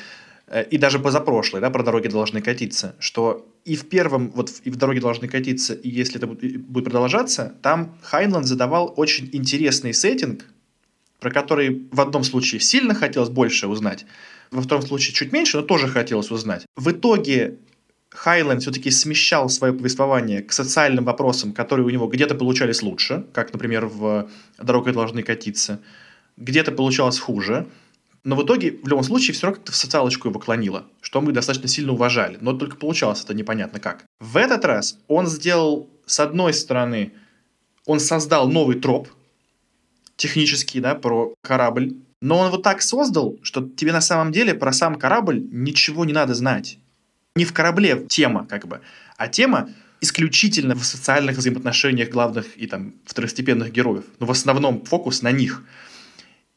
и 0.70 0.78
даже 0.78 1.00
позапрошлый, 1.00 1.62
да, 1.62 1.70
про 1.70 1.84
дороги 1.84 2.08
должны 2.08 2.42
катиться, 2.42 2.96
что 3.00 3.48
и 3.64 3.76
в 3.76 3.88
первом, 3.88 4.32
вот 4.32 4.52
и 4.64 4.70
в 4.70 4.76
дороге 4.76 5.00
должны 5.00 5.28
катиться, 5.28 5.74
и 5.74 5.90
если 5.90 6.18
это 6.18 6.28
будет 6.28 6.86
продолжаться, 6.86 7.56
там 7.62 7.98
Хайнланд 8.02 8.46
задавал 8.46 8.94
очень 8.98 9.30
интересный 9.32 9.94
сеттинг, 9.94 10.46
про 11.20 11.32
который 11.32 11.88
в 11.92 12.02
одном 12.02 12.24
случае 12.24 12.60
сильно 12.60 12.94
хотелось 12.94 13.30
больше 13.30 13.68
узнать, 13.68 14.06
во 14.50 14.62
втором 14.62 14.86
случае 14.86 15.14
чуть 15.14 15.32
меньше, 15.32 15.58
но 15.58 15.64
тоже 15.64 15.88
хотелось 15.88 16.32
узнать. 16.32 16.66
В 16.76 16.92
итоге 16.92 17.60
Хайленд 18.10 18.62
все-таки 18.62 18.92
смещал 18.92 19.48
свое 19.50 19.74
повествование 19.74 20.42
к 20.42 20.52
социальным 20.52 21.06
вопросам, 21.06 21.54
которые 21.54 21.86
у 21.86 21.90
него 21.90 22.08
где-то 22.08 22.36
получались 22.36 22.82
лучше, 22.82 23.26
как, 23.32 23.54
например, 23.54 23.86
в 23.86 24.30
«Дорогой 24.62 24.92
должны 24.92 25.24
катиться», 25.24 25.80
где-то 26.36 26.72
получалось 26.72 27.20
хуже, 27.20 27.68
но 28.24 28.36
в 28.36 28.46
итоге, 28.46 28.80
в 28.84 28.88
любом 28.88 29.04
случае, 29.04 29.34
все 29.34 29.48
равно 29.48 29.58
как-то 29.58 29.72
в 29.72 29.76
социалочку 29.76 30.30
его 30.30 30.40
клонило, 30.40 30.86
что 31.02 31.22
мы 31.22 31.32
достаточно 31.32 31.68
сильно 31.68 31.94
уважали, 31.94 32.38
но 32.42 32.54
только 32.54 32.76
получалось 32.76 33.24
это 33.24 33.34
непонятно 33.34 33.80
как. 33.80 34.06
В 34.20 34.38
этот 34.38 34.66
раз 34.66 34.98
он 35.08 35.28
сделал, 35.28 35.90
с 36.06 36.20
одной 36.20 36.54
стороны, 36.54 37.14
он 37.86 38.00
создал 38.00 38.50
новый 38.50 38.80
троп, 38.80 39.08
технический, 40.16 40.80
да, 40.80 40.96
про 40.96 41.34
корабль, 41.42 41.96
но 42.22 42.38
он 42.38 42.52
вот 42.52 42.62
так 42.62 42.82
создал, 42.82 43.38
что 43.42 43.68
тебе 43.68 43.92
на 43.92 44.02
самом 44.02 44.32
деле 44.32 44.54
про 44.54 44.72
сам 44.72 44.96
корабль 44.96 45.44
ничего 45.52 46.06
не 46.06 46.14
надо 46.14 46.36
знать 46.36 46.78
не 47.36 47.46
в 47.46 47.54
корабле 47.54 48.06
тема, 48.08 48.46
как 48.46 48.68
бы, 48.68 48.82
а 49.18 49.28
тема 49.28 49.70
исключительно 50.02 50.76
в 50.76 50.84
социальных 50.84 51.38
взаимоотношениях 51.38 52.10
главных 52.10 52.58
и 52.58 52.68
там 52.68 52.94
второстепенных 53.06 53.72
героев. 53.72 54.04
Но 54.20 54.26
в 54.26 54.32
основном 54.32 54.84
фокус 54.84 55.22
на 55.22 55.32
них. 55.32 55.64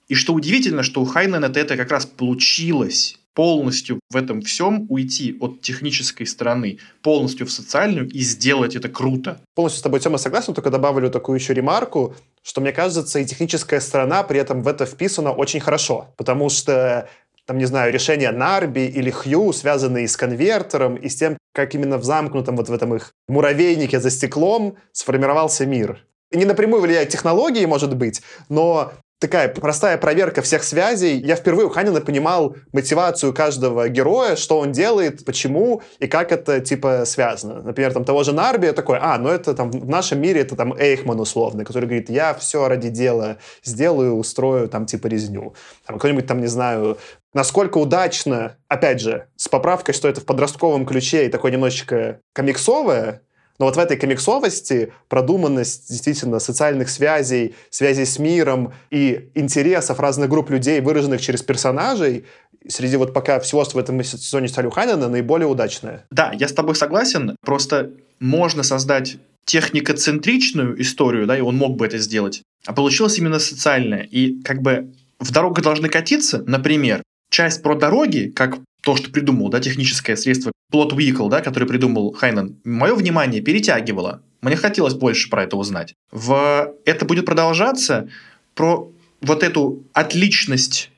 И 0.08 0.14
что 0.14 0.34
удивительно, 0.34 0.82
что 0.82 1.00
у 1.02 1.04
Хайнена 1.04 1.46
это 1.46 1.76
как 1.76 1.90
раз 1.90 2.06
получилось 2.06 3.18
полностью 3.34 4.00
в 4.10 4.16
этом 4.16 4.42
всем 4.42 4.86
уйти 4.88 5.36
от 5.40 5.60
технической 5.60 6.26
стороны 6.26 6.78
полностью 7.02 7.46
в 7.46 7.50
социальную 7.50 8.08
и 8.08 8.20
сделать 8.20 8.76
это 8.76 8.88
круто. 8.88 9.40
Полностью 9.54 9.80
с 9.80 9.82
тобой, 9.82 10.00
Тёма, 10.00 10.18
согласен, 10.18 10.54
только 10.54 10.70
добавлю 10.70 11.10
такую 11.10 11.38
еще 11.38 11.52
ремарку, 11.52 12.14
что, 12.42 12.60
мне 12.60 12.72
кажется, 12.72 13.18
и 13.18 13.24
техническая 13.24 13.80
сторона 13.80 14.22
при 14.22 14.38
этом 14.38 14.62
в 14.62 14.68
это 14.68 14.86
вписана 14.86 15.32
очень 15.32 15.60
хорошо, 15.60 16.14
потому 16.16 16.48
что 16.48 17.08
там, 17.46 17.58
не 17.58 17.66
знаю, 17.66 17.92
решения 17.92 18.30
Нарби 18.30 18.86
или 18.86 19.10
Хью, 19.10 19.52
связанные 19.52 20.08
с 20.08 20.16
конвертером 20.16 20.94
и 20.94 21.08
с 21.08 21.16
тем, 21.16 21.36
как 21.52 21.74
именно 21.74 21.98
в 21.98 22.04
замкнутом 22.04 22.56
вот 22.56 22.68
в 22.68 22.72
этом 22.72 22.94
их 22.94 23.12
муравейнике 23.28 24.00
за 24.00 24.10
стеклом 24.10 24.76
сформировался 24.92 25.66
мир. 25.66 26.04
Не 26.32 26.46
напрямую 26.46 26.82
влияют 26.82 27.10
технологии, 27.10 27.64
может 27.66 27.94
быть, 27.96 28.22
но 28.48 28.92
такая 29.18 29.48
простая 29.48 29.96
проверка 29.98 30.42
всех 30.42 30.62
связей. 30.64 31.18
Я 31.18 31.36
впервые 31.36 31.66
у 31.66 31.70
Ханина 31.70 32.00
понимал 32.00 32.56
мотивацию 32.72 33.32
каждого 33.32 33.88
героя, 33.88 34.36
что 34.36 34.58
он 34.58 34.72
делает, 34.72 35.24
почему 35.24 35.82
и 35.98 36.06
как 36.06 36.32
это, 36.32 36.60
типа, 36.60 37.04
связано. 37.06 37.62
Например, 37.62 37.92
там 37.92 38.04
того 38.04 38.22
же 38.22 38.32
Нарби 38.32 38.70
такой, 38.72 38.98
а, 39.00 39.18
ну 39.18 39.28
это 39.28 39.54
там 39.54 39.70
в 39.70 39.88
нашем 39.88 40.20
мире 40.20 40.40
это 40.40 40.56
там 40.56 40.74
Эйхман 40.74 41.18
условный, 41.20 41.64
который 41.64 41.86
говорит, 41.86 42.10
я 42.10 42.34
все 42.34 42.68
ради 42.68 42.90
дела 42.90 43.38
сделаю, 43.62 44.16
устрою 44.16 44.68
там 44.68 44.86
типа 44.86 45.06
резню. 45.06 45.54
Там 45.86 45.98
кто-нибудь 45.98 46.26
там, 46.26 46.40
не 46.40 46.48
знаю, 46.48 46.98
насколько 47.32 47.78
удачно, 47.78 48.56
опять 48.68 49.00
же, 49.00 49.26
с 49.36 49.48
поправкой, 49.48 49.94
что 49.94 50.08
это 50.08 50.20
в 50.20 50.24
подростковом 50.26 50.86
ключе 50.86 51.26
и 51.26 51.28
такое 51.28 51.52
немножечко 51.52 52.20
комиксовое, 52.32 53.22
но 53.58 53.66
вот 53.66 53.76
в 53.76 53.78
этой 53.78 53.96
комиксовости 53.96 54.92
продуманность 55.08 55.88
действительно 55.88 56.40
социальных 56.40 56.88
связей, 56.88 57.54
связей 57.70 58.04
с 58.04 58.18
миром 58.18 58.72
и 58.90 59.30
интересов 59.34 60.00
разных 60.00 60.28
групп 60.28 60.50
людей, 60.50 60.80
выраженных 60.80 61.20
через 61.20 61.42
персонажей, 61.42 62.24
среди 62.68 62.96
вот 62.96 63.12
пока 63.12 63.38
всего, 63.40 63.64
в 63.64 63.78
этом 63.78 64.02
сезоне 64.02 64.48
стали 64.48 64.66
у 64.66 64.70
Хайнена, 64.70 65.08
наиболее 65.08 65.46
удачная. 65.46 66.04
Да, 66.10 66.32
я 66.34 66.48
с 66.48 66.52
тобой 66.52 66.74
согласен. 66.74 67.36
Просто 67.44 67.92
можно 68.20 68.62
создать 68.62 69.16
техникоцентричную 69.44 70.80
историю, 70.80 71.26
да, 71.26 71.36
и 71.36 71.40
он 71.40 71.56
мог 71.56 71.76
бы 71.76 71.86
это 71.86 71.98
сделать. 71.98 72.42
А 72.66 72.72
получилось 72.72 73.18
именно 73.18 73.38
социальное. 73.38 74.02
И 74.02 74.42
как 74.42 74.62
бы 74.62 74.92
в 75.20 75.30
дорогу 75.30 75.60
должны 75.60 75.88
катиться, 75.88 76.42
например, 76.46 77.02
часть 77.30 77.62
про 77.62 77.74
дороги, 77.74 78.32
как 78.34 78.58
то, 78.84 78.96
что 78.96 79.10
придумал, 79.10 79.48
да, 79.48 79.60
техническое 79.60 80.16
средство, 80.16 80.52
плот 80.70 80.92
vehicle, 80.92 81.28
да, 81.28 81.40
который 81.40 81.66
придумал 81.66 82.12
Хайнен, 82.12 82.56
мое 82.64 82.94
внимание 82.94 83.40
перетягивало. 83.40 84.22
Мне 84.42 84.56
хотелось 84.56 84.94
больше 84.94 85.30
про 85.30 85.44
это 85.44 85.56
узнать. 85.56 85.94
В... 86.12 86.72
Это 86.84 87.04
будет 87.04 87.24
продолжаться 87.24 88.08
про 88.54 88.92
вот 89.20 89.42
эту 89.42 89.82
отличность 89.92 90.90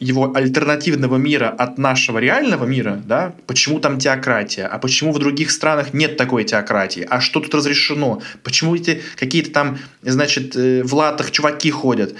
его 0.00 0.34
альтернативного 0.34 1.16
мира 1.16 1.48
от 1.48 1.78
нашего 1.78 2.18
реального 2.18 2.64
мира, 2.64 3.00
да, 3.06 3.34
почему 3.46 3.78
там 3.78 3.98
теократия, 3.98 4.66
а 4.66 4.78
почему 4.78 5.12
в 5.12 5.18
других 5.18 5.50
странах 5.50 5.94
нет 5.94 6.16
такой 6.16 6.44
теократии, 6.44 7.06
а 7.08 7.20
что 7.20 7.40
тут 7.40 7.54
разрешено, 7.54 8.20
почему 8.42 8.74
эти 8.74 9.02
какие-то 9.16 9.50
там, 9.50 9.78
значит, 10.02 10.56
э, 10.56 10.82
в 10.82 10.94
латах 10.94 11.30
чуваки 11.30 11.70
ходят, 11.70 12.14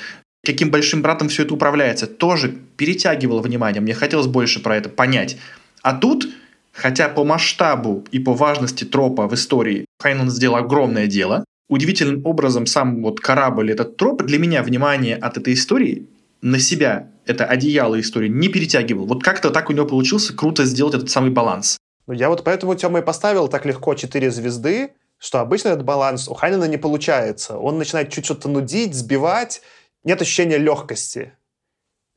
каким 0.44 0.70
большим 0.70 1.02
братом 1.02 1.28
все 1.28 1.42
это 1.42 1.54
управляется, 1.54 2.06
тоже 2.06 2.54
перетягивало 2.76 3.40
внимание. 3.40 3.80
Мне 3.80 3.94
хотелось 3.94 4.26
больше 4.26 4.60
про 4.62 4.76
это 4.76 4.88
понять. 4.88 5.36
А 5.82 5.94
тут, 5.94 6.28
хотя 6.72 7.08
по 7.08 7.24
масштабу 7.24 8.04
и 8.10 8.18
по 8.18 8.32
важности 8.34 8.84
тропа 8.84 9.28
в 9.28 9.34
истории 9.34 9.86
Хайнон 10.00 10.30
сделал 10.30 10.56
огромное 10.56 11.06
дело, 11.06 11.44
удивительным 11.68 12.24
образом 12.24 12.66
сам 12.66 13.02
вот 13.02 13.20
корабль, 13.20 13.70
этот 13.72 13.96
троп, 13.96 14.22
для 14.22 14.38
меня 14.38 14.62
внимание 14.62 15.16
от 15.16 15.36
этой 15.36 15.54
истории 15.54 16.06
на 16.42 16.58
себя, 16.58 17.08
это 17.26 17.46
одеяло 17.46 17.98
истории, 17.98 18.28
не 18.28 18.48
перетягивал. 18.48 19.06
Вот 19.06 19.22
как-то 19.22 19.50
так 19.50 19.70
у 19.70 19.72
него 19.72 19.86
получился 19.86 20.36
круто 20.36 20.64
сделать 20.66 20.94
этот 20.94 21.10
самый 21.10 21.30
баланс. 21.30 21.78
Ну, 22.06 22.12
я 22.12 22.28
вот 22.28 22.44
поэтому 22.44 22.74
Тёма 22.74 22.98
и 22.98 23.02
поставил 23.02 23.48
так 23.48 23.64
легко 23.64 23.94
4 23.94 24.30
звезды, 24.30 24.90
что 25.18 25.40
обычно 25.40 25.68
этот 25.68 25.84
баланс 25.84 26.28
у 26.28 26.34
Хайнена 26.34 26.64
не 26.64 26.76
получается. 26.76 27.56
Он 27.56 27.78
начинает 27.78 28.10
чуть 28.12 28.26
что-то 28.26 28.48
нудить, 28.48 28.94
сбивать, 28.94 29.62
нет 30.04 30.20
ощущения 30.22 30.58
легкости. 30.58 31.32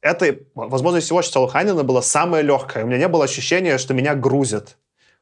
Это, 0.02 0.38
возможно, 0.54 1.00
всего, 1.00 1.22
что 1.22 1.44
у 1.44 1.48
Ханина 1.48 1.84
было 1.84 2.02
самое 2.02 2.44
легкое. 2.44 2.84
У 2.84 2.88
меня 2.88 3.00
не 3.00 3.08
было 3.08 3.26
ощущения, 3.26 3.78
что 3.78 3.94
меня 3.94 4.14
грузят. 4.14 4.78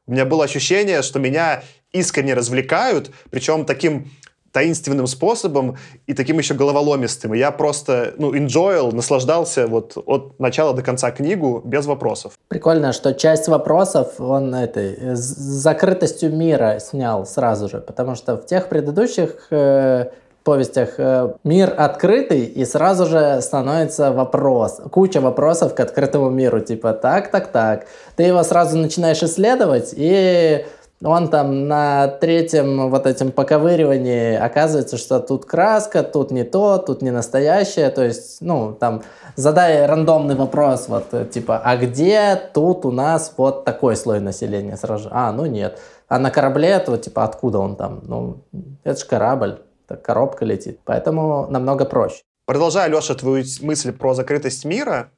У 0.06 0.12
меня 0.12 0.24
было 0.24 0.44
ощущение, 0.44 1.02
что 1.02 1.18
меня 1.18 1.62
искренне 1.92 2.34
развлекают, 2.34 3.10
причем 3.30 3.64
таким 3.64 4.10
таинственным 4.56 5.06
способом 5.06 5.76
и 6.06 6.14
таким 6.14 6.38
еще 6.38 6.54
головоломистым. 6.54 7.34
И 7.34 7.38
я 7.38 7.50
просто, 7.50 8.14
ну, 8.16 8.34
enjoyal, 8.34 8.94
наслаждался 8.94 9.66
вот 9.66 9.98
от 10.06 10.40
начала 10.40 10.72
до 10.72 10.80
конца 10.82 11.10
книгу 11.10 11.60
без 11.62 11.84
вопросов. 11.84 12.32
Прикольно, 12.48 12.94
что 12.94 13.12
часть 13.12 13.48
вопросов 13.48 14.18
он 14.18 14.54
этой 14.54 15.14
с 15.14 15.20
закрытостью 15.20 16.34
мира 16.34 16.78
снял 16.80 17.26
сразу 17.26 17.68
же, 17.68 17.80
потому 17.82 18.14
что 18.14 18.36
в 18.36 18.46
тех 18.46 18.70
предыдущих 18.70 19.48
э, 19.50 20.06
повестях 20.46 20.94
э, 20.98 21.34
мир 21.44 21.74
открытый, 21.76 22.44
и 22.44 22.64
сразу 22.64 23.04
же 23.06 23.40
становится 23.42 24.12
вопрос, 24.12 24.80
куча 24.90 25.20
вопросов 25.20 25.74
к 25.74 25.80
открытому 25.80 26.30
миру, 26.30 26.60
типа 26.60 26.92
так, 26.92 27.30
так, 27.30 27.48
так. 27.48 27.86
Ты 28.16 28.22
его 28.22 28.42
сразу 28.44 28.78
начинаешь 28.78 29.22
исследовать, 29.22 29.92
и 29.96 30.64
Он 31.04 31.28
там 31.28 31.68
на 31.68 32.08
третьем 32.08 32.90
вот 32.90 33.06
этим 33.06 33.30
поковыривании 33.30 34.34
оказывается, 34.34 34.96
что 34.96 35.20
тут 35.20 35.44
краска, 35.44 36.02
тут 36.02 36.30
не 36.30 36.42
то, 36.42 36.78
тут 36.78 37.02
не 37.02 37.10
настоящее. 37.10 37.90
То 37.90 38.02
есть, 38.02 38.38
ну, 38.40 38.72
там, 38.72 39.02
задай 39.36 39.84
рандомный 39.84 40.36
вопрос, 40.36 40.88
вот, 40.88 41.30
типа, 41.30 41.60
а 41.62 41.76
где 41.76 42.40
тут 42.54 42.86
у 42.86 42.92
нас 42.92 43.34
вот 43.36 43.64
такой 43.64 43.94
слой 43.96 44.20
населения 44.20 44.76
сразу 44.78 45.04
же? 45.04 45.08
А, 45.12 45.32
ну 45.32 45.44
нет. 45.44 45.78
А 46.08 46.18
на 46.18 46.30
корабле, 46.30 46.78
то, 46.78 46.96
типа, 46.96 47.24
откуда 47.24 47.58
он 47.58 47.76
там? 47.76 48.00
Ну, 48.04 48.44
это 48.84 48.98
же 48.98 49.06
корабль, 49.06 49.58
так 49.86 50.02
коробка 50.02 50.44
летит. 50.44 50.80
Поэтому 50.84 51.46
намного 51.50 51.84
проще. 51.84 52.22
Продолжая, 52.46 52.88
Леша, 52.88 53.14
твою 53.14 53.44
мысль 53.62 53.92
про 53.92 54.14
закрытость 54.14 54.64
мира, 54.64 55.10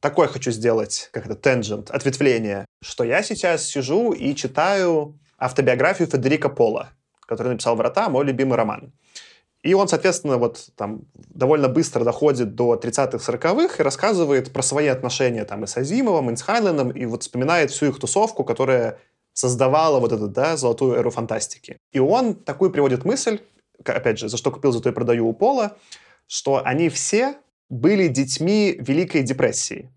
такой 0.00 0.28
хочу 0.28 0.50
сделать, 0.50 1.10
как 1.12 1.26
это, 1.26 1.34
tangent, 1.34 1.90
ответвление, 1.90 2.64
что 2.82 3.04
я 3.04 3.22
сейчас 3.22 3.64
сижу 3.64 4.12
и 4.12 4.34
читаю 4.34 5.18
автобиографию 5.38 6.08
Федерико 6.08 6.48
Пола, 6.48 6.88
который 7.26 7.48
написал 7.48 7.76
«Врата», 7.76 8.08
мой 8.08 8.24
любимый 8.24 8.56
роман. 8.56 8.92
И 9.62 9.74
он, 9.74 9.88
соответственно, 9.88 10.38
вот 10.38 10.70
там 10.74 11.02
довольно 11.14 11.68
быстро 11.68 12.02
доходит 12.02 12.54
до 12.54 12.76
30-х, 12.76 13.18
40-х 13.18 13.76
и 13.78 13.82
рассказывает 13.82 14.52
про 14.52 14.62
свои 14.62 14.86
отношения 14.86 15.44
там 15.44 15.64
и 15.64 15.66
с 15.66 15.76
Азимовым, 15.76 16.30
и 16.30 16.36
с 16.36 16.40
Хайленом, 16.40 16.90
и 16.90 17.04
вот 17.04 17.22
вспоминает 17.22 17.70
всю 17.70 17.86
их 17.86 17.98
тусовку, 17.98 18.42
которая 18.42 18.98
создавала 19.34 20.00
вот 20.00 20.12
эту, 20.12 20.28
да, 20.28 20.56
золотую 20.56 20.94
эру 20.94 21.10
фантастики. 21.10 21.76
И 21.92 21.98
он 21.98 22.34
такую 22.34 22.70
приводит 22.70 23.04
мысль, 23.04 23.40
опять 23.84 24.18
же, 24.18 24.28
за 24.28 24.36
что 24.36 24.50
купил, 24.50 24.72
за 24.72 24.80
то 24.80 24.88
и 24.88 24.92
продаю 24.92 25.28
у 25.28 25.32
Пола, 25.32 25.76
что 26.26 26.64
они 26.64 26.88
все 26.88 27.36
были 27.68 28.08
детьми 28.08 28.76
Великой 28.78 29.22
депрессии, 29.22 29.90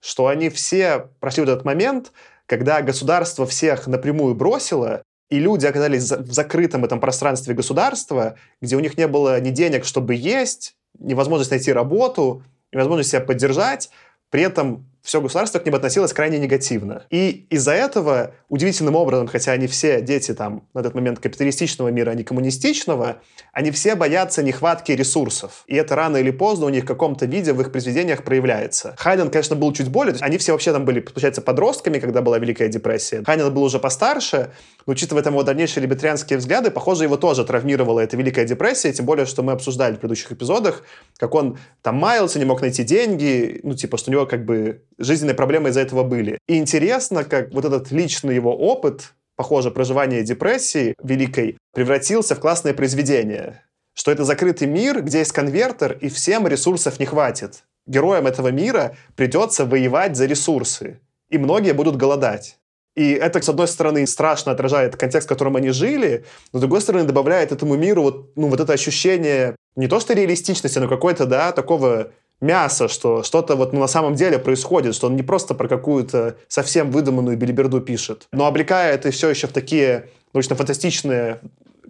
что 0.00 0.28
они 0.28 0.48
все 0.48 1.08
прошли 1.20 1.42
вот 1.42 1.50
этот 1.50 1.64
момент, 1.64 2.12
когда 2.46 2.80
государство 2.82 3.46
всех 3.46 3.86
напрямую 3.86 4.34
бросило, 4.34 5.02
и 5.28 5.38
люди 5.40 5.66
оказались 5.66 6.10
в 6.10 6.32
закрытом 6.32 6.84
этом 6.84 7.00
пространстве 7.00 7.54
государства, 7.54 8.36
где 8.60 8.76
у 8.76 8.80
них 8.80 8.96
не 8.96 9.08
было 9.08 9.40
ни 9.40 9.50
денег, 9.50 9.84
чтобы 9.84 10.14
есть, 10.14 10.76
ни 10.98 11.14
возможности 11.14 11.54
найти 11.54 11.72
работу, 11.72 12.42
ни 12.72 12.76
возможности 12.76 13.12
себя 13.12 13.22
поддержать, 13.22 13.90
при 14.30 14.42
этом 14.42 14.86
все 15.06 15.20
государство 15.20 15.60
к 15.60 15.64
ним 15.64 15.76
относилось 15.76 16.12
крайне 16.12 16.38
негативно. 16.38 17.04
И 17.10 17.46
из-за 17.48 17.72
этого 17.72 18.34
удивительным 18.48 18.96
образом, 18.96 19.28
хотя 19.28 19.52
они 19.52 19.68
все 19.68 20.00
дети 20.00 20.34
там 20.34 20.66
на 20.74 20.80
этот 20.80 20.96
момент 20.96 21.20
капиталистичного 21.20 21.88
мира, 21.90 22.10
а 22.10 22.14
не 22.14 22.24
коммунистичного, 22.24 23.22
они 23.52 23.70
все 23.70 23.94
боятся 23.94 24.42
нехватки 24.42 24.90
ресурсов. 24.90 25.62
И 25.68 25.76
это 25.76 25.94
рано 25.94 26.16
или 26.16 26.32
поздно 26.32 26.66
у 26.66 26.70
них 26.70 26.82
в 26.82 26.86
каком-то 26.88 27.24
виде 27.26 27.52
в 27.52 27.60
их 27.60 27.70
произведениях 27.70 28.24
проявляется. 28.24 28.96
Хайден, 28.98 29.30
конечно, 29.30 29.54
был 29.54 29.72
чуть 29.72 29.88
более... 29.90 30.16
Они 30.20 30.38
все 30.38 30.50
вообще 30.50 30.72
там 30.72 30.84
были, 30.84 30.98
получается, 30.98 31.40
подростками, 31.40 32.00
когда 32.00 32.20
была 32.20 32.40
Великая 32.40 32.66
депрессия. 32.66 33.22
Хайден 33.24 33.54
был 33.54 33.62
уже 33.62 33.78
постарше, 33.78 34.50
но 34.86 34.92
учитывая 34.92 35.22
там 35.22 35.34
его 35.34 35.44
дальнейшие 35.44 35.82
либертарианские 35.82 36.40
взгляды, 36.40 36.72
похоже, 36.72 37.04
его 37.04 37.16
тоже 37.16 37.44
травмировала 37.44 38.00
эта 38.00 38.16
Великая 38.16 38.44
депрессия, 38.44 38.92
тем 38.92 39.06
более, 39.06 39.26
что 39.26 39.44
мы 39.44 39.52
обсуждали 39.52 39.94
в 39.94 40.00
предыдущих 40.00 40.32
эпизодах, 40.32 40.82
как 41.16 41.32
он 41.34 41.58
там 41.82 41.94
маялся, 41.94 42.40
не 42.40 42.44
мог 42.44 42.60
найти 42.60 42.82
деньги, 42.82 43.60
ну, 43.62 43.74
типа, 43.74 43.98
что 43.98 44.10
у 44.10 44.12
него 44.12 44.26
как 44.26 44.44
бы 44.44 44.82
жизненные 44.98 45.34
проблемы 45.34 45.70
из-за 45.70 45.80
этого 45.80 46.02
были. 46.02 46.38
И 46.48 46.56
интересно, 46.56 47.24
как 47.24 47.52
вот 47.52 47.64
этот 47.64 47.90
личный 47.90 48.34
его 48.34 48.56
опыт, 48.56 49.14
похоже, 49.36 49.70
проживание 49.70 50.22
депрессии 50.22 50.94
великой, 51.02 51.58
превратился 51.74 52.34
в 52.34 52.40
классное 52.40 52.74
произведение. 52.74 53.62
Что 53.94 54.10
это 54.10 54.24
закрытый 54.24 54.68
мир, 54.68 55.02
где 55.02 55.18
есть 55.18 55.32
конвертер, 55.32 55.98
и 56.00 56.08
всем 56.08 56.46
ресурсов 56.46 56.98
не 57.00 57.06
хватит. 57.06 57.64
Героям 57.86 58.26
этого 58.26 58.48
мира 58.48 58.96
придется 59.14 59.64
воевать 59.64 60.16
за 60.16 60.26
ресурсы. 60.26 61.00
И 61.30 61.38
многие 61.38 61.72
будут 61.72 61.96
голодать. 61.96 62.58
И 62.94 63.12
это, 63.12 63.42
с 63.42 63.48
одной 63.48 63.68
стороны, 63.68 64.06
страшно 64.06 64.52
отражает 64.52 64.96
контекст, 64.96 65.26
в 65.26 65.28
котором 65.28 65.56
они 65.56 65.70
жили, 65.70 66.24
но 66.52 66.58
с 66.58 66.62
другой 66.62 66.80
стороны, 66.80 67.04
добавляет 67.04 67.52
этому 67.52 67.76
миру 67.76 68.02
вот, 68.02 68.32
ну, 68.36 68.48
вот 68.48 68.58
это 68.58 68.72
ощущение 68.72 69.54
не 69.76 69.86
то 69.86 70.00
что 70.00 70.14
реалистичности, 70.14 70.78
но 70.78 70.88
какой-то, 70.88 71.26
да, 71.26 71.52
такого 71.52 72.10
мясо, 72.40 72.88
что 72.88 73.22
что-то 73.22 73.56
вот 73.56 73.72
на 73.72 73.86
самом 73.86 74.14
деле 74.14 74.38
происходит, 74.38 74.94
что 74.94 75.06
он 75.06 75.16
не 75.16 75.22
просто 75.22 75.54
про 75.54 75.68
какую-то 75.68 76.36
совсем 76.48 76.90
выдуманную 76.90 77.36
билиберду 77.36 77.80
пишет, 77.80 78.28
но 78.32 78.46
облекая 78.46 78.94
это 78.94 79.10
все 79.10 79.30
еще 79.30 79.46
в 79.46 79.52
такие 79.52 80.10
научно-фантастичные 80.32 81.40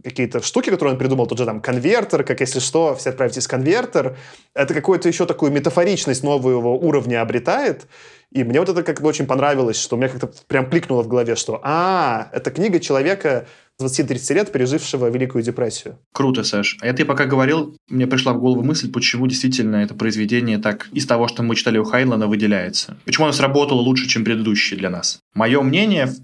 какие-то 0.07 0.41
штуки, 0.41 0.71
которые 0.71 0.93
он 0.93 0.99
придумал, 0.99 1.27
тот 1.27 1.39
же 1.39 1.45
там 1.45 1.61
конвертер, 1.61 2.23
как 2.23 2.41
если 2.41 2.61
что, 2.61 2.95
все 2.95 3.11
отправитесь 3.11 3.49
конвертер. 3.49 4.17
Это 4.55 4.73
какую-то 4.73 5.09
еще 5.09 5.27
такую 5.27 5.51
метафоричность 5.51 6.23
нового 6.23 6.69
уровня 6.69 7.23
обретает. 7.23 7.89
И 8.31 8.45
мне 8.45 8.61
вот 8.61 8.69
это 8.69 8.85
как 8.85 9.01
бы 9.01 9.09
очень 9.09 9.27
понравилось, 9.27 9.81
что 9.81 9.97
у 9.97 9.99
меня 9.99 10.09
как-то 10.09 10.31
прям 10.47 10.71
кликнуло 10.71 11.03
в 11.03 11.09
голове, 11.09 11.35
что 11.35 11.61
«А, 11.65 12.29
это 12.33 12.53
книга 12.53 12.79
человека, 12.79 13.47
20-30 13.81 14.35
лет, 14.35 14.53
пережившего 14.53 15.11
Великую 15.11 15.43
депрессию. 15.43 15.99
Круто, 16.13 16.45
Саш. 16.45 16.77
А 16.81 16.87
я 16.87 17.05
пока 17.05 17.27
говорил, 17.27 17.77
мне 17.89 18.07
пришла 18.07 18.33
в 18.33 18.39
голову 18.39 18.63
мысль, 18.63 18.91
почему 18.91 19.27
действительно 19.27 19.77
это 19.77 19.95
произведение 19.95 20.59
так 20.59 20.89
из 20.93 21.05
того, 21.07 21.27
что 21.27 21.43
мы 21.43 21.57
читали 21.57 21.79
у 21.79 21.85
Хайнлайна, 21.85 22.29
выделяется. 22.29 22.97
Почему 23.05 23.27
оно 23.27 23.33
сработало 23.33 23.81
лучше, 23.81 24.09
чем 24.09 24.25
предыдущие 24.25 24.79
для 24.79 24.89
нас. 24.89 25.19
Мое 25.35 25.61
мнение, 25.63 26.15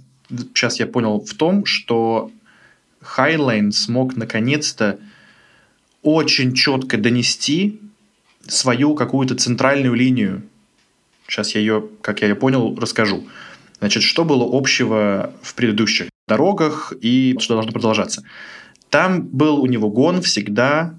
сейчас 0.55 0.79
я 0.79 0.87
понял, 0.87 1.21
в 1.21 1.35
том, 1.35 1.65
что 1.65 2.31
Хайнлайн 3.03 3.73
смог 3.73 4.17
наконец-то 4.17 4.99
очень 6.03 6.55
четко 6.55 6.97
донести 6.97 7.81
свою 8.47 8.95
какую-то 8.95 9.35
центральную 9.37 9.95
линию. 9.95 10.43
Сейчас 11.29 11.55
я 11.55 11.61
ее, 11.61 11.89
как 12.01 12.23
я 12.23 12.29
ее 12.29 12.35
понял, 12.35 12.77
расскажу. 12.77 13.27
Значит, 13.79 14.03
что 14.03 14.25
было 14.25 14.49
общего 14.51 15.33
в 15.43 15.55
предыдущих? 15.55 16.09
дорогах 16.29 16.93
и 17.01 17.37
что 17.39 17.55
должно 17.55 17.73
продолжаться. 17.73 18.23
Там 18.91 19.23
был 19.23 19.61
у 19.61 19.67
него 19.67 19.91
гон 19.91 20.23
всегда 20.23 20.95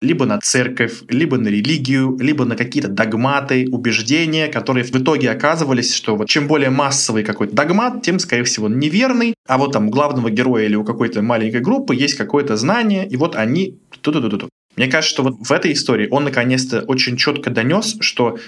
либо 0.00 0.26
на 0.26 0.38
церковь, 0.38 1.02
либо 1.08 1.38
на 1.38 1.48
религию, 1.48 2.16
либо 2.20 2.44
на 2.44 2.56
какие-то 2.56 2.88
догматы, 2.88 3.66
убеждения, 3.70 4.48
которые 4.48 4.84
в 4.84 4.94
итоге 4.94 5.30
оказывались, 5.30 5.94
что 5.94 6.16
вот 6.16 6.28
чем 6.28 6.46
более 6.46 6.70
массовый 6.70 7.24
какой-то 7.24 7.54
догмат, 7.54 8.02
тем, 8.02 8.18
скорее 8.18 8.44
всего, 8.44 8.68
неверный, 8.68 9.34
а 9.46 9.58
вот 9.58 9.72
там 9.72 9.88
у 9.88 9.90
главного 9.90 10.30
героя 10.30 10.66
или 10.66 10.76
у 10.76 10.84
какой-то 10.84 11.22
маленькой 11.22 11.60
группы 11.60 11.94
есть 11.94 12.14
какое-то 12.14 12.56
знание, 12.56 13.08
и 13.08 13.16
вот 13.16 13.34
они... 13.34 13.78
Ту-ту-ту-ту. 14.00 14.48
Мне 14.76 14.86
кажется, 14.86 15.12
что 15.12 15.22
вот 15.24 15.34
в 15.40 15.50
этой 15.50 15.72
истории 15.72 16.06
он 16.10 16.22
наконец-то 16.22 16.82
очень 16.82 17.16
четко 17.16 17.50
донес, 17.50 17.96
что 18.00 18.38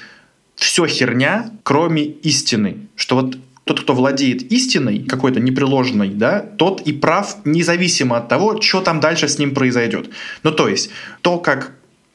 все 0.55 0.87
херня, 0.87 1.51
кроме 1.65 2.05
истины. 2.05 2.87
Что 2.95 3.17
вот 3.17 3.37
тот, 3.65 3.81
кто 3.81 3.95
владеет 3.95 4.51
истиной, 4.51 5.05
какой-то 5.05 5.41
непреложной, 5.41 6.09
да, 6.09 6.41
тот 6.41 6.81
и 6.83 6.93
прав, 6.93 7.37
независимо 7.45 8.17
от 8.17 8.29
того, 8.29 8.61
что 8.61 8.81
там 8.81 9.01
дальше 9.01 9.29
с 9.29 9.39
ним 9.39 9.55
произойдет. 9.55 10.11
Ну, 10.43 10.53
то 10.53 10.69
есть, 10.69 10.91
то, 11.23 11.39
как 11.39 11.73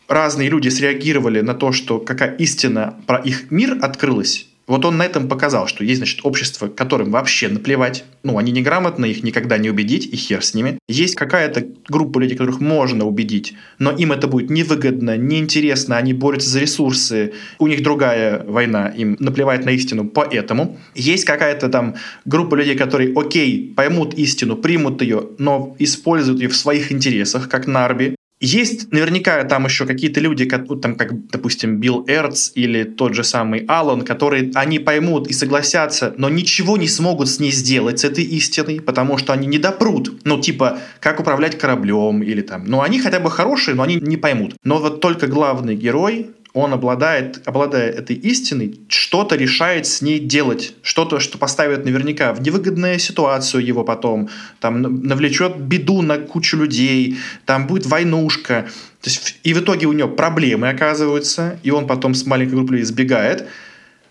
разные 0.07 0.49
люди 0.49 0.69
среагировали 0.69 1.41
на 1.41 1.53
то, 1.53 1.71
что 1.71 1.99
какая 1.99 2.35
истина 2.35 2.95
про 3.07 3.17
их 3.17 3.51
мир 3.51 3.77
открылась, 3.81 4.47
вот 4.67 4.85
он 4.85 4.97
на 4.97 5.05
этом 5.05 5.27
показал, 5.27 5.67
что 5.67 5.83
есть, 5.83 5.97
значит, 5.97 6.21
общество, 6.23 6.67
которым 6.67 7.11
вообще 7.11 7.47
наплевать. 7.47 8.03
Ну, 8.23 8.37
они 8.37 8.51
неграмотны, 8.51 9.05
их 9.05 9.23
никогда 9.23 9.57
не 9.57 9.69
убедить, 9.69 10.07
и 10.07 10.15
хер 10.15 10.43
с 10.43 10.53
ними. 10.53 10.79
Есть 10.87 11.15
какая-то 11.15 11.67
группа 11.87 12.19
людей, 12.19 12.35
которых 12.35 12.59
можно 12.59 13.05
убедить, 13.05 13.53
но 13.79 13.91
им 13.91 14.11
это 14.11 14.27
будет 14.27 14.49
невыгодно, 14.49 15.17
неинтересно, 15.17 15.97
они 15.97 16.13
борются 16.13 16.49
за 16.49 16.59
ресурсы, 16.59 17.33
у 17.59 17.67
них 17.67 17.83
другая 17.83 18.43
война, 18.43 18.87
им 18.87 19.15
наплевать 19.19 19.65
на 19.65 19.71
истину, 19.71 20.07
поэтому. 20.07 20.77
Есть 20.95 21.25
какая-то 21.25 21.69
там 21.69 21.95
группа 22.25 22.55
людей, 22.55 22.75
которые, 22.75 23.13
окей, 23.15 23.73
поймут 23.75 24.13
истину, 24.15 24.55
примут 24.55 25.01
ее, 25.01 25.29
но 25.37 25.75
используют 25.79 26.41
ее 26.41 26.49
в 26.49 26.55
своих 26.55 26.91
интересах, 26.91 27.49
как 27.49 27.67
Нарби, 27.67 28.14
есть 28.41 28.91
наверняка 28.91 29.43
там 29.45 29.65
еще 29.65 29.85
какие-то 29.85 30.19
люди, 30.19 30.45
как, 30.45 30.67
там, 30.81 30.95
как, 30.95 31.27
допустим, 31.27 31.79
Билл 31.79 32.03
Эрц 32.07 32.51
или 32.55 32.83
тот 32.83 33.13
же 33.13 33.23
самый 33.23 33.65
Аллан, 33.67 34.01
которые 34.01 34.51
они 34.55 34.79
поймут 34.79 35.27
и 35.27 35.33
согласятся, 35.33 36.13
но 36.17 36.29
ничего 36.29 36.77
не 36.77 36.87
смогут 36.87 37.29
с 37.29 37.39
ней 37.39 37.51
сделать, 37.51 37.99
с 37.99 38.03
этой 38.03 38.23
истиной, 38.23 38.81
потому 38.81 39.17
что 39.17 39.33
они 39.33 39.47
не 39.47 39.57
допрут. 39.57 40.25
Ну, 40.25 40.39
типа, 40.39 40.79
как 40.99 41.19
управлять 41.19 41.57
кораблем 41.57 42.23
или 42.23 42.41
там. 42.41 42.65
Ну, 42.65 42.81
они 42.81 42.99
хотя 42.99 43.19
бы 43.19 43.31
хорошие, 43.31 43.75
но 43.75 43.83
они 43.83 43.95
не 43.95 44.17
поймут. 44.17 44.55
Но 44.63 44.79
вот 44.79 44.99
только 44.99 45.27
главный 45.27 45.75
герой, 45.75 46.31
он 46.55 46.71
обладает, 46.71 47.41
обладая 47.45 47.91
этой 47.91 48.15
истиной, 48.15 48.79
что-то 48.87 49.35
решает 49.35 49.85
с 49.85 50.01
ней 50.01 50.19
делать, 50.19 50.73
что-то, 50.81 51.19
что 51.19 51.37
поставит 51.37 51.83
наверняка 51.83 52.33
в 52.33 52.41
невыгодную 52.41 52.97
ситуацию 52.97 53.63
его 53.63 53.83
потом, 53.83 54.29
там 54.61 54.81
навлечет 54.81 55.57
беду 55.57 56.01
на 56.01 56.17
кучу 56.17 56.55
людей, 56.55 57.17
там 57.45 57.67
будет 57.67 57.85
войнушка. 57.85 58.67
То 59.01 59.09
есть, 59.09 59.37
и 59.43 59.53
в 59.53 59.59
итоге 59.59 59.87
у 59.87 59.91
него 59.91 60.07
проблемы 60.07 60.69
оказываются, 60.69 61.59
и 61.61 61.71
он 61.71 61.87
потом 61.87 62.13
с 62.13 62.25
маленькой 62.25 62.53
группой 62.53 62.81
сбегает. 62.83 63.47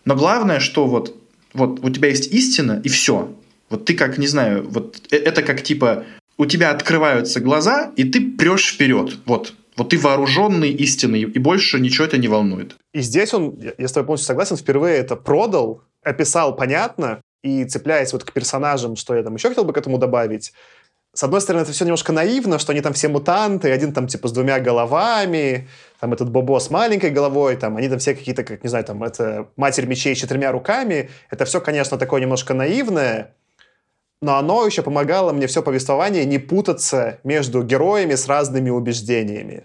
Но 0.05 0.15
главное, 0.15 0.61
что 0.61 0.87
вот, 0.87 1.17
вот 1.55 1.81
у 1.83 1.89
тебя 1.89 2.11
есть 2.11 2.31
истина, 2.31 2.79
и 2.85 2.91
все. 2.91 3.35
Вот 3.71 3.87
ты 3.87 3.95
как, 3.95 4.19
не 4.19 4.27
знаю, 4.27 4.69
вот 4.69 5.01
э, 5.11 5.17
это 5.17 5.43
как 5.43 5.63
типа 5.63 6.05
у 6.37 6.45
тебя 6.45 6.73
открываются 6.73 7.41
глаза, 7.41 7.91
и 7.97 8.05
ты 8.05 8.21
прешь 8.21 8.75
вперед. 8.75 9.17
Вот, 9.25 9.55
вот 9.77 9.91
ты 9.91 9.99
вооруженный 9.99 10.71
истинный, 10.71 11.23
и 11.23 11.39
больше 11.39 11.81
ничего 11.81 12.07
это 12.07 12.19
не 12.19 12.29
волнует. 12.29 12.77
И 12.93 13.01
здесь 13.01 13.35
он, 13.35 13.59
я 13.79 13.89
с 13.89 13.93
тобой 13.93 14.07
полностью 14.07 14.27
согласен, 14.27 14.57
впервые 14.57 14.97
это 14.97 15.17
продал, 15.17 15.83
описал 16.03 16.55
понятно, 16.57 17.21
И 17.43 17.65
цепляясь 17.65 18.13
вот 18.13 18.25
к 18.25 18.33
персонажам, 18.33 18.97
что 18.97 19.15
я 19.15 19.23
там 19.23 19.35
еще 19.35 19.49
хотел 19.49 19.65
бы 19.65 19.73
к 19.73 19.77
этому 19.77 19.99
добавить, 19.99 20.53
с 21.15 21.23
одной 21.23 21.41
стороны, 21.41 21.63
это 21.63 21.71
все 21.71 21.85
немножко 21.85 22.13
наивно, 22.13 22.59
что 22.59 22.73
они 22.73 22.81
там 22.81 22.93
все 22.93 23.07
мутанты, 23.09 23.71
один 23.71 23.93
там 23.93 24.09
типа 24.09 24.27
с 24.27 24.33
двумя 24.33 24.59
головами, 24.59 25.69
там 26.01 26.13
этот 26.13 26.29
Бобо 26.29 26.59
с 26.59 26.71
маленькой 26.71 27.11
головой, 27.11 27.57
там 27.57 27.77
они 27.77 27.89
там 27.89 28.01
все 28.01 28.17
какие-то, 28.17 28.43
как, 28.43 28.65
не 28.65 28.69
знаю, 28.69 28.85
там 28.85 29.03
это 29.05 29.47
Матерь 29.57 29.87
мечей 29.87 30.17
с 30.17 30.19
четырьмя 30.19 30.51
руками. 30.51 31.11
Это 31.31 31.45
все, 31.45 31.61
конечно, 31.61 31.99
такое 31.99 32.21
немножко 32.21 32.53
наивное, 32.53 33.33
но 34.25 34.39
оно 34.39 34.65
еще 34.65 34.83
помогало 34.83 35.33
мне 35.33 35.47
все 35.47 35.63
повествование 35.63 36.25
не 36.25 36.39
путаться 36.39 37.19
между 37.25 37.63
героями 37.63 38.15
с 38.15 38.27
разными 38.27 38.71
убеждениями. 38.71 39.65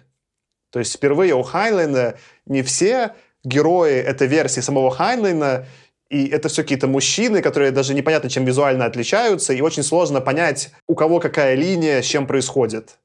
То 0.70 0.80
есть 0.80 0.94
впервые 0.94 1.34
у 1.34 1.44
Хайнлайна 1.44 2.16
не 2.46 2.62
все 2.62 3.16
герои— 3.46 3.96
это 3.96 4.26
версии 4.26 4.60
самого 4.60 4.92
Хайнлайна, 4.92 5.66
и 6.10 6.28
это 6.28 6.50
все 6.50 6.64
какие-то 6.64 6.88
мужчины, 6.88 7.42
которые 7.42 7.72
даже 7.72 7.94
непонятно 7.94 8.30
чем 8.30 8.44
визуально 8.44 8.84
отличаются, 8.84 9.54
и 9.54 9.62
очень 9.62 9.84
сложно 9.84 10.20
понять, 10.20 10.72
у 10.88 10.96
кого 10.96 11.22
какая 11.22 11.56
линия, 11.56 12.02
с 12.02 12.06
чем 12.06 12.28
происходит. 12.28 12.98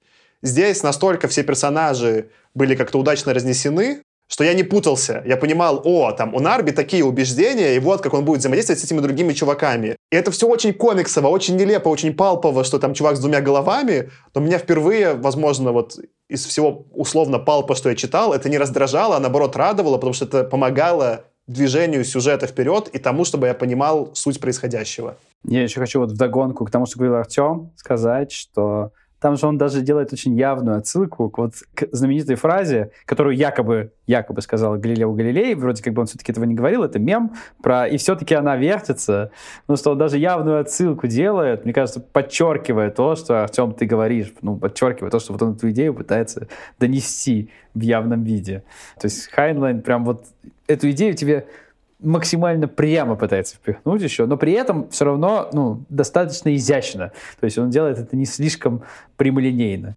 Здесь 0.43 0.83
настолько 0.83 1.29
все 1.29 1.45
персонажи 1.45 2.31
были 2.55 2.75
как-то 2.75 2.99
удачно 2.99 3.33
разнесены, 3.33 4.03
что 4.29 4.45
я 4.45 4.55
не 4.55 4.63
путался. 4.63 5.23
Я 5.27 5.37
понимал, 5.37 5.81
о, 5.85 6.13
там 6.13 6.35
у 6.35 6.41
Нарби 6.41 6.71
такие 6.71 7.05
убеждения, 7.05 7.77
и 7.77 7.79
вот 7.79 8.01
как 8.01 8.15
он 8.15 8.25
будет 8.25 8.41
взаимодействовать 8.41 8.81
с 8.81 8.85
этими 8.85 9.01
другими 9.01 9.33
чуваками. 9.33 9.97
И 10.11 10.17
это 10.17 10.31
все 10.31 10.49
очень 10.49 10.73
комиксово, 10.73 11.29
очень 11.29 11.57
нелепо, 11.57 11.89
очень 11.89 12.15
палпово, 12.15 12.65
что 12.65 12.79
там 12.79 12.95
чувак 12.95 13.17
с 13.17 13.21
двумя 13.21 13.41
головами, 13.41 14.11
но 14.35 14.41
меня 14.41 14.59
впервые, 14.59 15.15
возможно, 15.15 15.73
вот 15.73 15.99
из 16.29 16.47
всего 16.47 16.87
условно 16.93 17.39
палпа, 17.39 17.75
что 17.75 17.91
я 17.91 17.95
читал, 17.95 18.33
это 18.33 18.49
не 18.49 18.59
раздражало, 18.59 19.17
а 19.17 19.21
наоборот 19.21 19.57
радовало, 19.57 19.97
потому 19.97 20.15
что 20.15 20.25
это 20.25 20.45
помогало 20.45 21.25
движению 21.47 22.05
сюжета 22.05 22.47
вперед 22.47 22.89
и 22.89 22.99
тому, 22.99 23.25
чтобы 23.25 23.49
я 23.49 23.55
понимал 23.55 24.11
суть 24.15 24.41
происходящего. 24.41 25.17
Я 25.47 25.63
еще 25.63 25.81
хочу 25.81 26.01
вот 26.01 26.13
вдогонку 26.13 26.65
к 26.65 26.71
тому, 26.71 26.87
что 26.87 26.99
говорил 26.99 27.17
Артем, 27.17 27.71
сказать, 27.77 28.33
что 28.33 28.93
там 29.25 29.39
же 29.39 29.47
он 29.47 29.57
даже 29.57 29.81
делает 29.81 30.13
очень 30.13 30.37
явную 30.37 30.77
отсылку 30.77 31.31
к, 31.31 31.39
вот, 31.39 31.55
к 31.75 31.89
знаменитой 31.93 32.35
фразе, 32.35 32.91
которую 33.07 33.35
якобы, 33.35 33.91
якобы 34.07 34.43
сказал 34.43 34.77
Галилео 34.77 35.15
Галилей, 35.15 35.55
вроде 35.55 35.83
как 35.83 35.95
бы 35.95 36.03
он 36.03 36.07
все-таки 36.07 36.31
этого 36.31 36.45
не 36.45 36.55
говорил, 36.55 36.85
это 36.85 36.99
мем 36.99 37.33
про 37.63 37.87
«и 37.89 37.97
все-таки 37.97 38.35
она 38.35 38.55
вертится», 38.57 39.31
но 39.67 39.77
что 39.77 39.93
он 39.93 39.99
даже 39.99 40.19
явную 40.19 40.61
отсылку 40.61 41.07
делает, 41.07 41.65
мне 41.65 41.73
кажется, 41.73 42.01
подчеркивая 42.01 42.91
то, 42.91 43.17
что, 43.17 43.43
Артем, 43.43 43.73
ты 43.73 43.87
говоришь, 43.87 44.31
ну, 44.43 44.59
подчеркивая 44.59 45.11
то, 45.11 45.19
что 45.19 45.33
вот 45.33 45.41
он 45.41 45.55
эту 45.55 45.71
идею 45.71 45.95
пытается 45.95 46.49
донести 46.79 47.49
в 47.73 47.81
явном 47.81 48.25
виде. 48.25 48.63
То 49.01 49.07
есть 49.07 49.31
Хайнлайн 49.33 49.81
прям 49.81 50.05
вот 50.05 50.27
эту 50.67 50.91
идею 50.91 51.15
тебе 51.15 51.47
максимально 52.05 52.69
прямо 52.69 53.17
пытается 53.17 53.57
впихнуть 53.57 54.03
еще, 54.03 54.27
но 54.27 54.37
при 54.37 54.53
этом 54.53 54.89
все 54.91 55.07
равно 55.07 55.49
ну, 55.53 55.85
достаточно 55.89 56.55
изящно. 56.55 57.13
То 57.41 57.45
есть 57.45 57.59
он 57.59 57.71
делает 57.71 57.99
это 57.99 58.17
не 58.17 58.27
слишком 58.27 58.83
прямолинейно. 59.17 59.97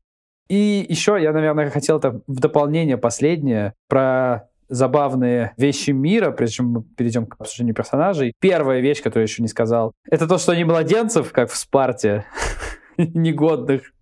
И 0.49 0.86
еще 0.88 1.18
я, 1.22 1.34
наверное, 1.34 1.70
хотел 1.70 1.97
это 1.97 2.22
в 2.26 2.39
дополнение 2.39 2.97
последнее 2.97 3.74
про 3.89 4.47
забавные 4.70 5.53
вещи 5.58 5.91
мира, 5.91 6.32
прежде 6.32 6.55
чем 6.58 6.68
мы 6.68 6.84
перейдем 6.84 7.26
к 7.26 7.36
обсуждению 7.39 7.76
персонажей. 7.76 8.34
Первая 8.39 8.80
вещь, 8.80 9.01
которую 9.01 9.24
я 9.24 9.32
еще 9.32 9.41
не 9.41 9.47
сказал, 9.47 9.93
это 10.10 10.28
то, 10.28 10.38
что 10.38 10.53
они 10.53 10.64
младенцев, 10.64 11.32
как 11.32 11.49
в 11.49 11.55
Спарте, 11.55 12.26
негодных. 12.97 13.93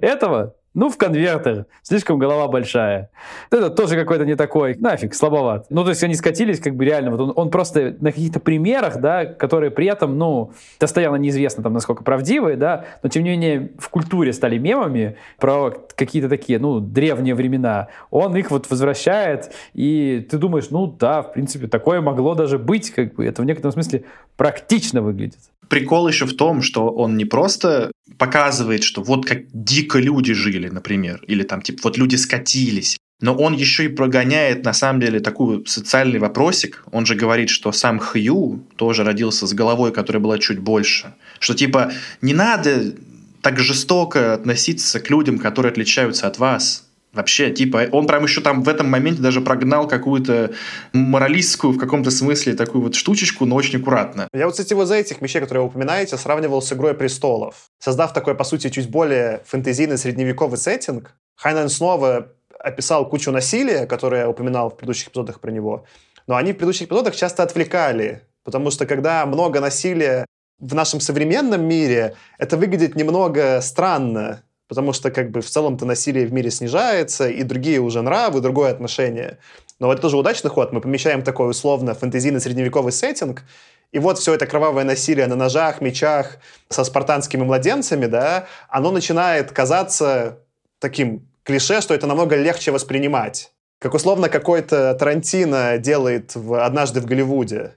Этого 0.00 0.54
ну, 0.74 0.88
в 0.88 0.96
конвертер. 0.96 1.66
Слишком 1.82 2.18
голова 2.18 2.48
большая. 2.48 3.10
Это 3.50 3.68
тоже 3.68 3.96
какой-то 3.96 4.24
не 4.24 4.36
такой. 4.36 4.74
Нафиг, 4.74 5.14
слабоват. 5.14 5.66
Ну, 5.68 5.84
то 5.84 5.90
есть 5.90 6.02
они 6.02 6.14
скатились 6.14 6.60
как 6.60 6.76
бы 6.76 6.84
реально. 6.84 7.10
Вот 7.10 7.20
он, 7.20 7.32
он 7.36 7.50
просто 7.50 7.94
на 8.00 8.10
каких-то 8.10 8.40
примерах, 8.40 8.98
да, 8.98 9.26
которые 9.26 9.70
при 9.70 9.86
этом, 9.86 10.16
ну, 10.16 10.52
достоянно 10.80 11.16
неизвестно 11.16 11.62
там, 11.62 11.74
насколько 11.74 12.02
правдивые, 12.02 12.56
да, 12.56 12.86
но 13.02 13.10
тем 13.10 13.24
не 13.24 13.30
менее 13.30 13.72
в 13.78 13.90
культуре 13.90 14.32
стали 14.32 14.56
мемами 14.56 15.16
про 15.38 15.72
какие-то 15.94 16.28
такие, 16.28 16.58
ну, 16.58 16.80
древние 16.80 17.34
времена. 17.34 17.88
Он 18.10 18.34
их 18.36 18.50
вот 18.50 18.70
возвращает, 18.70 19.52
и 19.74 20.26
ты 20.30 20.38
думаешь, 20.38 20.70
ну, 20.70 20.86
да, 20.86 21.22
в 21.22 21.34
принципе, 21.34 21.66
такое 21.66 22.00
могло 22.00 22.34
даже 22.34 22.58
быть, 22.58 22.90
как 22.90 23.14
бы. 23.14 23.26
Это 23.26 23.42
в 23.42 23.44
некотором 23.44 23.72
смысле 23.72 24.04
практично 24.36 25.02
выглядит 25.02 25.40
прикол 25.72 26.06
еще 26.06 26.26
в 26.26 26.36
том, 26.36 26.60
что 26.60 26.90
он 26.90 27.16
не 27.16 27.24
просто 27.24 27.92
показывает, 28.18 28.84
что 28.84 29.02
вот 29.02 29.24
как 29.24 29.38
дико 29.54 29.98
люди 29.98 30.34
жили, 30.34 30.68
например, 30.68 31.24
или 31.26 31.44
там 31.44 31.62
типа 31.62 31.80
вот 31.84 31.96
люди 31.96 32.16
скатились, 32.16 32.98
но 33.22 33.34
он 33.34 33.54
еще 33.54 33.86
и 33.86 33.88
прогоняет, 33.88 34.66
на 34.66 34.74
самом 34.74 35.00
деле, 35.00 35.20
такой 35.20 35.64
социальный 35.66 36.18
вопросик. 36.18 36.84
Он 36.92 37.06
же 37.06 37.14
говорит, 37.14 37.48
что 37.48 37.72
сам 37.72 37.98
Хью 37.98 38.66
тоже 38.76 39.02
родился 39.02 39.46
с 39.46 39.54
головой, 39.54 39.92
которая 39.92 40.22
была 40.22 40.38
чуть 40.38 40.58
больше. 40.58 41.14
Что 41.38 41.54
типа 41.54 41.90
не 42.20 42.34
надо 42.34 42.94
так 43.40 43.58
жестоко 43.58 44.34
относиться 44.34 45.00
к 45.00 45.08
людям, 45.08 45.38
которые 45.38 45.70
отличаются 45.70 46.26
от 46.26 46.38
вас. 46.38 46.86
Вообще, 47.12 47.50
типа, 47.50 47.88
он 47.92 48.06
прям 48.06 48.22
еще 48.24 48.40
там 48.40 48.62
в 48.62 48.68
этом 48.68 48.88
моменте 48.88 49.20
даже 49.20 49.42
прогнал 49.42 49.86
какую-то 49.86 50.52
моралистскую 50.94 51.74
в 51.74 51.78
каком-то 51.78 52.10
смысле 52.10 52.54
такую 52.54 52.82
вот 52.82 52.94
штучечку, 52.94 53.44
но 53.44 53.54
очень 53.54 53.80
аккуратно. 53.80 54.28
Я 54.32 54.46
вот, 54.46 54.52
кстати, 54.52 54.72
вот 54.72 54.86
за 54.86 54.94
этих 54.94 55.20
вещей, 55.20 55.40
которые 55.40 55.64
вы 55.64 55.68
упоминаете, 55.68 56.16
сравнивал 56.16 56.62
с 56.62 56.72
«Игрой 56.72 56.94
престолов». 56.94 57.66
Создав 57.78 58.14
такой, 58.14 58.34
по 58.34 58.44
сути, 58.44 58.70
чуть 58.70 58.88
более 58.88 59.42
фэнтезийный 59.46 59.98
средневековый 59.98 60.56
сеттинг, 60.56 61.14
Хайнан 61.36 61.68
снова 61.68 62.28
описал 62.58 63.06
кучу 63.08 63.30
насилия, 63.30 63.86
которое 63.86 64.22
я 64.22 64.28
упоминал 64.28 64.70
в 64.70 64.76
предыдущих 64.76 65.08
эпизодах 65.08 65.40
про 65.40 65.50
него, 65.50 65.84
но 66.26 66.36
они 66.36 66.52
в 66.52 66.56
предыдущих 66.56 66.86
эпизодах 66.86 67.14
часто 67.14 67.42
отвлекали, 67.42 68.22
потому 68.44 68.70
что 68.70 68.86
когда 68.86 69.26
много 69.26 69.60
насилия 69.60 70.24
в 70.58 70.74
нашем 70.74 71.00
современном 71.00 71.64
мире, 71.64 72.14
это 72.38 72.56
выглядит 72.56 72.94
немного 72.94 73.60
странно, 73.60 74.42
потому 74.72 74.94
что 74.94 75.10
как 75.10 75.30
бы 75.30 75.42
в 75.42 75.50
целом-то 75.50 75.84
насилие 75.84 76.24
в 76.24 76.32
мире 76.32 76.50
снижается, 76.50 77.28
и 77.28 77.42
другие 77.42 77.78
уже 77.78 78.00
нравы, 78.00 78.40
другое 78.40 78.70
отношение. 78.70 79.36
Но 79.78 79.92
это 79.92 80.00
тоже 80.00 80.16
удачный 80.16 80.48
ход. 80.48 80.72
Мы 80.72 80.80
помещаем 80.80 81.22
такой 81.22 81.50
условно 81.50 81.92
фэнтезийный 81.92 82.40
средневековый 82.40 82.90
сеттинг, 82.90 83.42
и 83.90 83.98
вот 83.98 84.18
все 84.18 84.32
это 84.32 84.46
кровавое 84.46 84.84
насилие 84.84 85.26
на 85.26 85.36
ножах, 85.36 85.82
мечах, 85.82 86.38
со 86.70 86.84
спартанскими 86.84 87.42
младенцами, 87.42 88.06
да, 88.06 88.46
оно 88.70 88.92
начинает 88.92 89.52
казаться 89.52 90.38
таким 90.78 91.28
клише, 91.42 91.82
что 91.82 91.92
это 91.92 92.06
намного 92.06 92.34
легче 92.36 92.70
воспринимать. 92.70 93.52
Как 93.78 93.92
условно 93.92 94.30
какой-то 94.30 94.94
Тарантино 94.94 95.76
делает 95.76 96.34
в 96.34 96.64
«Однажды 96.64 97.02
в 97.02 97.04
Голливуде», 97.04 97.74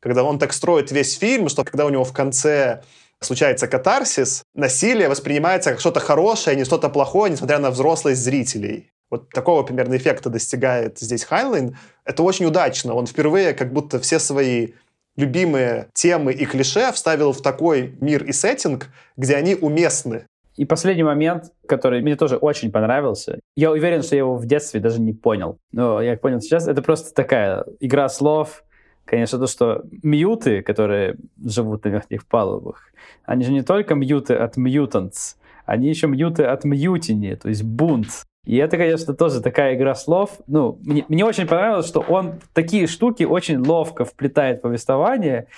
когда 0.00 0.24
он 0.24 0.38
так 0.38 0.54
строит 0.54 0.92
весь 0.92 1.18
фильм, 1.18 1.50
что 1.50 1.62
когда 1.62 1.84
у 1.84 1.90
него 1.90 2.04
в 2.04 2.14
конце 2.14 2.84
случается 3.20 3.68
катарсис, 3.68 4.42
насилие 4.54 5.08
воспринимается 5.08 5.70
как 5.70 5.80
что-то 5.80 6.00
хорошее, 6.00 6.54
а 6.54 6.58
не 6.58 6.64
что-то 6.64 6.88
плохое, 6.88 7.32
несмотря 7.32 7.58
на 7.58 7.70
взрослость 7.70 8.22
зрителей. 8.22 8.90
Вот 9.10 9.30
такого 9.30 9.62
примерно 9.62 9.96
эффекта 9.96 10.28
достигает 10.28 10.98
здесь 10.98 11.24
Хайнлайн. 11.24 11.76
Это 12.04 12.22
очень 12.22 12.46
удачно. 12.46 12.94
Он 12.94 13.06
впервые 13.06 13.54
как 13.54 13.72
будто 13.72 13.98
все 13.98 14.18
свои 14.18 14.68
любимые 15.16 15.88
темы 15.94 16.32
и 16.32 16.44
клише 16.44 16.92
вставил 16.92 17.32
в 17.32 17.42
такой 17.42 17.96
мир 18.00 18.24
и 18.24 18.32
сеттинг, 18.32 18.88
где 19.16 19.36
они 19.36 19.54
уместны. 19.54 20.26
И 20.56 20.64
последний 20.64 21.04
момент, 21.04 21.52
который 21.66 22.02
мне 22.02 22.16
тоже 22.16 22.36
очень 22.36 22.70
понравился. 22.70 23.40
Я 23.56 23.70
уверен, 23.70 24.02
что 24.02 24.16
я 24.16 24.20
его 24.20 24.36
в 24.36 24.44
детстве 24.44 24.80
даже 24.80 25.00
не 25.00 25.12
понял. 25.12 25.58
Но 25.72 26.02
я 26.02 26.16
понял 26.16 26.40
сейчас. 26.40 26.66
Это 26.66 26.82
просто 26.82 27.14
такая 27.14 27.64
игра 27.80 28.08
слов. 28.08 28.64
Конечно, 29.04 29.38
то, 29.38 29.46
что 29.46 29.84
мьюты, 30.02 30.62
которые 30.62 31.16
живут 31.42 31.84
на 31.84 31.88
верхних 31.88 32.26
палубах, 32.26 32.88
они 33.28 33.44
же 33.44 33.52
не 33.52 33.60
только 33.60 33.94
мьюты 33.94 34.34
от 34.34 34.56
мьютантс, 34.56 35.36
они 35.66 35.90
еще 35.90 36.06
мьюты 36.06 36.44
от 36.44 36.64
мьютини, 36.64 37.34
то 37.34 37.50
есть 37.50 37.62
бунт. 37.62 38.24
И 38.46 38.56
это, 38.56 38.78
конечно, 38.78 39.12
тоже 39.12 39.42
такая 39.42 39.74
игра 39.74 39.94
слов. 39.94 40.38
Ну, 40.46 40.78
мне, 40.80 41.04
мне 41.08 41.26
очень 41.26 41.46
понравилось, 41.46 41.86
что 41.86 42.00
он 42.00 42.40
такие 42.54 42.86
штуки 42.86 43.24
очень 43.24 43.58
ловко 43.58 44.06
вплетает 44.06 44.60
в 44.60 44.62
повествование. 44.62 45.48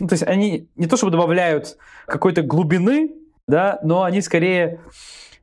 Ну, 0.00 0.08
то 0.08 0.14
есть 0.14 0.24
они 0.24 0.66
не 0.74 0.88
то 0.88 0.96
чтобы 0.96 1.12
добавляют 1.12 1.76
какой-то 2.06 2.42
глубины, 2.42 3.12
да, 3.46 3.78
но 3.84 4.02
они 4.02 4.22
скорее 4.22 4.80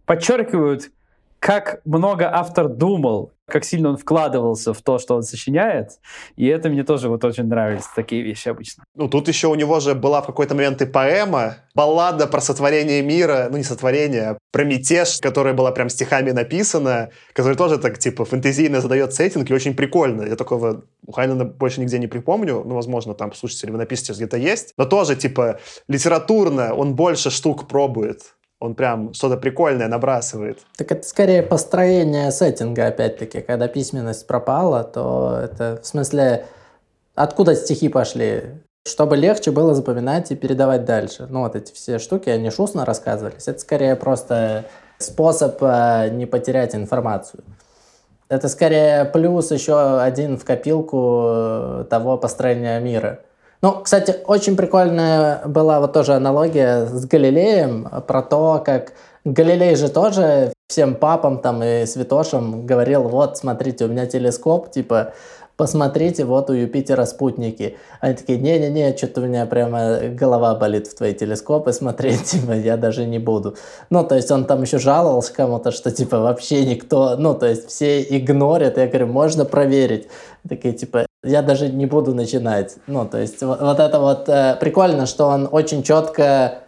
подчеркивают, 0.06 0.92
как 1.40 1.80
много 1.86 2.30
автор 2.30 2.68
думал, 2.68 3.32
как 3.50 3.64
сильно 3.64 3.90
он 3.90 3.98
вкладывался 3.98 4.74
в 4.74 4.82
то, 4.82 5.00
что 5.00 5.16
он 5.16 5.24
сочиняет. 5.24 6.00
И 6.36 6.46
это 6.48 6.70
мне 6.70 6.84
тоже 6.84 7.08
вот 7.08 7.24
очень 7.24 7.46
нравились 7.46 7.86
такие 7.96 8.22
вещи 8.22 8.50
обычно. 8.50 8.84
Ну, 8.96 9.08
тут 9.08 9.28
еще 9.30 9.48
у 9.48 9.56
него 9.56 9.80
же 9.80 9.96
была 9.96 10.22
в 10.22 10.26
какой-то 10.26 10.54
момент 10.54 10.82
и 10.82 10.86
поэма, 10.86 11.58
баллада 11.74 12.28
про 12.28 12.42
сотворение 12.42 13.02
мира, 13.02 13.48
ну, 13.50 13.58
не 13.58 13.64
сотворение, 13.64 14.30
а 14.30 14.38
про 14.52 14.66
мятеж, 14.66 15.20
которая 15.22 15.54
была 15.54 15.72
прям 15.72 15.90
стихами 15.90 16.32
написана, 16.32 17.10
которая 17.34 17.58
тоже 17.58 17.78
так, 17.78 17.98
типа, 18.00 18.26
фэнтезийно 18.26 18.82
задает 18.82 19.14
сеттинг, 19.14 19.50
и 19.50 19.54
очень 19.54 19.76
прикольно. 19.76 20.24
Я 20.24 20.36
такого 20.36 20.84
у 21.06 21.12
Хайнена 21.14 21.46
больше 21.46 21.80
нигде 21.80 22.00
не 22.00 22.08
припомню, 22.08 22.64
ну, 22.66 22.76
возможно, 22.76 23.14
там, 23.14 23.34
слушатели, 23.34 23.72
вы 23.72 23.78
напишите, 23.78 24.14
где-то 24.14 24.38
есть, 24.38 24.74
но 24.78 24.86
тоже, 24.86 25.16
типа, 25.16 25.60
литературно 25.88 26.74
он 26.74 26.96
больше 26.96 27.30
штук 27.30 27.68
пробует 27.68 28.37
он 28.60 28.76
прям 28.76 29.14
что-то 29.14 29.38
прикольное 29.38 29.88
набрасывает. 29.88 30.60
Так 30.78 30.92
это 30.92 31.08
скорее 31.08 31.44
построение 31.44 32.32
сеттинга, 32.32 32.88
опять-таки. 32.88 33.42
Когда 33.42 33.68
письменность 33.68 34.26
пропала, 34.26 34.84
то 34.84 35.40
это 35.44 35.80
в 35.82 35.86
смысле, 35.86 36.46
откуда 37.16 37.56
стихи 37.56 37.90
пошли? 37.90 38.44
чтобы 38.88 39.18
легче 39.18 39.52
было 39.52 39.76
запоминать 39.76 40.32
и 40.32 40.36
передавать 40.36 40.86
дальше. 40.86 41.28
Ну, 41.30 41.42
вот 41.42 41.56
эти 41.56 41.74
все 41.74 42.00
штуки, 42.00 42.30
они 42.30 42.50
ж 42.50 42.60
устно 42.60 42.86
рассказывались. 42.86 43.48
Это 43.48 43.60
скорее 43.60 43.96
просто 43.96 44.66
способ 44.98 45.58
э, 45.62 46.10
не 46.12 46.26
потерять 46.26 46.74
информацию. 46.74 47.44
Это 48.30 48.50
скорее 48.50 49.06
плюс 49.06 49.52
еще 49.52 50.00
один 50.00 50.38
в 50.38 50.46
копилку 50.46 51.24
э, 51.28 51.86
того 51.90 52.18
построения 52.18 52.80
мира. 52.80 53.20
Ну, 53.62 53.82
кстати, 53.84 54.16
очень 54.26 54.56
прикольная 54.56 55.42
была 55.46 55.80
вот 55.80 55.94
тоже 55.94 56.14
аналогия 56.14 56.86
с 56.86 57.06
Галилеем 57.06 57.90
про 58.08 58.22
то, 58.22 58.62
как 58.64 58.94
Галилей 59.26 59.76
же 59.76 59.90
тоже 59.90 60.54
всем 60.68 60.96
папам 60.96 61.40
там 61.40 61.64
и 61.64 61.86
святошам 61.86 62.66
говорил, 62.66 63.04
вот, 63.04 63.38
смотрите, 63.38 63.86
у 63.86 63.88
меня 63.88 64.06
телескоп, 64.06 64.70
типа, 64.70 65.14
посмотрите, 65.56 66.24
вот 66.24 66.50
у 66.52 66.54
Юпитера 66.54 67.06
спутники. 67.06 67.78
Они 68.00 68.14
такие, 68.14 68.38
не-не-не, 68.38 68.96
что-то 68.96 69.22
у 69.22 69.26
меня 69.26 69.46
прямо 69.48 70.00
голова 70.12 70.54
болит 70.54 70.88
в 70.88 70.96
твои 70.96 71.16
телескопы 71.16 71.74
смотреть, 71.74 72.24
типа, 72.32 72.52
я 72.52 72.78
даже 72.78 73.06
не 73.06 73.18
буду. 73.18 73.56
Ну, 73.90 74.04
то 74.04 74.16
есть 74.16 74.30
он 74.30 74.46
там 74.46 74.62
еще 74.62 74.78
жаловался 74.78 75.34
кому-то, 75.34 75.72
что, 75.72 75.90
типа, 75.90 76.20
вообще 76.20 76.64
никто, 76.64 77.16
ну, 77.18 77.34
то 77.34 77.48
есть 77.48 77.68
все 77.70 78.04
игнорят. 78.04 78.78
Я 78.78 78.88
говорю, 78.88 79.08
можно 79.08 79.46
проверить. 79.46 80.08
Такие, 80.48 80.76
типа, 80.76 81.07
я 81.24 81.42
даже 81.42 81.70
не 81.70 81.86
буду 81.86 82.14
начинать. 82.14 82.76
Ну, 82.88 83.06
то 83.06 83.18
есть 83.18 83.42
вот, 83.42 83.62
вот 83.62 83.80
это 83.80 84.00
вот 84.00 84.30
э, 84.30 84.58
прикольно, 84.60 85.06
что 85.06 85.28
он 85.28 85.48
очень 85.52 85.84
четко 85.84 86.60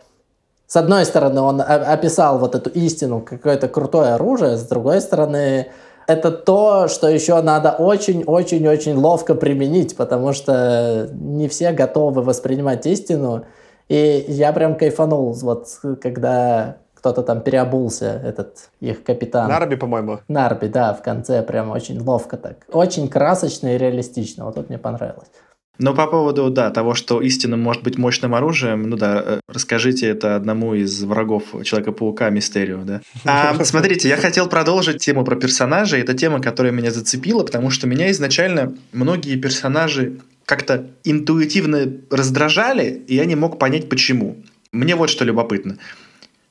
с 0.70 0.76
одной 0.76 1.04
стороны, 1.06 1.42
он 1.42 1.62
описал 1.62 2.38
вот 2.38 2.54
эту 2.54 2.70
истину, 2.70 3.22
какое-то 3.22 3.68
крутое 3.68 4.14
оружие, 4.14 4.56
с 4.56 4.62
другой 4.68 5.02
стороны, 5.02 5.72
это 6.06 6.32
то, 6.32 6.88
что 6.88 7.10
еще 7.10 7.42
надо 7.42 7.72
очень-очень-очень 7.72 8.96
ловко 8.96 9.34
применить, 9.34 9.98
потому 9.98 10.32
что 10.32 11.10
не 11.12 11.48
все 11.48 11.72
готовы 11.72 12.22
воспринимать 12.22 12.86
истину. 12.86 13.46
И 13.88 14.26
я 14.28 14.54
прям 14.54 14.76
кайфанул, 14.76 15.34
вот 15.42 15.68
когда 16.02 16.78
кто-то 17.00 17.24
там 17.24 17.42
переобулся, 17.42 18.22
этот 18.26 18.70
их 18.82 19.04
капитан. 19.04 19.48
Нарби, 19.48 19.76
по-моему. 19.76 20.20
Нарби, 20.28 20.68
да, 20.68 20.94
в 20.94 21.02
конце 21.02 21.42
прям 21.42 21.72
очень 21.72 22.00
ловко 22.00 22.36
так. 22.36 22.66
Очень 22.72 23.08
красочно 23.08 23.76
и 23.76 23.78
реалистично, 23.78 24.46
вот 24.46 24.56
тут 24.56 24.70
мне 24.70 24.78
понравилось. 24.78 25.30
Но 25.78 25.94
по 25.94 26.08
поводу, 26.08 26.50
да, 26.50 26.72
того, 26.72 26.94
что 26.94 27.22
истина 27.22 27.56
может 27.56 27.84
быть 27.84 27.98
мощным 27.98 28.36
оружием, 28.36 28.84
ну 28.84 28.98
да, 28.98 29.24
э, 29.26 29.40
расскажите 29.48 30.08
это 30.08 30.36
одному 30.36 30.74
из 30.74 31.02
врагов 31.04 31.44
Человека-паука 31.64 32.30
Мистерио, 32.30 32.84
да. 32.84 33.00
А, 33.24 33.64
смотрите, 33.64 34.10
я 34.10 34.18
хотел 34.18 34.50
продолжить 34.50 35.02
тему 35.02 35.24
про 35.24 35.38
персонажей. 35.38 36.02
Это 36.02 36.14
тема, 36.14 36.42
которая 36.42 36.74
меня 36.74 36.92
зацепила, 36.92 37.46
потому 37.46 37.70
что 37.70 37.88
меня 37.88 38.12
изначально 38.12 38.76
многие 38.92 39.38
персонажи 39.38 40.20
как-то 40.44 40.88
интуитивно 41.06 41.90
раздражали, 42.12 43.02
и 43.08 43.16
я 43.16 43.24
не 43.24 43.36
мог 43.36 43.58
понять, 43.58 43.88
почему. 43.88 44.44
Мне 44.74 44.96
вот 44.98 45.10
что 45.10 45.24
любопытно. 45.24 45.78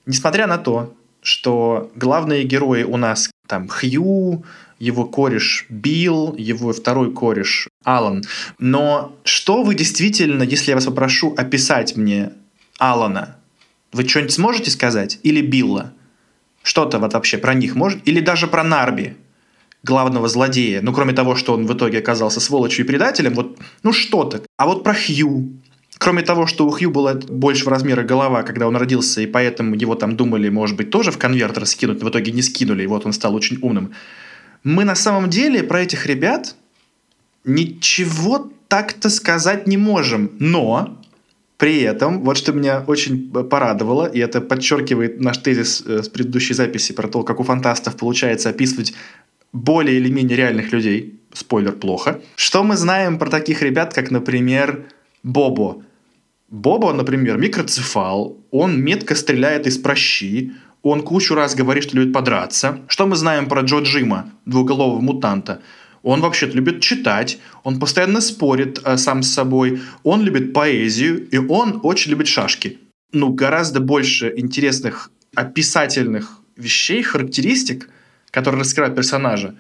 Несмотря 0.09 0.47
на 0.47 0.57
то, 0.57 0.95
что 1.21 1.93
главные 1.95 2.45
герои 2.45 2.83
у 2.83 2.97
нас 2.97 3.31
там 3.47 3.69
Хью, 3.69 4.43
его 4.79 5.05
кореш 5.05 5.67
Билл, 5.69 6.35
его 6.35 6.73
второй 6.73 7.13
кореш 7.13 7.69
Алан. 7.85 8.23
Но 8.59 9.15
что 9.25 9.63
вы 9.63 9.75
действительно, 9.75 10.43
если 10.45 10.71
я 10.71 10.77
вас 10.77 10.87
попрошу 10.87 11.35
описать 11.37 11.95
мне 11.99 12.31
Алана, 12.79 13.37
вы 13.93 14.09
что-нибудь 14.09 14.33
сможете 14.33 14.71
сказать? 14.71 15.19
Или 15.25 15.43
Билла? 15.43 15.93
Что-то 16.63 16.99
вот 16.99 17.13
вообще 17.13 17.37
про 17.37 17.53
них 17.53 17.75
может? 17.75 18.01
Или 18.09 18.21
даже 18.21 18.47
про 18.47 18.65
Нарби, 18.65 19.15
главного 19.83 20.27
злодея? 20.29 20.81
Ну, 20.81 20.95
кроме 20.95 21.13
того, 21.13 21.37
что 21.37 21.53
он 21.53 21.67
в 21.67 21.75
итоге 21.75 21.99
оказался 21.99 22.41
сволочью 22.41 22.87
и 22.87 22.89
предателем, 22.89 23.35
вот, 23.35 23.59
ну, 23.83 23.93
что-то. 23.93 24.41
А 24.57 24.67
вот 24.67 24.85
про 24.85 24.95
Хью, 24.95 25.51
Кроме 25.99 26.23
того, 26.23 26.47
что 26.47 26.67
у 26.67 26.71
Хью 26.71 26.91
была 26.91 27.15
большего 27.15 27.71
размера 27.71 28.03
голова, 28.03 28.43
когда 28.43 28.69
он 28.69 28.77
родился, 28.77 29.21
и 29.21 29.27
поэтому 29.27 29.75
его 29.75 29.95
там 29.95 30.17
думали, 30.17 30.49
может 30.49 30.77
быть, 30.77 30.91
тоже 30.91 31.11
в 31.11 31.19
конвертер 31.19 31.67
скинуть, 31.67 32.01
но 32.01 32.07
в 32.07 32.11
итоге 32.11 32.33
не 32.33 32.43
скинули, 32.43 32.85
и 32.85 32.87
вот 32.87 33.05
он 33.05 33.13
стал 33.13 33.35
очень 33.35 33.59
умным 33.63 33.93
мы 34.65 34.85
на 34.85 34.95
самом 34.95 35.31
деле 35.31 35.63
про 35.63 35.83
этих 35.83 36.07
ребят 36.07 36.57
ничего 37.45 38.51
так-то 38.69 39.11
сказать 39.11 39.67
не 39.67 39.77
можем. 39.77 40.33
Но 40.39 40.99
при 41.57 41.81
этом, 41.81 42.23
вот 42.23 42.37
что 42.37 42.53
меня 42.53 42.85
очень 42.87 43.31
порадовало, 43.31 44.07
и 44.07 44.19
это 44.19 44.41
подчеркивает 44.41 45.21
наш 45.21 45.39
тезис 45.39 45.83
э, 45.87 46.03
с 46.03 46.09
предыдущей 46.09 46.55
записи 46.55 46.93
про 46.93 47.09
то, 47.09 47.23
как 47.23 47.41
у 47.41 47.43
фантастов 47.43 47.97
получается 47.97 48.51
описывать 48.51 48.95
более 49.53 49.97
или 49.97 50.11
менее 50.11 50.37
реальных 50.37 50.73
людей. 50.73 51.19
Спойлер, 51.33 51.73
плохо. 51.73 52.21
Что 52.37 52.63
мы 52.63 52.77
знаем 52.77 53.19
про 53.19 53.31
таких 53.31 53.63
ребят, 53.63 53.95
как, 53.95 54.11
например, 54.11 54.87
Бобо? 55.23 55.83
Бобо, 56.51 56.93
например, 56.95 57.37
микроцефал, 57.37 58.39
он 58.51 58.81
метко 58.81 59.15
стреляет 59.15 59.67
из 59.67 59.77
прощи, 59.77 60.53
он 60.83 61.03
кучу 61.03 61.35
раз 61.35 61.55
говорит, 61.55 61.85
что 61.85 61.97
любит 61.97 62.15
подраться. 62.15 62.79
Что 62.89 63.07
мы 63.07 63.17
знаем 63.17 63.49
про 63.49 63.63
Джо 63.63 63.81
Джима, 63.81 64.31
двуголового 64.47 65.01
мутанта? 65.01 65.61
Он 66.03 66.21
вообще-то 66.21 66.57
любит 66.57 66.81
читать, 66.81 67.39
он 67.65 67.79
постоянно 67.79 68.23
спорит 68.23 68.81
э, 68.83 68.97
сам 68.97 69.23
с 69.23 69.33
собой, 69.33 69.83
он 70.05 70.23
любит 70.23 70.55
поэзию, 70.55 71.29
и 71.29 71.37
он 71.37 71.81
очень 71.83 72.13
любит 72.13 72.29
шашки. 72.29 72.79
Ну, 73.13 73.33
гораздо 73.33 73.81
больше 73.81 74.33
интересных 74.37 75.11
описательных 75.35 76.39
вещей, 76.57 77.03
характеристик, 77.03 77.91
которые 78.31 78.61
раскрывают 78.61 78.97
персонажа. 78.97 79.55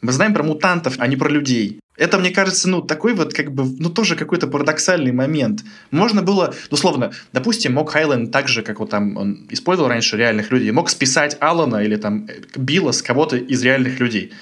Мы 0.00 0.12
знаем 0.12 0.32
про 0.32 0.42
мутантов, 0.42 0.94
а 0.98 1.06
не 1.06 1.16
про 1.16 1.28
людей. 1.28 1.80
Это, 2.00 2.16
мне 2.16 2.30
кажется, 2.30 2.66
ну, 2.66 2.80
такой 2.80 3.12
вот, 3.12 3.34
как 3.34 3.52
бы, 3.52 3.62
ну, 3.78 3.90
тоже 3.90 4.16
какой-то 4.16 4.46
парадоксальный 4.46 5.12
момент. 5.12 5.62
Можно 5.90 6.22
было, 6.22 6.54
условно, 6.70 7.12
допустим, 7.34 7.74
мог 7.74 7.90
Хайленд 7.90 8.32
так 8.32 8.48
же, 8.48 8.62
как 8.62 8.80
вот 8.80 8.88
там 8.88 9.18
он 9.18 9.46
использовал 9.50 9.90
раньше 9.90 10.16
реальных 10.16 10.50
людей, 10.50 10.70
мог 10.70 10.88
списать 10.88 11.36
Алана 11.40 11.84
или 11.84 11.96
там 11.96 12.26
Билла 12.56 12.92
с 12.92 13.02
кого-то 13.02 13.36
из 13.36 13.62
реальных 13.62 14.00
людей. 14.00 14.32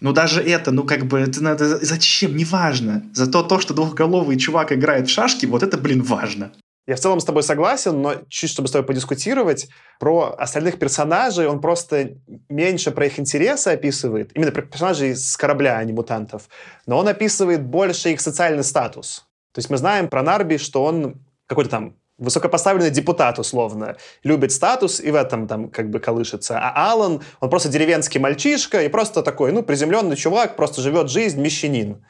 Но 0.00 0.12
даже 0.12 0.40
это, 0.40 0.70
ну, 0.70 0.84
как 0.84 1.04
бы, 1.04 1.18
это 1.18 1.42
надо... 1.42 1.84
Зачем? 1.84 2.34
Неважно. 2.34 3.04
Зато 3.12 3.42
то, 3.42 3.60
что 3.60 3.74
двухголовый 3.74 4.38
чувак 4.38 4.72
играет 4.72 5.06
в 5.06 5.12
шашки, 5.12 5.44
вот 5.44 5.62
это, 5.62 5.76
блин, 5.76 6.02
важно. 6.02 6.50
Я 6.86 6.96
в 6.96 7.00
целом 7.00 7.20
с 7.20 7.24
тобой 7.24 7.44
согласен, 7.44 8.02
но 8.02 8.14
чуть 8.28 8.50
чтобы 8.50 8.68
с 8.68 8.72
тобой 8.72 8.86
подискутировать, 8.86 9.68
про 10.00 10.34
остальных 10.36 10.80
персонажей 10.80 11.46
он 11.46 11.60
просто 11.60 12.16
меньше 12.48 12.90
про 12.90 13.06
их 13.06 13.20
интересы 13.20 13.68
описывает, 13.68 14.32
именно 14.34 14.50
про 14.50 14.62
персонажей 14.62 15.14
с 15.14 15.36
корабля, 15.36 15.78
а 15.78 15.84
не 15.84 15.92
мутантов, 15.92 16.48
но 16.86 16.98
он 16.98 17.06
описывает 17.06 17.64
больше 17.64 18.10
их 18.10 18.20
социальный 18.20 18.64
статус. 18.64 19.26
То 19.52 19.60
есть 19.60 19.70
мы 19.70 19.76
знаем 19.76 20.08
про 20.08 20.22
Нарби, 20.22 20.56
что 20.56 20.82
он 20.82 21.24
какой-то 21.46 21.70
там 21.70 21.96
высокопоставленный 22.18 22.90
депутат, 22.90 23.38
условно, 23.38 23.96
любит 24.24 24.50
статус 24.52 25.00
и 25.00 25.10
в 25.10 25.14
этом 25.14 25.46
там 25.46 25.70
как 25.70 25.88
бы 25.90 26.00
колышется. 26.00 26.58
А 26.58 26.92
Алан, 26.92 27.20
он 27.40 27.50
просто 27.50 27.68
деревенский 27.68 28.20
мальчишка 28.20 28.82
и 28.82 28.88
просто 28.88 29.22
такой, 29.22 29.52
ну, 29.52 29.62
приземленный 29.62 30.16
чувак, 30.16 30.56
просто 30.56 30.80
живет 30.80 31.10
жизнь, 31.10 31.40
мещанин 31.40 32.04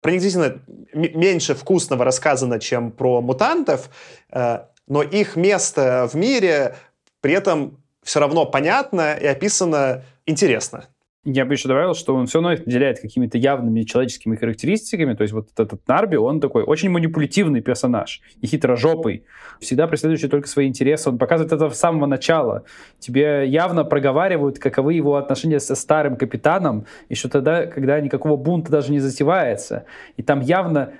про 0.00 0.12
них 0.12 0.22
действительно 0.22 0.60
меньше 0.92 1.54
вкусного 1.54 2.04
рассказано, 2.04 2.58
чем 2.58 2.90
про 2.90 3.20
мутантов, 3.20 3.90
э, 4.30 4.60
но 4.86 5.02
их 5.02 5.36
место 5.36 6.08
в 6.10 6.14
мире 6.14 6.76
при 7.20 7.34
этом 7.34 7.82
все 8.02 8.20
равно 8.20 8.46
понятно 8.46 9.14
и 9.14 9.26
описано 9.26 10.04
интересно. 10.24 10.86
Я 11.24 11.44
бы 11.44 11.54
еще 11.54 11.68
добавил, 11.68 11.94
что 11.94 12.14
он 12.14 12.26
все 12.26 12.38
равно 12.38 12.52
их 12.52 12.64
наделяет 12.64 13.00
какими-то 13.00 13.36
явными 13.38 13.82
человеческими 13.82 14.36
характеристиками. 14.36 15.14
То 15.14 15.22
есть 15.22 15.34
вот 15.34 15.48
этот 15.58 15.86
Нарби, 15.86 16.16
он 16.16 16.40
такой 16.40 16.62
очень 16.62 16.90
манипулятивный 16.90 17.60
персонаж 17.60 18.22
и 18.40 18.46
хитрожопый, 18.46 19.24
всегда 19.60 19.88
преследующий 19.88 20.28
только 20.28 20.48
свои 20.48 20.68
интересы. 20.68 21.10
Он 21.10 21.18
показывает 21.18 21.52
это 21.52 21.68
с 21.68 21.78
самого 21.78 22.06
начала. 22.06 22.64
Тебе 22.98 23.46
явно 23.46 23.84
проговаривают, 23.84 24.58
каковы 24.58 24.94
его 24.94 25.16
отношения 25.16 25.60
со 25.60 25.74
старым 25.74 26.16
капитаном, 26.16 26.86
еще 27.08 27.28
тогда, 27.28 27.66
когда 27.66 28.00
никакого 28.00 28.36
бунта 28.36 28.70
даже 28.70 28.92
не 28.92 29.00
затевается. 29.00 29.84
И 30.16 30.22
там 30.22 30.40
явно 30.40 30.94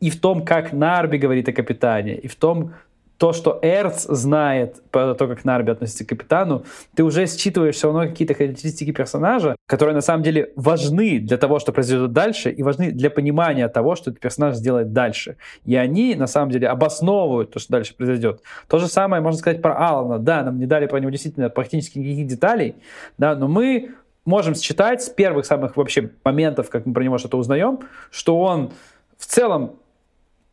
и 0.00 0.10
в 0.10 0.20
том, 0.20 0.44
как 0.44 0.72
Нарби 0.72 1.16
говорит 1.16 1.48
о 1.48 1.52
капитане, 1.52 2.16
и 2.16 2.26
в 2.26 2.34
том, 2.34 2.72
то, 3.20 3.34
что 3.34 3.58
Эрц 3.60 4.06
знает 4.08 4.82
про 4.90 5.14
то, 5.14 5.28
как 5.28 5.44
Нарби 5.44 5.70
относится 5.70 6.06
к 6.06 6.08
капитану, 6.08 6.64
ты 6.94 7.04
уже 7.04 7.26
считываешь 7.26 7.74
все 7.74 7.88
равно 7.88 8.08
какие-то 8.08 8.32
характеристики 8.32 8.92
персонажа, 8.92 9.56
которые 9.66 9.94
на 9.94 10.00
самом 10.00 10.22
деле 10.22 10.54
важны 10.56 11.18
для 11.18 11.36
того, 11.36 11.58
что 11.58 11.70
произойдет 11.70 12.14
дальше, 12.14 12.50
и 12.50 12.62
важны 12.62 12.92
для 12.92 13.10
понимания 13.10 13.68
того, 13.68 13.94
что 13.94 14.10
этот 14.10 14.22
персонаж 14.22 14.56
сделает 14.56 14.94
дальше. 14.94 15.36
И 15.66 15.76
они, 15.76 16.14
на 16.14 16.26
самом 16.26 16.50
деле, 16.50 16.68
обосновывают 16.68 17.50
то, 17.50 17.58
что 17.58 17.72
дальше 17.72 17.94
произойдет. 17.94 18.40
То 18.68 18.78
же 18.78 18.88
самое 18.88 19.20
можно 19.20 19.38
сказать 19.38 19.60
про 19.60 19.76
Алана. 19.76 20.18
Да, 20.18 20.42
нам 20.42 20.58
не 20.58 20.64
дали 20.64 20.86
про 20.86 20.98
него 20.98 21.10
действительно 21.10 21.50
практически 21.50 21.98
никаких 21.98 22.26
деталей, 22.26 22.76
да, 23.18 23.36
но 23.36 23.48
мы 23.48 23.90
можем 24.24 24.54
считать 24.54 25.02
с 25.02 25.10
первых 25.10 25.44
самых 25.44 25.76
вообще 25.76 26.10
моментов, 26.24 26.70
как 26.70 26.86
мы 26.86 26.94
про 26.94 27.04
него 27.04 27.18
что-то 27.18 27.36
узнаем, 27.36 27.80
что 28.10 28.40
он 28.40 28.70
в 29.18 29.26
целом 29.26 29.76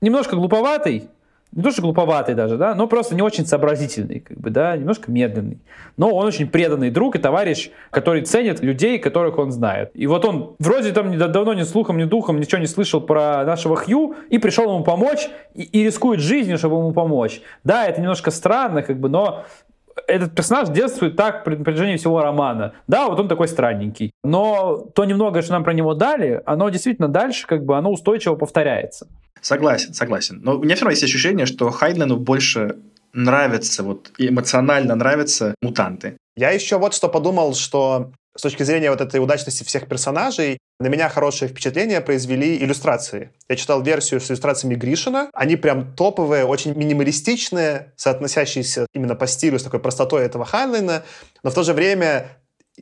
немножко 0.02 0.36
глуповатый, 0.36 1.10
не 1.54 1.64
то 1.64 1.72
что 1.72 1.82
глуповатый 1.82 2.36
даже, 2.36 2.58
да, 2.58 2.76
но 2.76 2.88
просто 2.88 3.16
не 3.16 3.22
очень 3.22 3.46
сообразительный, 3.46 4.20
как 4.20 4.38
бы, 4.38 4.50
да, 4.50 4.76
немножко 4.76 5.10
медленный. 5.12 5.60
Но 5.96 6.10
он 6.14 6.26
очень 6.26 6.48
преданный 6.48 6.92
друг 6.92 7.16
и 7.16 7.20
товарищ, 7.20 7.72
который 7.90 8.22
ценит 8.24 8.62
людей, 8.62 9.00
которых 9.00 9.38
он 9.38 9.52
знает. 9.52 9.92
И 9.94 10.08
вот 10.08 10.26
он 10.26 10.56
вроде 10.60 10.92
там 10.92 11.10
ни- 11.12 11.18
давно 11.18 11.54
ни 11.54 11.64
слухом, 11.64 11.98
ни 11.98 12.04
духом 12.04 12.40
ничего 12.40 12.60
не 12.60 12.68
слышал 12.68 13.02
про 13.02 13.44
нашего 13.46 13.76
Хью 13.76 14.16
и 14.30 14.38
пришел 14.38 14.66
ему 14.74 14.84
помочь 14.84 15.30
и, 15.56 15.64
и 15.64 15.84
рискует 15.84 16.20
жизнью, 16.20 16.58
чтобы 16.58 16.78
ему 16.78 16.92
помочь. 16.92 17.42
Да, 17.64 17.86
это 17.86 18.02
немножко 18.02 18.32
странно, 18.32 18.84
как 18.84 19.00
бы, 19.00 19.10
но 19.10 19.46
этот 20.08 20.36
персонаж 20.36 20.70
действует 20.70 21.16
так 21.16 21.44
при 21.44 21.56
протяжении 21.56 21.98
всего 21.98 22.22
романа. 22.22 22.74
Да, 22.88 23.08
вот 23.08 23.20
он 23.20 23.28
такой 23.28 23.48
странненький. 23.48 24.12
Но 24.24 24.88
то 24.94 25.06
немногое, 25.06 25.42
что 25.42 25.54
нам 25.54 25.64
про 25.64 25.74
него 25.74 25.94
дали, 25.94 26.42
оно 26.46 26.70
действительно 26.70 27.08
дальше, 27.08 27.48
как 27.48 27.66
бы, 27.66 27.78
оно 27.78 27.92
устойчиво 27.92 28.36
повторяется. 28.36 29.08
Согласен, 29.42 29.94
согласен. 29.94 30.42
Но 30.44 30.58
у 30.58 30.64
меня 30.64 30.76
все 30.76 30.86
равно 30.86 30.92
есть 30.92 31.04
ощущение, 31.04 31.46
что 31.46 31.70
Хайдлену 31.70 32.18
больше 32.18 32.78
нравятся, 33.14 33.84
вот 33.84 34.12
эмоционально 34.18 34.96
нравятся 34.96 35.56
мутанты. 35.62 36.18
Я 36.36 36.52
еще 36.52 36.78
вот 36.78 36.94
что 36.94 37.10
подумал, 37.10 37.56
что 37.56 38.12
с 38.38 38.42
точки 38.42 38.64
зрения 38.64 38.92
вот 38.92 39.02
этой 39.02 39.20
удачности 39.20 39.64
всех 39.64 39.88
персонажей, 39.88 40.60
на 40.80 40.88
меня 40.88 41.10
хорошее 41.10 41.50
впечатление 41.50 42.02
произвели 42.02 42.58
иллюстрации. 42.58 43.32
Я 43.50 43.56
читал 43.56 43.82
версию 43.82 44.22
с 44.22 44.30
иллюстрациями 44.30 44.76
Гришина. 44.76 45.30
Они 45.34 45.56
прям 45.56 45.94
топовые, 45.96 46.46
очень 46.46 46.76
минималистичные, 46.76 47.94
соотносящиеся 47.96 48.86
именно 48.94 49.16
по 49.16 49.26
стилю 49.26 49.58
с 49.58 49.64
такой 49.64 49.80
простотой 49.80 50.24
этого 50.24 50.46
Хайнлайна, 50.46 51.04
но 51.44 51.50
в 51.50 51.54
то 51.54 51.64
же 51.64 51.74
время 51.74 52.38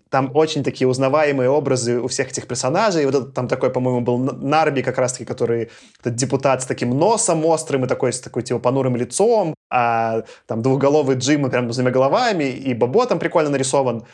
там 0.10 0.32
очень 0.34 0.64
такие 0.64 0.88
узнаваемые 0.88 1.50
образы 1.50 2.00
у 2.02 2.08
всех 2.08 2.30
этих 2.30 2.48
персонажей. 2.48 3.06
Вот 3.06 3.16
этот, 3.16 3.34
там 3.34 3.48
такой, 3.48 3.70
по-моему, 3.70 4.02
был 4.02 4.18
Нарби 4.18 4.82
как 4.82 4.98
раз-таки, 4.98 5.26
который 5.26 5.70
этот 6.02 6.16
депутат 6.16 6.62
с 6.62 6.66
таким 6.66 6.98
носом 6.98 7.46
острым 7.46 7.86
и 7.86 7.88
такой, 7.88 8.12
с 8.12 8.20
такой 8.20 8.44
типа 8.44 8.60
понурым 8.60 8.96
лицом, 8.98 9.56
а 9.72 10.24
там 10.48 10.62
двухголовый 10.62 11.16
Джим 11.16 11.50
прям 11.50 11.72
с 11.72 11.76
двумя 11.76 11.92
головами, 11.92 12.44
и 12.44 12.74
Бобо 12.74 13.06
там 13.06 13.20
прикольно 13.20 13.50
нарисован. 13.50 14.06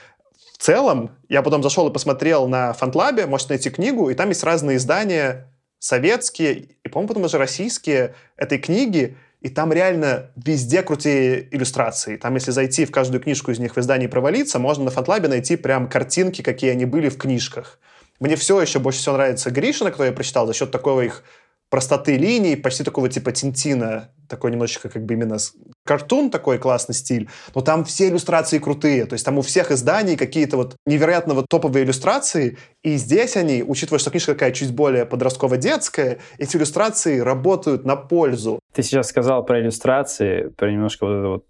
Целом, 0.62 1.18
я 1.28 1.42
потом 1.42 1.64
зашел 1.64 1.90
и 1.90 1.92
посмотрел 1.92 2.48
на 2.48 2.74
Фантлабе, 2.74 3.26
можете 3.26 3.54
найти 3.54 3.72
книгу, 3.72 4.12
и 4.12 4.14
там 4.14 4.30
есть 4.30 4.44
разные 4.44 4.78
издания 4.78 5.52
советские, 5.80 6.54
и, 6.84 6.88
по-моему, 6.88 7.08
потом 7.08 7.24
даже 7.24 7.40
российские 7.40 8.14
этой 8.38 8.60
книги, 8.60 9.18
и 9.40 9.50
там 9.50 9.74
реально 9.74 10.30
везде 10.36 10.84
крутые 10.84 11.48
иллюстрации. 11.50 12.16
Там, 12.16 12.36
если 12.36 12.52
зайти 12.52 12.86
в 12.86 12.92
каждую 12.92 13.22
книжку 13.22 13.50
из 13.50 13.58
них 13.58 13.76
в 13.76 13.80
издании 13.80 14.06
провалиться, 14.06 14.60
можно 14.60 14.84
на 14.84 14.92
Фантлабе 14.92 15.30
найти 15.30 15.56
прям 15.56 15.90
картинки, 15.90 16.44
какие 16.44 16.70
они 16.70 16.86
были 16.86 17.10
в 17.10 17.18
книжках. 17.18 17.80
Мне 18.20 18.36
все 18.36 18.62
еще 18.62 18.78
больше 18.78 19.00
всего 19.00 19.16
нравится 19.16 19.50
Гришина, 19.50 19.90
кто 19.90 20.06
я 20.06 20.12
прочитал, 20.12 20.46
за 20.46 20.54
счет 20.54 20.70
такого 20.70 21.02
их 21.02 21.24
простоты 21.72 22.18
линий, 22.18 22.58
почти 22.58 22.84
такого 22.84 23.08
типа 23.08 23.32
Тинтина, 23.32 24.10
такой 24.28 24.52
немножечко 24.52 24.90
как 24.90 25.06
бы 25.06 25.14
именно 25.14 25.38
картун 25.86 26.30
такой 26.30 26.60
классный 26.60 26.94
стиль, 26.94 27.30
но 27.56 27.62
там 27.62 27.86
все 27.86 28.10
иллюстрации 28.10 28.60
крутые, 28.60 29.06
то 29.06 29.14
есть 29.14 29.26
там 29.26 29.38
у 29.38 29.42
всех 29.42 29.72
изданий 29.72 30.18
какие-то 30.18 30.58
вот 30.58 30.76
невероятно 30.86 31.34
вот 31.34 31.46
топовые 31.50 31.86
иллюстрации, 31.86 32.58
и 32.84 32.98
здесь 32.98 33.38
они, 33.38 33.64
учитывая, 33.64 34.00
что 34.00 34.12
книжка 34.12 34.34
какая 34.34 34.52
чуть 34.52 34.76
более 34.76 35.06
подростково-детская, 35.06 36.20
эти 36.38 36.58
иллюстрации 36.58 37.20
работают 37.20 37.86
на 37.86 37.96
пользу. 37.96 38.60
Ты 38.74 38.84
сейчас 38.84 39.08
сказал 39.08 39.46
про 39.46 39.62
иллюстрации, 39.62 40.50
про 40.50 40.70
немножко 40.70 41.06
вот 41.06 41.14
этот 41.14 41.28
вот 41.28 41.46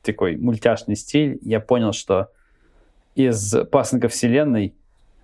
такой 0.00 0.36
мультяшный 0.36 0.96
стиль, 0.96 1.38
я 1.42 1.60
понял, 1.60 1.92
что 1.92 2.30
из 3.14 3.54
«Пасынка 3.70 4.08
вселенной» 4.08 4.74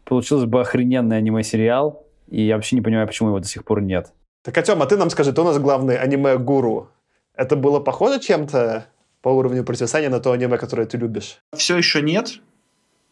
получился 0.05 0.47
бы 0.47 0.61
охрененный 0.61 1.17
аниме-сериал, 1.17 2.07
и 2.29 2.43
я 2.43 2.57
вообще 2.57 2.77
не 2.77 2.83
понимаю, 2.83 3.07
почему 3.07 3.31
его 3.31 3.39
до 3.39 3.49
сих 3.49 3.65
пор 3.65 3.81
нет. 3.81 4.13
Так, 4.43 4.59
а 4.59 4.87
ты 4.87 4.97
нам 4.97 5.11
скажи, 5.11 5.33
ты 5.33 5.41
у 5.41 5.45
нас 5.45 5.59
главный 5.59 5.97
аниме-гуру. 5.97 6.91
Это 7.35 7.57
было 7.57 7.81
похоже 7.81 8.21
чем-то 8.21 8.87
по 9.23 9.29
уровню 9.29 9.65
противостояния 9.65 10.11
на 10.11 10.21
то 10.21 10.33
аниме, 10.33 10.59
которое 10.59 10.87
ты 10.87 10.99
любишь? 10.99 11.39
Все 11.57 11.77
еще 11.77 12.03
нет. 12.03 12.41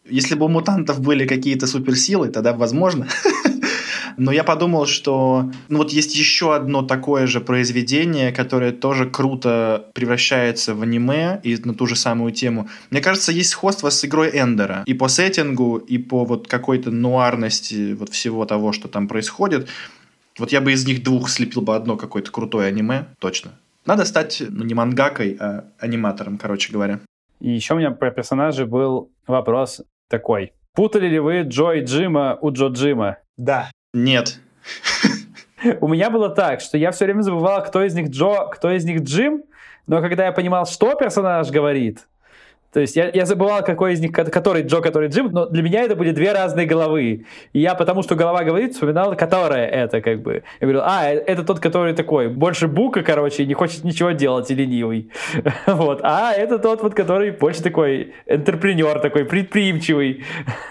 Если 0.05 0.35
бы 0.35 0.45
у 0.45 0.49
мутантов 0.49 0.99
были 0.99 1.25
какие-то 1.25 1.67
суперсилы, 1.67 2.29
тогда 2.29 2.53
возможно. 2.53 3.07
Но 4.17 4.31
я 4.33 4.43
подумал, 4.43 4.87
что 4.87 5.51
ну 5.69 5.77
вот 5.77 5.91
есть 5.91 6.15
еще 6.15 6.53
одно 6.53 6.81
такое 6.81 7.27
же 7.27 7.39
произведение, 7.39 8.33
которое 8.33 8.73
тоже 8.73 9.09
круто 9.09 9.89
превращается 9.93 10.75
в 10.75 10.81
аниме 10.81 11.39
и 11.43 11.55
на 11.63 11.73
ту 11.73 11.87
же 11.87 11.95
самую 11.95 12.33
тему. 12.33 12.67
Мне 12.89 12.99
кажется, 12.99 13.31
есть 13.31 13.51
сходство 13.51 13.89
с 13.89 14.03
игрой 14.03 14.31
Эндера. 14.33 14.83
И 14.85 14.93
по 14.93 15.07
сеттингу, 15.07 15.77
и 15.77 15.97
по 15.97 16.25
вот 16.25 16.47
какой-то 16.47 16.91
нуарности 16.91 17.93
вот 17.93 18.09
всего 18.09 18.45
того, 18.45 18.73
что 18.73 18.89
там 18.89 19.07
происходит. 19.07 19.69
Вот 20.39 20.51
я 20.51 20.61
бы 20.61 20.71
из 20.71 20.85
них 20.85 21.03
двух 21.03 21.29
слепил 21.29 21.61
бы 21.61 21.75
одно 21.75 21.97
какое-то 21.97 22.31
крутое 22.31 22.67
аниме, 22.67 23.05
точно. 23.19 23.51
Надо 23.85 24.05
стать, 24.05 24.41
ну, 24.47 24.63
не 24.63 24.73
мангакой, 24.73 25.37
а 25.39 25.65
аниматором, 25.79 26.37
короче 26.37 26.71
говоря. 26.71 26.99
И 27.39 27.49
еще 27.51 27.73
у 27.73 27.77
меня 27.77 27.91
про 27.91 28.11
персонажей 28.11 28.65
был 28.65 29.09
вопрос 29.25 29.81
такой. 30.07 30.53
Путали 30.73 31.07
ли 31.07 31.19
вы 31.19 31.41
Джо 31.41 31.71
и 31.71 31.83
Джима 31.83 32.37
у 32.41 32.51
Джо 32.51 32.67
Джима? 32.67 33.17
Да. 33.37 33.71
Нет. 33.93 34.39
У 35.81 35.87
меня 35.87 36.09
было 36.09 36.29
так, 36.29 36.61
что 36.61 36.77
я 36.77 36.91
все 36.91 37.05
время 37.05 37.21
забывал, 37.21 37.63
кто 37.63 37.83
из 37.83 37.93
них 37.93 38.09
Джо, 38.09 38.47
кто 38.51 38.71
из 38.71 38.85
них 38.85 39.01
Джим, 39.01 39.43
но 39.85 40.01
когда 40.01 40.25
я 40.25 40.31
понимал, 40.31 40.65
что 40.65 40.95
персонаж 40.95 41.49
говорит, 41.49 42.07
то 42.73 42.79
есть 42.79 42.95
я, 42.95 43.09
я 43.13 43.25
забывал, 43.25 43.63
какой 43.63 43.93
из 43.93 43.99
них, 43.99 44.13
который 44.13 44.63
Джо, 44.63 44.81
который 44.81 45.09
Джим, 45.09 45.29
но 45.31 45.45
для 45.45 45.61
меня 45.61 45.83
это 45.83 45.95
были 45.95 46.11
две 46.11 46.31
разные 46.31 46.65
головы. 46.65 47.25
И 47.51 47.59
я 47.59 47.75
потому, 47.75 48.01
что 48.01 48.15
голова 48.15 48.43
говорит, 48.43 48.73
вспоминал, 48.73 49.15
которая 49.15 49.67
это, 49.67 50.01
как 50.01 50.21
бы. 50.21 50.43
Я 50.61 50.67
говорил, 50.67 50.81
а, 50.85 51.09
это 51.09 51.43
тот, 51.43 51.59
который 51.59 51.93
такой, 51.93 52.29
больше 52.29 52.67
бука, 52.67 53.03
короче, 53.03 53.45
не 53.45 53.53
хочет 53.53 53.83
ничего 53.83 54.11
делать 54.11 54.49
и 54.51 54.55
ленивый. 54.55 55.11
вот. 55.67 55.99
А 56.03 56.31
это 56.31 56.59
тот, 56.59 56.81
вот, 56.81 56.93
который 56.93 57.31
больше 57.31 57.61
такой 57.61 58.13
интерпренер, 58.25 58.99
такой 58.99 59.25
предприимчивый. 59.25 60.23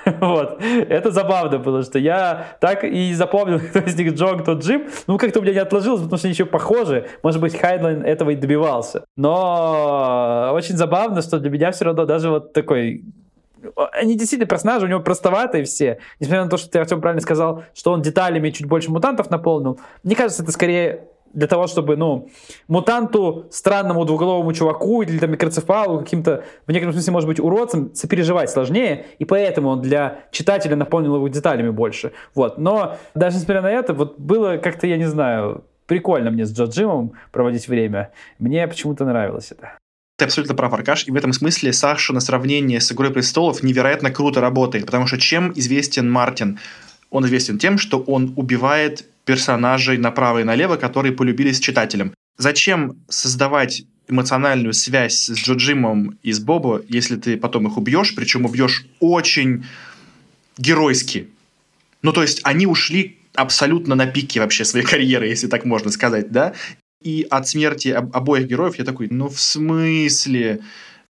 вот. 0.20 0.62
Это 0.88 1.10
забавно 1.10 1.58
было, 1.58 1.82
что 1.82 1.98
я 1.98 2.56
так 2.60 2.82
и 2.84 3.12
запомнил, 3.12 3.60
кто 3.70 3.80
из 3.80 3.94
них 3.96 4.14
Джо, 4.14 4.38
кто 4.38 4.54
Джим. 4.54 4.86
Ну, 5.06 5.18
как-то 5.18 5.40
у 5.40 5.42
меня 5.42 5.52
не 5.52 5.58
отложилось, 5.58 6.00
потому 6.00 6.16
что 6.16 6.28
они 6.28 6.32
еще 6.32 6.46
похожи. 6.46 7.08
Может 7.22 7.42
быть, 7.42 7.58
Хайдлайн 7.58 8.02
этого 8.04 8.30
и 8.30 8.36
добивался. 8.36 9.04
Но 9.16 10.50
очень 10.54 10.78
забавно, 10.78 11.20
что 11.20 11.38
для 11.38 11.50
меня 11.50 11.70
все 11.72 11.84
равно 11.84 11.89
даже 11.92 12.30
вот 12.30 12.52
такой 12.52 13.04
они 13.92 14.16
действительно 14.16 14.48
персонажи, 14.48 14.86
у 14.86 14.88
него 14.88 15.00
простоватые 15.00 15.64
все. 15.64 15.98
Несмотря 16.18 16.44
на 16.44 16.50
то, 16.50 16.56
что 16.56 16.70
ты, 16.70 16.78
Артем, 16.78 17.00
правильно 17.00 17.20
сказал, 17.20 17.64
что 17.74 17.92
он 17.92 18.02
деталями 18.02 18.50
чуть 18.50 18.66
больше 18.66 18.90
мутантов 18.90 19.30
наполнил. 19.30 19.78
Мне 20.02 20.16
кажется, 20.16 20.42
это 20.42 20.52
скорее 20.52 21.08
для 21.32 21.46
того, 21.46 21.66
чтобы, 21.66 21.96
ну, 21.96 22.28
мутанту, 22.66 23.46
странному 23.50 24.04
двуголовому 24.04 24.52
чуваку 24.52 25.02
или 25.02 25.18
там 25.18 25.30
микроцефалу, 25.30 26.00
каким-то, 26.00 26.44
в 26.66 26.72
некотором 26.72 26.92
смысле, 26.92 27.12
может 27.12 27.28
быть, 27.28 27.38
уродцем, 27.38 27.94
сопереживать 27.94 28.50
сложнее, 28.50 29.06
и 29.18 29.24
поэтому 29.24 29.68
он 29.68 29.80
для 29.80 30.24
читателя 30.32 30.74
наполнил 30.74 31.16
его 31.16 31.28
деталями 31.28 31.70
больше. 31.70 32.12
Вот. 32.34 32.58
Но 32.58 32.96
даже 33.14 33.36
несмотря 33.36 33.62
на 33.62 33.70
это, 33.70 33.94
вот 33.94 34.18
было 34.18 34.56
как-то, 34.56 34.88
я 34.88 34.96
не 34.96 35.04
знаю, 35.04 35.64
прикольно 35.86 36.30
мне 36.30 36.46
с 36.46 36.52
Джо 36.52 36.64
Джимом 36.64 37.12
проводить 37.30 37.68
время. 37.68 38.10
Мне 38.38 38.66
почему-то 38.66 39.04
нравилось 39.04 39.52
это. 39.52 39.79
Ты 40.20 40.24
абсолютно 40.24 40.54
прав, 40.54 40.74
Аркаш, 40.74 41.08
и 41.08 41.10
в 41.12 41.16
этом 41.16 41.32
смысле 41.32 41.72
Саша 41.72 42.12
на 42.12 42.20
сравнение 42.20 42.78
с 42.78 42.92
«Игрой 42.92 43.10
престолов» 43.10 43.62
невероятно 43.62 44.10
круто 44.10 44.42
работает, 44.42 44.84
потому 44.84 45.06
что 45.06 45.16
чем 45.16 45.50
известен 45.56 46.10
Мартин? 46.10 46.58
Он 47.08 47.24
известен 47.24 47.58
тем, 47.58 47.78
что 47.78 48.00
он 48.00 48.34
убивает 48.36 49.08
персонажей 49.24 49.96
направо 49.96 50.40
и 50.40 50.44
налево, 50.44 50.76
которые 50.76 51.12
полюбились 51.12 51.58
читателям. 51.58 52.12
Зачем 52.36 52.98
создавать 53.08 53.84
эмоциональную 54.08 54.74
связь 54.74 55.30
с 55.30 55.38
Джо 55.38 55.54
Джимом 55.54 56.18
и 56.22 56.32
с 56.32 56.38
Бобо, 56.38 56.82
если 56.86 57.16
ты 57.16 57.38
потом 57.38 57.68
их 57.68 57.78
убьешь, 57.78 58.14
причем 58.14 58.44
убьешь 58.44 58.84
очень 59.00 59.64
геройски? 60.58 61.30
Ну, 62.02 62.12
то 62.12 62.20
есть 62.20 62.42
они 62.44 62.66
ушли 62.66 63.16
абсолютно 63.34 63.94
на 63.94 64.04
пике 64.04 64.40
вообще 64.40 64.66
своей 64.66 64.84
карьеры, 64.92 65.28
если 65.28 65.46
так 65.46 65.64
можно 65.64 65.90
сказать, 65.90 66.30
да? 66.30 66.52
И 67.02 67.26
от 67.30 67.48
смерти 67.48 67.88
об- 67.88 68.14
обоих 68.14 68.46
героев 68.46 68.78
я 68.78 68.84
такой, 68.84 69.08
ну 69.10 69.28
в 69.28 69.40
смысле? 69.40 70.60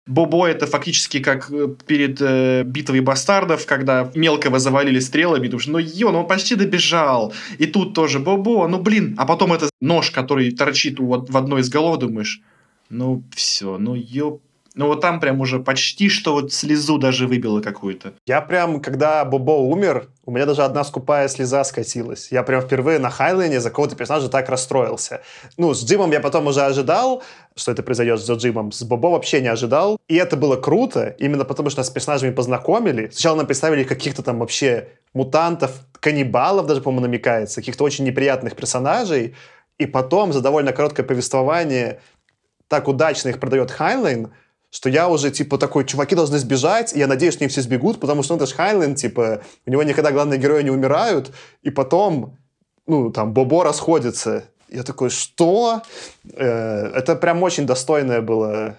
Бобо 0.06 0.46
это 0.46 0.66
фактически 0.66 1.20
как 1.20 1.50
перед 1.86 2.18
э, 2.22 2.62
битвой 2.64 3.00
бастардов, 3.00 3.66
когда 3.66 4.10
мелкого 4.14 4.58
завалили 4.58 5.00
стрелами, 5.00 5.48
думаешь, 5.48 5.66
ну 5.66 5.78
ё, 5.78 6.12
ну 6.12 6.20
он 6.20 6.26
почти 6.26 6.54
добежал. 6.54 7.34
И 7.58 7.66
тут 7.66 7.94
тоже 7.94 8.18
Бобо, 8.18 8.66
ну 8.68 8.78
блин. 8.80 9.14
А 9.18 9.26
потом 9.26 9.52
это 9.52 9.68
нож, 9.80 10.10
который 10.10 10.50
торчит 10.50 10.98
у, 11.00 11.06
в 11.06 11.36
одной 11.36 11.60
из 11.60 11.68
голов, 11.68 11.98
думаешь, 11.98 12.40
ну 12.88 13.22
все, 13.34 13.76
ну 13.78 13.94
ёп. 13.94 14.42
Ну 14.78 14.86
вот 14.86 15.00
там 15.00 15.18
прям 15.18 15.40
уже 15.40 15.58
почти 15.58 16.08
что 16.08 16.34
вот 16.34 16.52
слезу 16.52 16.98
даже 16.98 17.26
выбило 17.26 17.60
какую-то. 17.60 18.12
Я 18.26 18.40
прям, 18.40 18.80
когда 18.80 19.24
Бобо 19.24 19.50
умер, 19.50 20.08
у 20.24 20.30
меня 20.30 20.46
даже 20.46 20.62
одна 20.62 20.84
скупая 20.84 21.26
слеза 21.26 21.64
скатилась. 21.64 22.28
Я 22.30 22.44
прям 22.44 22.62
впервые 22.62 23.00
на 23.00 23.10
Хайлене 23.10 23.60
за 23.60 23.70
кого-то 23.70 23.96
персонажа 23.96 24.28
так 24.28 24.48
расстроился. 24.48 25.22
Ну, 25.56 25.74
с 25.74 25.84
Джимом 25.84 26.12
я 26.12 26.20
потом 26.20 26.46
уже 26.46 26.60
ожидал, 26.60 27.24
что 27.56 27.72
это 27.72 27.82
произойдет 27.82 28.20
с 28.20 28.30
Джимом. 28.30 28.70
С 28.70 28.84
Бобо 28.84 29.08
вообще 29.08 29.40
не 29.40 29.48
ожидал. 29.48 29.98
И 30.06 30.14
это 30.14 30.36
было 30.36 30.54
круто, 30.54 31.16
именно 31.18 31.44
потому 31.44 31.70
что 31.70 31.80
нас 31.80 31.88
с 31.88 31.90
персонажами 31.90 32.30
познакомили. 32.30 33.08
Сначала 33.10 33.34
нам 33.34 33.46
представили 33.46 33.82
каких-то 33.82 34.22
там 34.22 34.38
вообще 34.38 34.90
мутантов, 35.12 35.72
каннибалов 35.98 36.68
даже, 36.68 36.82
по-моему, 36.82 37.06
намекается, 37.06 37.56
каких-то 37.56 37.82
очень 37.82 38.04
неприятных 38.04 38.54
персонажей. 38.54 39.34
И 39.78 39.86
потом 39.86 40.32
за 40.32 40.40
довольно 40.40 40.72
короткое 40.72 41.02
повествование 41.02 42.00
так 42.68 42.86
удачно 42.86 43.30
их 43.30 43.40
продает 43.40 43.72
Хайнлайн, 43.72 44.30
что 44.70 44.88
я 44.88 45.08
уже, 45.08 45.30
типа, 45.30 45.58
такой, 45.58 45.84
чуваки 45.84 46.14
должны 46.14 46.38
сбежать, 46.38 46.94
и 46.94 46.98
я 46.98 47.06
надеюсь, 47.06 47.34
что 47.34 47.44
они 47.44 47.48
все 47.48 47.62
сбегут, 47.62 48.00
потому 48.00 48.22
что 48.22 48.34
ну, 48.34 48.36
это 48.36 48.46
же 48.46 48.54
Хайнлайн, 48.54 48.94
типа, 48.94 49.42
у 49.66 49.70
него 49.70 49.82
никогда 49.82 50.12
главные 50.12 50.38
герои 50.38 50.62
не 50.62 50.70
умирают, 50.70 51.32
и 51.62 51.70
потом, 51.70 52.36
ну, 52.86 53.10
там, 53.10 53.32
Бобо 53.32 53.64
расходится. 53.64 54.44
Я 54.68 54.82
такой, 54.82 55.08
что? 55.08 55.82
Э, 56.34 56.90
это 56.94 57.16
прям 57.16 57.42
очень 57.42 57.66
достойное 57.66 58.20
было 58.20 58.76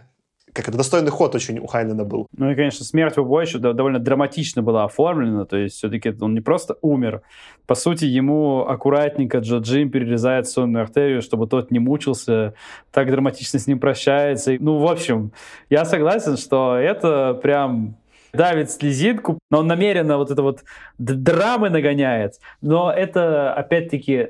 как 0.54 0.68
это 0.68 0.78
достойный 0.78 1.12
ход 1.12 1.36
очень 1.36 1.60
у 1.60 1.68
Хайнена 1.68 2.06
был. 2.06 2.28
Ну 2.36 2.52
и, 2.52 2.56
конечно, 2.56 2.86
смерть 2.86 3.16
Бобо 3.16 3.42
еще 3.42 3.60
довольно 3.60 4.00
драматично 4.00 4.62
была 4.62 4.86
оформлена, 4.86 5.46
то 5.46 5.58
есть 5.58 5.78
все-таки 5.78 6.14
он 6.20 6.34
не 6.34 6.42
просто 6.42 6.78
умер. 6.82 7.22
По 7.66 7.76
сути, 7.76 8.06
ему 8.06 8.62
аккуратненько 8.68 9.40
Джо 9.40 9.58
Джим 9.58 9.92
перерезает 9.92 10.48
сонную 10.48 10.84
артерию, 10.84 11.22
чтобы 11.22 11.48
тот 11.48 11.72
не 11.72 11.80
мучился, 11.80 12.54
так 12.92 13.10
драматично 13.10 13.60
с 13.60 13.68
ним 13.68 13.80
прощается. 13.80 14.56
Ну, 14.60 14.78
в 14.78 14.88
общем, 14.88 15.32
я 15.70 15.86
согласен, 15.86 16.38
что 16.38 16.76
это 16.76 17.34
прям 17.36 17.96
давит 18.34 18.72
слезинку, 18.72 19.40
но 19.50 19.60
он 19.60 19.68
намеренно 19.68 20.18
вот 20.18 20.32
это 20.32 20.42
вот 20.42 20.64
драмы 20.98 21.70
нагоняет. 21.70 22.36
Но 22.62 22.92
это, 22.92 23.54
опять-таки, 23.54 24.30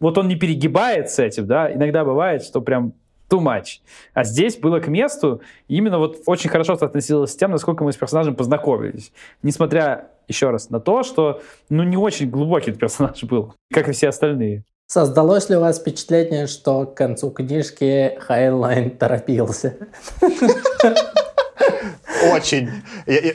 вот 0.00 0.18
он 0.18 0.28
не 0.28 0.36
перегибает 0.36 1.10
с 1.10 1.18
этим, 1.18 1.46
да, 1.46 1.72
иногда 1.72 2.04
бывает, 2.04 2.42
что 2.42 2.60
прям 2.60 2.92
too 3.28 3.40
much. 3.40 3.80
А 4.14 4.24
здесь 4.24 4.56
было 4.56 4.80
к 4.80 4.88
месту, 4.88 5.40
именно 5.68 5.98
вот 5.98 6.22
очень 6.26 6.50
хорошо 6.50 6.74
относилось 6.74 7.32
с 7.32 7.36
тем, 7.36 7.50
насколько 7.50 7.84
мы 7.84 7.92
с 7.92 7.96
персонажем 7.96 8.34
познакомились. 8.34 9.12
Несмотря, 9.42 10.10
еще 10.28 10.50
раз, 10.50 10.70
на 10.70 10.80
то, 10.80 11.02
что, 11.02 11.40
ну, 11.68 11.82
не 11.82 11.96
очень 11.96 12.30
глубокий 12.30 12.70
этот 12.70 12.80
персонаж 12.80 13.22
был, 13.24 13.54
как 13.72 13.88
и 13.88 13.92
все 13.92 14.08
остальные. 14.08 14.64
Создалось 14.88 15.48
ли 15.50 15.56
у 15.56 15.60
вас 15.60 15.80
впечатление, 15.80 16.46
что 16.46 16.86
к 16.86 16.94
концу 16.94 17.30
книжки 17.30 18.16
Хайнлайн 18.20 18.90
торопился? 18.90 19.76
Очень. 22.32 22.70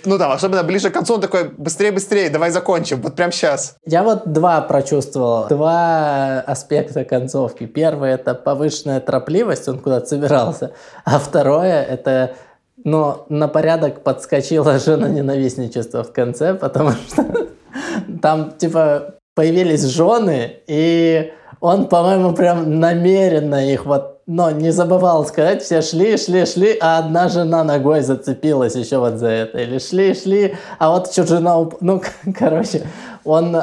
ну 0.05 0.17
да, 0.17 0.33
особенно 0.33 0.63
ближе 0.63 0.89
к 0.89 0.93
концу 0.93 1.15
он 1.15 1.21
такой, 1.21 1.49
быстрее, 1.49 1.91
быстрее, 1.91 2.29
давай 2.29 2.51
закончим, 2.51 3.01
вот 3.01 3.15
прям 3.15 3.31
сейчас. 3.31 3.75
Я 3.85 4.03
вот 4.03 4.31
два 4.31 4.61
прочувствовал, 4.61 5.47
два 5.47 6.41
аспекта 6.41 7.05
концовки. 7.05 7.65
Первый— 7.65 8.11
это 8.11 8.33
повышенная 8.33 8.99
торопливость, 8.99 9.67
он 9.67 9.79
куда-то 9.79 10.07
собирался. 10.07 10.71
А 11.05 11.19
второе— 11.19 11.83
это 11.89 12.35
но 12.83 13.25
на 13.29 13.47
порядок 13.47 14.03
подскочила 14.03 14.79
жена 14.79 15.07
ненавистничество 15.07 16.03
в 16.03 16.11
конце, 16.11 16.53
потому 16.55 16.91
что 16.91 17.25
там, 18.21 18.51
типа, 18.57 19.15
появились 19.35 19.83
жены, 19.83 20.61
и 20.67 21.31
он, 21.59 21.87
по-моему, 21.87 22.33
прям 22.33 22.79
намеренно 22.79 23.69
их 23.69 23.85
вот 23.85 24.10
но 24.27 24.51
не 24.51 24.71
забывал 24.71 25.25
сказать, 25.25 25.61
все 25.61 25.81
шли, 25.81 26.17
шли, 26.17 26.45
шли, 26.45 26.77
а 26.79 26.99
одна 26.99 27.27
жена 27.29 27.63
ногой 27.63 28.01
зацепилась 28.01 28.75
еще 28.75 28.97
вот 28.97 29.15
за 29.15 29.27
это. 29.27 29.59
Или 29.59 29.79
шли, 29.79 30.13
шли, 30.13 30.55
а 30.79 30.91
вот 30.91 31.11
еще 31.11 31.25
жена... 31.25 31.57
Уп... 31.59 31.77
Ну, 31.81 32.01
короче, 32.37 32.83
он 33.23 33.55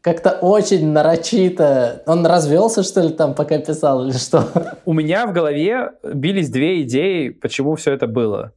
как-то 0.00 0.30
очень 0.30 0.88
нарочито... 0.90 2.02
Он 2.06 2.26
развелся, 2.26 2.82
что 2.82 3.02
ли, 3.02 3.10
там, 3.10 3.34
пока 3.34 3.58
писал, 3.58 4.04
или 4.06 4.16
что? 4.16 4.44
У 4.84 4.92
меня 4.92 5.26
в 5.26 5.32
голове 5.32 5.92
бились 6.02 6.50
две 6.50 6.82
идеи, 6.82 7.28
почему 7.30 7.74
все 7.76 7.92
это 7.92 8.06
было. 8.06 8.52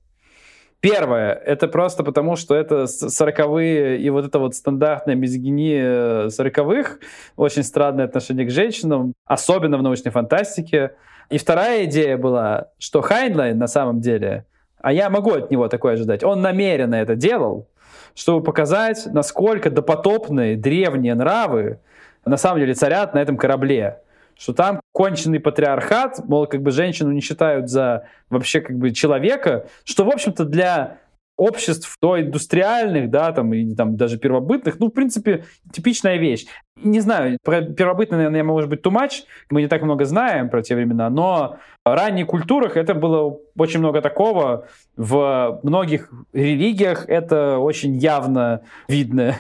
Первое, 0.82 1.34
это 1.34 1.68
просто 1.68 2.04
потому, 2.04 2.36
что 2.36 2.56
это 2.56 2.88
сороковые 2.88 4.00
и 4.00 4.10
вот 4.10 4.26
это 4.26 4.40
вот 4.40 4.56
стандартная 4.56 5.14
мизогиния 5.14 6.30
сороковых, 6.30 7.00
очень 7.36 7.62
странное 7.62 8.06
отношение 8.06 8.48
к 8.48 8.50
женщинам, 8.50 9.14
особенно 9.26 9.78
в 9.78 9.84
научной 9.84 10.12
фантастике. 10.12 10.94
И 11.32 11.38
вторая 11.38 11.86
идея 11.86 12.18
была, 12.18 12.68
что 12.78 13.02
Хайнлайн 13.02 13.58
на 13.58 13.68
самом 13.68 14.02
деле, 14.02 14.46
а 14.82 14.92
я 14.92 15.10
могу 15.10 15.32
от 15.32 15.50
него 15.50 15.70
такое 15.70 15.94
ожидать, 15.94 16.26
он 16.26 16.42
намеренно 16.42 16.96
это 16.96 17.16
делал, 17.16 17.70
чтобы 18.14 18.44
показать, 18.44 19.06
насколько 19.06 19.70
допотопные 19.70 20.58
древние 20.58 21.16
нравы 21.16 21.80
на 22.26 22.36
самом 22.36 22.60
деле 22.60 22.74
царят 22.74 23.14
на 23.14 23.20
этом 23.20 23.38
корабле. 23.38 24.00
Что 24.38 24.54
там 24.54 24.82
конченый 24.92 25.40
патриархат, 25.40 26.20
мол, 26.28 26.48
как 26.48 26.62
бы 26.64 26.72
женщину 26.72 27.12
не 27.12 27.22
считают 27.22 27.70
за 27.70 28.08
вообще 28.30 28.60
как 28.60 28.78
бы 28.78 28.92
человека, 28.92 29.68
что, 29.86 30.04
в 30.04 30.10
общем-то, 30.10 30.44
для 30.44 30.98
обществ 31.42 31.98
до 32.00 32.22
индустриальных, 32.22 33.10
да, 33.10 33.32
там, 33.32 33.52
и 33.52 33.74
там 33.74 33.98
даже 33.98 34.20
первобытных, 34.20 34.80
ну, 34.80 34.88
в 34.88 34.92
принципе, 34.92 35.46
типичная 35.74 36.18
вещь. 36.18 36.46
Не 36.76 37.00
знаю, 37.00 37.40
про 37.44 37.62
первобытные, 37.62 38.18
наверное, 38.18 38.44
может 38.44 38.70
быть, 38.70 38.82
too 38.82 38.92
much, 38.92 39.24
мы 39.50 39.62
не 39.62 39.68
так 39.68 39.82
много 39.82 40.06
знаем 40.06 40.50
про 40.50 40.62
те 40.62 40.76
времена, 40.76 41.10
но 41.10 41.58
в 41.84 41.96
ранних 41.96 42.28
культурах 42.28 42.78
это 42.78 42.94
было 42.94 43.40
очень 43.58 43.80
много 43.80 44.02
такого, 44.02 44.68
в 44.96 45.60
многих 45.64 46.12
религиях 46.32 47.06
это 47.10 47.58
очень 47.58 47.96
явно 47.96 48.62
видно. 48.88 49.36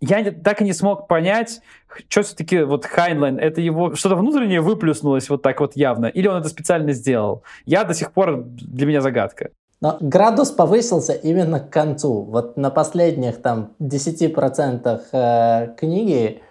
Я 0.00 0.32
так 0.32 0.60
и 0.60 0.64
не 0.64 0.72
смог 0.72 1.08
понять, 1.08 1.60
что 2.08 2.22
все-таки 2.22 2.62
вот 2.62 2.84
Хайнлайн, 2.84 3.38
это 3.38 3.60
его 3.60 3.94
что-то 3.94 4.16
внутреннее 4.16 4.60
выплюснулось 4.60 5.30
вот 5.30 5.42
так 5.42 5.60
вот 5.60 5.76
явно, 5.76 6.06
или 6.06 6.26
он 6.26 6.40
это 6.40 6.48
специально 6.48 6.92
сделал. 6.92 7.44
Я 7.64 7.84
до 7.84 7.94
сих 7.94 8.12
пор, 8.12 8.42
для 8.44 8.86
меня 8.86 9.00
загадка. 9.00 9.50
Но 9.80 9.96
градус 10.00 10.50
повысился 10.50 11.12
именно 11.12 11.60
к 11.60 11.70
концу. 11.70 12.22
Вот 12.22 12.56
на 12.56 12.70
последних 12.70 13.40
там 13.40 13.72
10% 13.80 15.00
э, 15.12 15.74
книги 15.76 16.42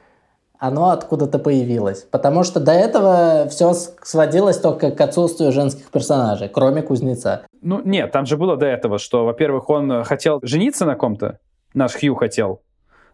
оно 0.59 0.89
откуда-то 0.89 1.37
появилось. 1.39 2.03
Потому 2.03 2.43
что 2.43 2.59
до 2.59 2.71
этого 2.71 3.47
все 3.49 3.73
сводилось 3.73 4.57
только 4.57 4.91
к 4.91 5.01
отсутствию 5.01 5.51
женских 5.51 5.91
персонажей, 5.91 6.49
кроме 6.49 6.81
кузнеца. 6.81 7.43
Ну 7.61 7.81
нет, 7.83 8.11
там 8.11 8.25
же 8.25 8.37
было 8.37 8.57
до 8.57 8.65
этого, 8.65 8.97
что, 8.97 9.25
во-первых, 9.25 9.69
он 9.69 10.03
хотел 10.03 10.39
жениться 10.41 10.85
на 10.85 10.95
ком-то, 10.95 11.39
наш 11.73 11.93
Хью 11.93 12.15
хотел, 12.15 12.61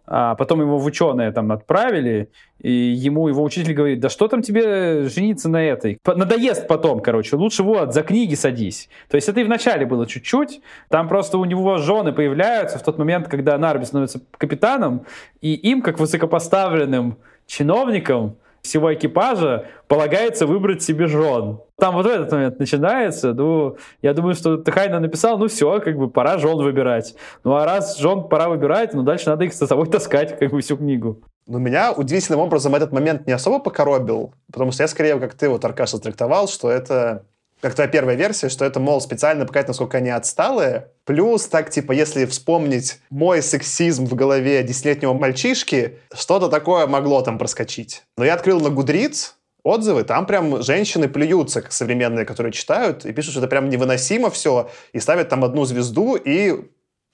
а 0.05 0.35
потом 0.35 0.61
его 0.61 0.77
в 0.77 0.85
ученые 0.85 1.31
там 1.31 1.51
отправили, 1.51 2.29
и 2.59 2.71
ему 2.71 3.27
его 3.27 3.41
учитель 3.43 3.73
говорит, 3.73 3.99
да 3.99 4.09
что 4.09 4.27
там 4.27 4.41
тебе 4.41 5.07
жениться 5.07 5.49
на 5.49 5.63
этой? 5.63 5.99
Надоест 6.05 6.67
потом, 6.67 6.99
короче, 6.99 7.35
лучше 7.35 7.63
вот, 7.63 7.93
за 7.93 8.03
книги 8.03 8.35
садись. 8.35 8.89
То 9.09 9.15
есть 9.15 9.29
это 9.29 9.39
и 9.39 9.43
в 9.43 9.49
начале 9.49 9.85
было 9.85 10.05
чуть-чуть, 10.05 10.61
там 10.89 11.07
просто 11.07 11.37
у 11.37 11.45
него 11.45 11.77
жены 11.77 12.11
появляются 12.11 12.79
в 12.79 12.83
тот 12.83 12.97
момент, 12.97 13.27
когда 13.27 13.57
Нарби 13.57 13.85
становится 13.85 14.21
капитаном, 14.37 15.05
и 15.41 15.53
им, 15.53 15.81
как 15.81 15.99
высокопоставленным 15.99 17.17
чиновникам, 17.47 18.35
всего 18.63 18.93
экипажа 18.93 19.65
полагается 19.87 20.47
выбрать 20.47 20.81
себе 20.81 21.07
жен. 21.07 21.59
Там 21.77 21.95
вот 21.95 22.05
в 22.05 22.09
этот 22.09 22.31
момент 22.31 22.59
начинается, 22.59 23.33
ну, 23.33 23.77
я 24.01 24.13
думаю, 24.13 24.35
что 24.35 24.57
Тахайна 24.57 24.99
написал, 24.99 25.37
ну 25.37 25.47
все, 25.47 25.79
как 25.81 25.97
бы 25.97 26.09
пора 26.09 26.37
жен 26.37 26.57
выбирать. 26.57 27.15
Ну 27.43 27.55
а 27.55 27.65
раз 27.65 27.97
жен 27.97 28.23
пора 28.29 28.47
выбирать, 28.47 28.93
ну 28.93 29.03
дальше 29.03 29.29
надо 29.29 29.43
их 29.43 29.53
с 29.53 29.67
собой 29.67 29.87
таскать, 29.87 30.39
как 30.39 30.51
бы 30.51 30.61
всю 30.61 30.77
книгу. 30.77 31.21
Ну, 31.45 31.59
меня 31.59 31.91
удивительным 31.91 32.39
образом 32.39 32.73
этот 32.73 32.93
момент 32.93 33.27
не 33.27 33.33
особо 33.33 33.59
покоробил, 33.59 34.33
потому 34.51 34.71
что 34.71 34.83
я 34.83 34.87
скорее, 34.87 35.19
как 35.19 35.33
ты, 35.33 35.49
вот, 35.49 35.65
Аркаша, 35.65 35.99
трактовал, 35.99 36.47
что 36.47 36.71
это 36.71 37.25
как 37.63 37.75
твоя 37.75 37.89
первая 37.89 38.17
версия, 38.17 38.49
что 38.49 38.65
это, 38.65 38.81
мол, 38.81 38.99
специально 38.99 39.45
показать, 39.45 39.69
насколько 39.69 39.99
они 39.99 40.09
отсталые. 40.09 40.89
Плюс, 41.05 41.45
так, 41.47 41.69
типа, 41.69 41.93
если 41.93 42.25
вспомнить 42.25 42.99
мой 43.09 43.41
сексизм 43.41 44.05
в 44.05 44.15
голове 44.15 44.63
десятилетнего 44.63 45.13
мальчишки, 45.13 45.97
что-то 46.13 46.49
такое 46.49 46.87
могло 46.87 47.21
там 47.21 47.37
проскочить. 47.37 48.03
Но 48.17 48.25
я 48.25 48.33
открыл 48.33 48.59
на 48.59 48.69
Гудриц 48.69 49.35
отзывы, 49.63 50.03
там 50.03 50.25
прям 50.25 50.61
женщины 50.61 51.07
плюются, 51.07 51.63
современные, 51.69 52.25
которые 52.25 52.51
читают, 52.51 53.05
и 53.05 53.13
пишут, 53.13 53.31
что 53.31 53.39
это 53.39 53.47
прям 53.47 53.69
невыносимо 53.69 54.29
все, 54.29 54.69
и 54.91 54.99
ставят 54.99 55.29
там 55.29 55.45
одну 55.45 55.63
звезду, 55.63 56.17
и 56.17 56.65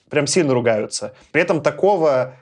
прям 0.09 0.25
сильно 0.25 0.55
ругаются. 0.55 1.13
При 1.31 1.43
этом 1.43 1.61
такого, 1.61 2.33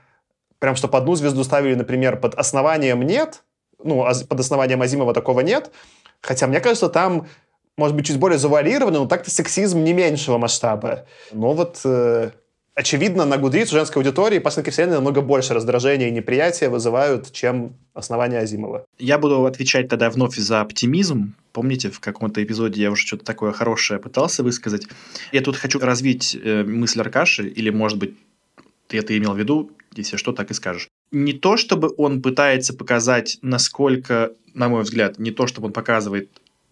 прям 0.59 0.77
чтобы 0.77 0.97
одну 0.97 1.15
звезду 1.15 1.43
ставили, 1.43 1.75
например, 1.75 2.21
под 2.21 2.35
основанием 2.35 3.01
нет, 3.01 3.43
ну, 3.83 4.07
под 4.29 4.39
основанием 4.39 4.81
Азимова 4.81 5.13
такого 5.13 5.41
нет, 5.41 5.71
хотя 6.21 6.47
мне 6.47 6.61
кажется, 6.61 6.87
там 6.87 7.27
может 7.77 7.95
быть, 7.95 8.07
чуть 8.07 8.17
более 8.17 8.39
завуалированный, 8.39 8.99
но 8.99 9.05
так-то 9.05 9.29
сексизм 9.29 9.83
не 9.83 9.93
меньшего 9.93 10.37
масштаба. 10.37 11.05
Но 11.31 11.53
вот 11.53 11.79
э, 11.85 12.31
очевидно, 12.73 13.25
на 13.25 13.37
Гудриц 13.37 13.69
женской 13.69 14.01
аудитории 14.01 14.39
пасынки 14.39 14.71
вселенной 14.71 14.95
намного 14.95 15.21
больше 15.21 15.53
раздражения 15.53 16.07
и 16.07 16.11
неприятия 16.11 16.69
вызывают, 16.69 17.31
чем 17.31 17.75
основания 17.93 18.39
Азимова. 18.39 18.85
Я 18.97 19.19
буду 19.19 19.45
отвечать 19.45 19.89
тогда 19.89 20.09
вновь 20.09 20.35
за 20.35 20.61
оптимизм. 20.61 21.35
Помните, 21.53 21.91
в 21.91 21.99
каком-то 21.99 22.43
эпизоде 22.43 22.81
я 22.81 22.91
уже 22.91 23.05
что-то 23.05 23.25
такое 23.25 23.51
хорошее 23.51 23.99
пытался 23.99 24.43
высказать. 24.43 24.87
Я 25.31 25.41
тут 25.41 25.55
хочу 25.55 25.79
развить 25.79 26.35
э, 26.35 26.63
мысль 26.63 27.01
Аркаши, 27.01 27.47
или, 27.47 27.69
может 27.69 27.99
быть, 27.99 28.15
ты 28.87 28.97
это 28.97 29.17
имел 29.17 29.33
в 29.33 29.39
виду, 29.39 29.71
если 29.95 30.17
что, 30.17 30.31
так 30.31 30.49
и 30.49 30.53
скажешь. 30.53 30.87
Не 31.11 31.33
то, 31.33 31.57
чтобы 31.57 31.93
он 31.97 32.21
пытается 32.21 32.73
показать, 32.73 33.37
насколько, 33.41 34.31
на 34.53 34.67
мой 34.67 34.83
взгляд, 34.83 35.19
не 35.19 35.31
то, 35.31 35.47
чтобы 35.47 35.67
он 35.67 35.73
показывает 35.73 36.29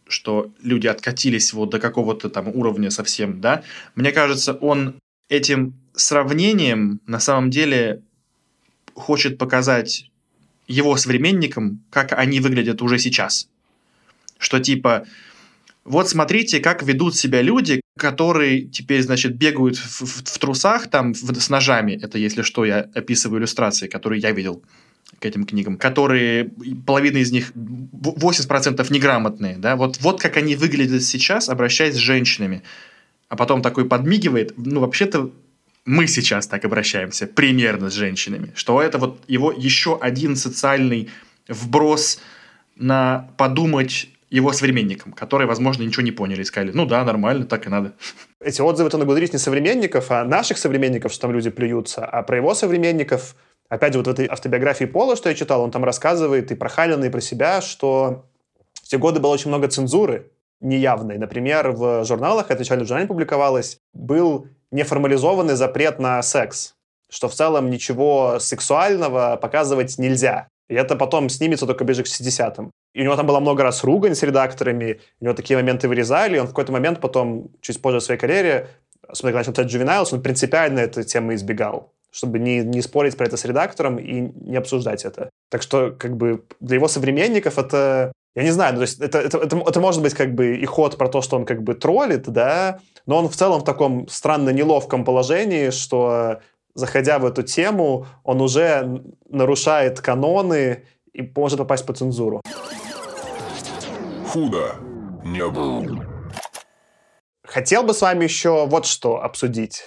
что 0.08 0.52
люди 0.62 0.88
откатились 0.88 1.54
вот 1.54 1.70
до 1.72 1.80
какого-то 1.80 2.30
там 2.30 2.48
уровня 2.48 2.90
совсем, 2.92 3.42
да, 3.42 3.64
мне 3.96 4.12
кажется, 4.12 4.54
он 4.54 4.96
этим 5.30 5.74
сравнением 5.96 7.00
на 7.08 7.20
самом 7.20 7.50
деле 7.50 8.02
хочет 8.94 9.38
показать 9.38 10.10
его 10.68 10.96
современникам, 10.98 11.84
как 11.90 12.14
они 12.14 12.40
выглядят 12.40 12.82
уже 12.82 13.00
сейчас. 13.00 13.48
Что 14.38 14.60
типа 14.60 15.06
Вот 15.86 16.10
смотрите, 16.10 16.60
как 16.60 16.82
ведут 16.84 17.16
себя 17.16 17.42
люди, 17.44 17.80
которые 17.98 18.64
теперь, 18.64 19.04
значит, 19.04 19.36
бегают 19.36 19.78
в, 19.78 20.02
в- 20.02 20.24
в 20.34 20.38
трусах 20.40 20.88
там 20.90 21.14
в- 21.14 21.40
с 21.40 21.50
ножами. 21.50 21.94
Это, 21.94 22.18
если 22.18 22.42
что, 22.42 22.66
я 22.66 22.80
описываю 22.96 23.40
иллюстрации, 23.40 23.88
которые 23.88 24.20
я 24.22 24.32
видел 24.32 24.64
этим 25.26 25.46
книгам, 25.46 25.78
которые, 25.78 26.52
половина 26.86 27.18
из 27.18 27.32
них, 27.32 27.52
в- 27.56 28.18
80% 28.18 28.92
неграмотные, 28.92 29.58
да, 29.58 29.76
вот, 29.76 29.98
вот 30.02 30.22
как 30.22 30.38
они 30.38 30.56
выглядят 30.56 31.04
сейчас, 31.04 31.50
обращаясь 31.50 31.96
с 31.96 31.98
женщинами. 31.98 32.64
А 33.28 33.36
потом 33.36 33.62
такой 33.62 33.86
подмигивает, 33.86 34.54
ну, 34.58 34.82
вообще-то 34.82 35.32
мы 35.86 36.08
сейчас 36.08 36.48
так 36.48 36.66
обращаемся 36.66 37.28
примерно 37.28 37.90
с 37.90 37.94
женщинами, 37.94 38.52
что 38.56 38.82
это 38.82 38.98
вот 38.98 39.22
его 39.28 39.52
еще 39.52 39.98
один 40.00 40.36
социальный 40.36 41.10
вброс 41.48 42.20
на 42.76 43.30
подумать 43.38 44.10
его 44.30 44.52
современникам, 44.52 45.14
которые, 45.14 45.48
возможно, 45.48 45.84
ничего 45.84 46.04
не 46.04 46.12
поняли 46.12 46.42
и 46.42 46.44
сказали, 46.44 46.72
ну 46.74 46.86
да, 46.86 47.04
нормально, 47.04 47.46
так 47.46 47.68
и 47.68 47.70
надо. 47.70 47.94
Эти 48.42 48.62
отзывы-то 48.62 48.98
на 48.98 49.06
Гудрис 49.06 49.32
не 49.32 49.40
современников, 49.40 50.12
а 50.12 50.26
наших 50.26 50.58
современников, 50.58 51.12
что 51.12 51.22
там 51.22 51.32
люди 51.32 51.50
плюются, 51.50 52.04
а 52.06 52.24
про 52.24 52.38
его 52.38 52.54
современников, 52.56 53.36
опять 53.70 53.94
же, 53.94 54.00
вот 54.00 54.08
в 54.08 54.12
этой 54.12 54.28
автобиографии 54.28 54.86
Пола, 54.86 55.16
что 55.16 55.30
я 55.30 55.36
читал, 55.36 55.62
он 55.62 55.72
там 55.72 55.84
рассказывает 55.84 56.52
и 56.52 56.56
про 56.56 56.70
Халина, 56.70 57.06
и 57.06 57.10
про 57.10 57.22
себя, 57.22 57.62
что 57.62 58.26
в 58.74 58.88
те 58.88 58.98
годы 58.98 59.20
было 59.20 59.32
очень 59.32 59.50
много 59.50 59.68
цензуры 59.68 60.32
неявной. 60.62 61.18
Например, 61.18 61.72
в 61.72 62.06
журналах, 62.06 62.48
это 62.50 62.60
начально 62.60 62.86
в 62.86 62.88
журнале 62.88 63.08
публиковалось, 63.08 63.78
был 63.94 64.48
неформализованный 64.72 65.56
запрет 65.56 66.00
на 66.00 66.22
секс, 66.22 66.76
что 67.10 67.28
в 67.28 67.34
целом 67.34 67.70
ничего 67.70 68.38
сексуального 68.40 69.38
показывать 69.42 69.98
нельзя. 69.98 70.48
И 70.68 70.74
это 70.74 70.96
потом 70.96 71.30
снимется 71.30 71.68
только 71.68 71.84
ближе 71.84 72.04
к 72.04 72.08
60-м. 72.08 72.72
И 72.94 73.02
у 73.02 73.04
него 73.04 73.16
там 73.16 73.28
было 73.28 73.40
много 73.40 73.64
раз 73.64 73.84
ругань 73.84 74.16
с 74.16 74.24
редакторами, 74.24 75.00
у 75.20 75.26
него 75.26 75.36
такие 75.36 75.58
моменты 75.58 75.88
вырезали, 75.88 76.38
и 76.38 76.40
он 76.40 76.48
в 76.48 76.50
какой-то 76.50 76.72
момент 76.72 77.02
потом, 77.02 77.52
чуть 77.62 77.82
позже 77.82 78.00
в 78.00 78.04
своей 78.04 78.20
карьере, 78.20 78.70
особенно 79.08 79.34
когда 79.38 79.52
начал 79.52 79.80
Juvenile, 79.80 80.08
он 80.12 80.22
принципиально 80.24 80.80
эту 80.80 81.04
тему 81.04 81.36
избегал, 81.36 81.94
чтобы 82.16 82.40
не, 82.40 82.60
не 82.60 82.82
спорить 82.82 83.18
про 83.18 83.26
это 83.26 83.36
с 83.36 83.44
редактором 83.44 83.98
и 83.98 84.22
не 84.22 84.56
обсуждать 84.56 85.04
это. 85.04 85.30
Так 85.50 85.62
что, 85.62 85.92
как 85.92 86.16
бы, 86.16 86.46
для 86.62 86.76
его 86.76 86.88
современников 86.88 87.58
это... 87.58 88.14
Я 88.36 88.44
не 88.44 88.52
знаю, 88.52 88.74
ну, 88.74 88.80
то 88.80 88.82
есть 88.84 89.02
это, 89.02 89.20
это, 89.20 89.38
это, 89.38 89.58
это 89.58 89.80
может 89.82 90.02
быть 90.02 90.14
как 90.14 90.34
бы 90.34 90.56
и 90.56 90.66
ход 90.66 90.98
про 90.98 91.10
то, 91.10 91.22
что 91.22 91.36
он 91.36 91.46
как 91.46 91.62
бы 91.62 91.74
троллит, 91.74 92.30
да, 92.30 92.80
но 93.06 93.18
он 93.18 93.28
в 93.28 93.36
целом 93.36 93.62
в 93.62 93.64
таком 93.66 94.08
странно 94.08 94.50
неловком 94.50 95.04
положении, 95.04 95.72
что 95.72 96.40
заходя 96.74 97.20
в 97.20 97.26
эту 97.26 97.44
тему, 97.44 98.08
он 98.24 98.42
уже 98.42 99.04
нарушает 99.30 100.00
каноны 100.00 100.86
и 101.14 101.32
может 101.36 101.60
попасть 101.60 101.86
под 101.86 101.98
цензуру. 101.98 102.42
Худо 104.30 104.76
не 105.24 105.46
был. 105.48 106.02
Хотел 107.46 107.84
бы 107.84 107.94
с 107.94 108.02
вами 108.02 108.24
еще 108.24 108.66
вот 108.68 108.86
что 108.86 109.22
обсудить. 109.22 109.84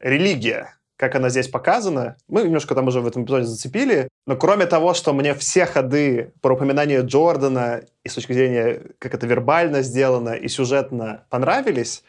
Религия. 0.00 0.76
Как 1.02 1.16
она 1.16 1.30
здесь 1.30 1.48
показана. 1.48 2.16
Мы 2.28 2.44
немножко 2.44 2.76
там 2.76 2.86
уже 2.86 3.00
в 3.00 3.08
этом 3.08 3.24
эпизоде 3.24 3.46
зацепили. 3.46 4.08
Но 4.24 4.36
кроме 4.36 4.66
того, 4.66 4.94
что 4.94 5.12
мне 5.12 5.34
все 5.34 5.66
ходы 5.66 6.32
про 6.40 6.54
упоминание 6.54 7.00
Джордана 7.00 7.82
и 8.04 8.08
с 8.08 8.14
точки 8.14 8.32
зрения, 8.32 8.82
как 9.00 9.12
это 9.12 9.26
вербально 9.26 9.82
сделано 9.82 10.34
и 10.34 10.46
сюжетно 10.46 11.24
понравились, 11.28 12.04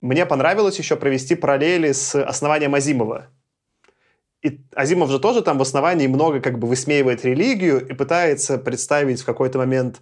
мне 0.00 0.26
понравилось 0.26 0.78
еще 0.78 0.94
провести 0.94 1.34
параллели 1.34 1.90
с 1.90 2.14
основанием 2.14 2.76
Азимова. 2.76 3.26
И 4.44 4.60
Азимов 4.76 5.10
же 5.10 5.18
тоже 5.18 5.42
там 5.42 5.58
в 5.58 5.62
основании 5.62 6.06
много 6.06 6.38
как 6.40 6.60
бы 6.60 6.68
высмеивает 6.68 7.24
религию 7.24 7.84
и 7.84 7.94
пытается 7.94 8.58
представить 8.58 9.22
в 9.22 9.26
какой-то 9.26 9.58
момент 9.58 10.00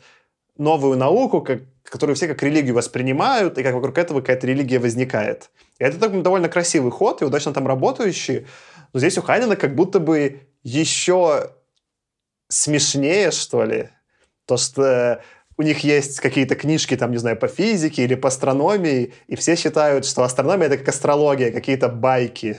новую 0.57 0.97
науку, 0.97 1.41
как, 1.41 1.63
которую 1.85 2.17
все 2.17 2.29
как 2.29 2.43
религию 2.43 2.75
воспринимают, 2.75 3.59
и 3.59 3.63
как 3.63 3.75
вокруг 3.75 3.99
этого 3.99 4.21
какая-то 4.21 4.47
религия 4.47 4.79
возникает. 4.79 5.51
И 5.79 5.85
это 5.85 5.99
так, 5.99 6.23
довольно 6.23 6.49
красивый 6.49 6.91
ход 6.91 7.23
и 7.23 7.25
удачно 7.25 7.53
там 7.53 7.67
работающий. 7.67 8.47
Но 8.93 9.01
здесь 9.01 9.19
у 9.19 9.23
Ханина 9.23 9.57
как 9.57 9.75
будто 9.75 10.01
бы 10.01 10.41
еще 10.63 11.51
смешнее, 12.49 13.31
что 13.31 13.65
ли. 13.65 13.89
То, 14.47 14.57
что 14.57 15.23
у 15.57 15.63
них 15.63 15.81
есть 15.81 16.21
какие-то 16.21 16.55
книжки, 16.55 16.97
там, 16.97 17.11
не 17.11 17.19
знаю, 17.19 17.39
по 17.39 17.49
физике 17.49 18.05
или 18.05 18.15
по 18.15 18.29
астрономии, 18.29 19.15
и 19.27 19.37
все 19.37 19.57
считают, 19.57 20.05
что 20.05 20.23
астрономия— 20.23 20.67
это 20.69 20.79
как 20.79 20.89
астрология, 20.89 21.51
какие-то 21.51 21.89
байки. 21.89 22.59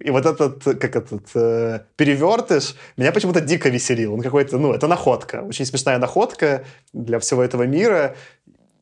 И 0.00 0.10
вот 0.10 0.26
этот, 0.26 0.64
как 0.64 0.96
этот, 0.96 1.24
э, 1.34 1.80
перевертыш 1.96 2.74
меня 2.96 3.12
почему-то 3.12 3.40
дико 3.40 3.68
веселил. 3.68 4.14
Он 4.14 4.22
какой-то, 4.22 4.58
ну, 4.58 4.72
это 4.72 4.88
находка. 4.88 5.42
Очень 5.42 5.66
смешная 5.66 5.98
находка 5.98 6.64
для 6.92 7.18
всего 7.18 7.42
этого 7.42 7.62
мира. 7.62 8.16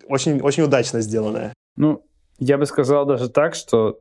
Очень, 0.08 0.40
очень 0.40 0.62
удачно 0.62 1.00
сделанная. 1.00 1.52
Ну, 1.76 2.02
я 2.38 2.56
бы 2.56 2.66
сказал 2.66 3.04
даже 3.04 3.28
так, 3.28 3.54
что 3.54 4.00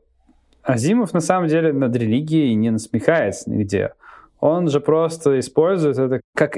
Азимов 0.64 1.14
на 1.14 1.22
самом 1.22 1.48
деле 1.48 1.74
над 1.74 1.96
религией 1.96 2.56
не 2.56 2.70
насмехается 2.70 3.50
нигде. 3.50 3.94
Он 4.40 4.70
же 4.70 4.80
просто 4.80 5.40
использует 5.40 5.98
это 5.98 6.22
как 6.36 6.58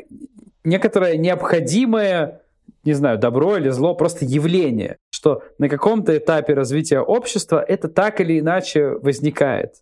некоторое 0.63 1.17
необходимое, 1.17 2.41
не 2.83 2.93
знаю, 2.93 3.17
добро 3.17 3.57
или 3.57 3.69
зло, 3.69 3.95
просто 3.95 4.25
явление, 4.25 4.97
что 5.23 5.41
на 5.57 5.69
каком-то 5.69 6.17
этапе 6.17 6.53
развития 6.53 6.99
общества 6.99 7.63
это 7.65 7.87
так 7.87 8.19
или 8.19 8.41
иначе 8.41 8.89
возникает. 8.89 9.75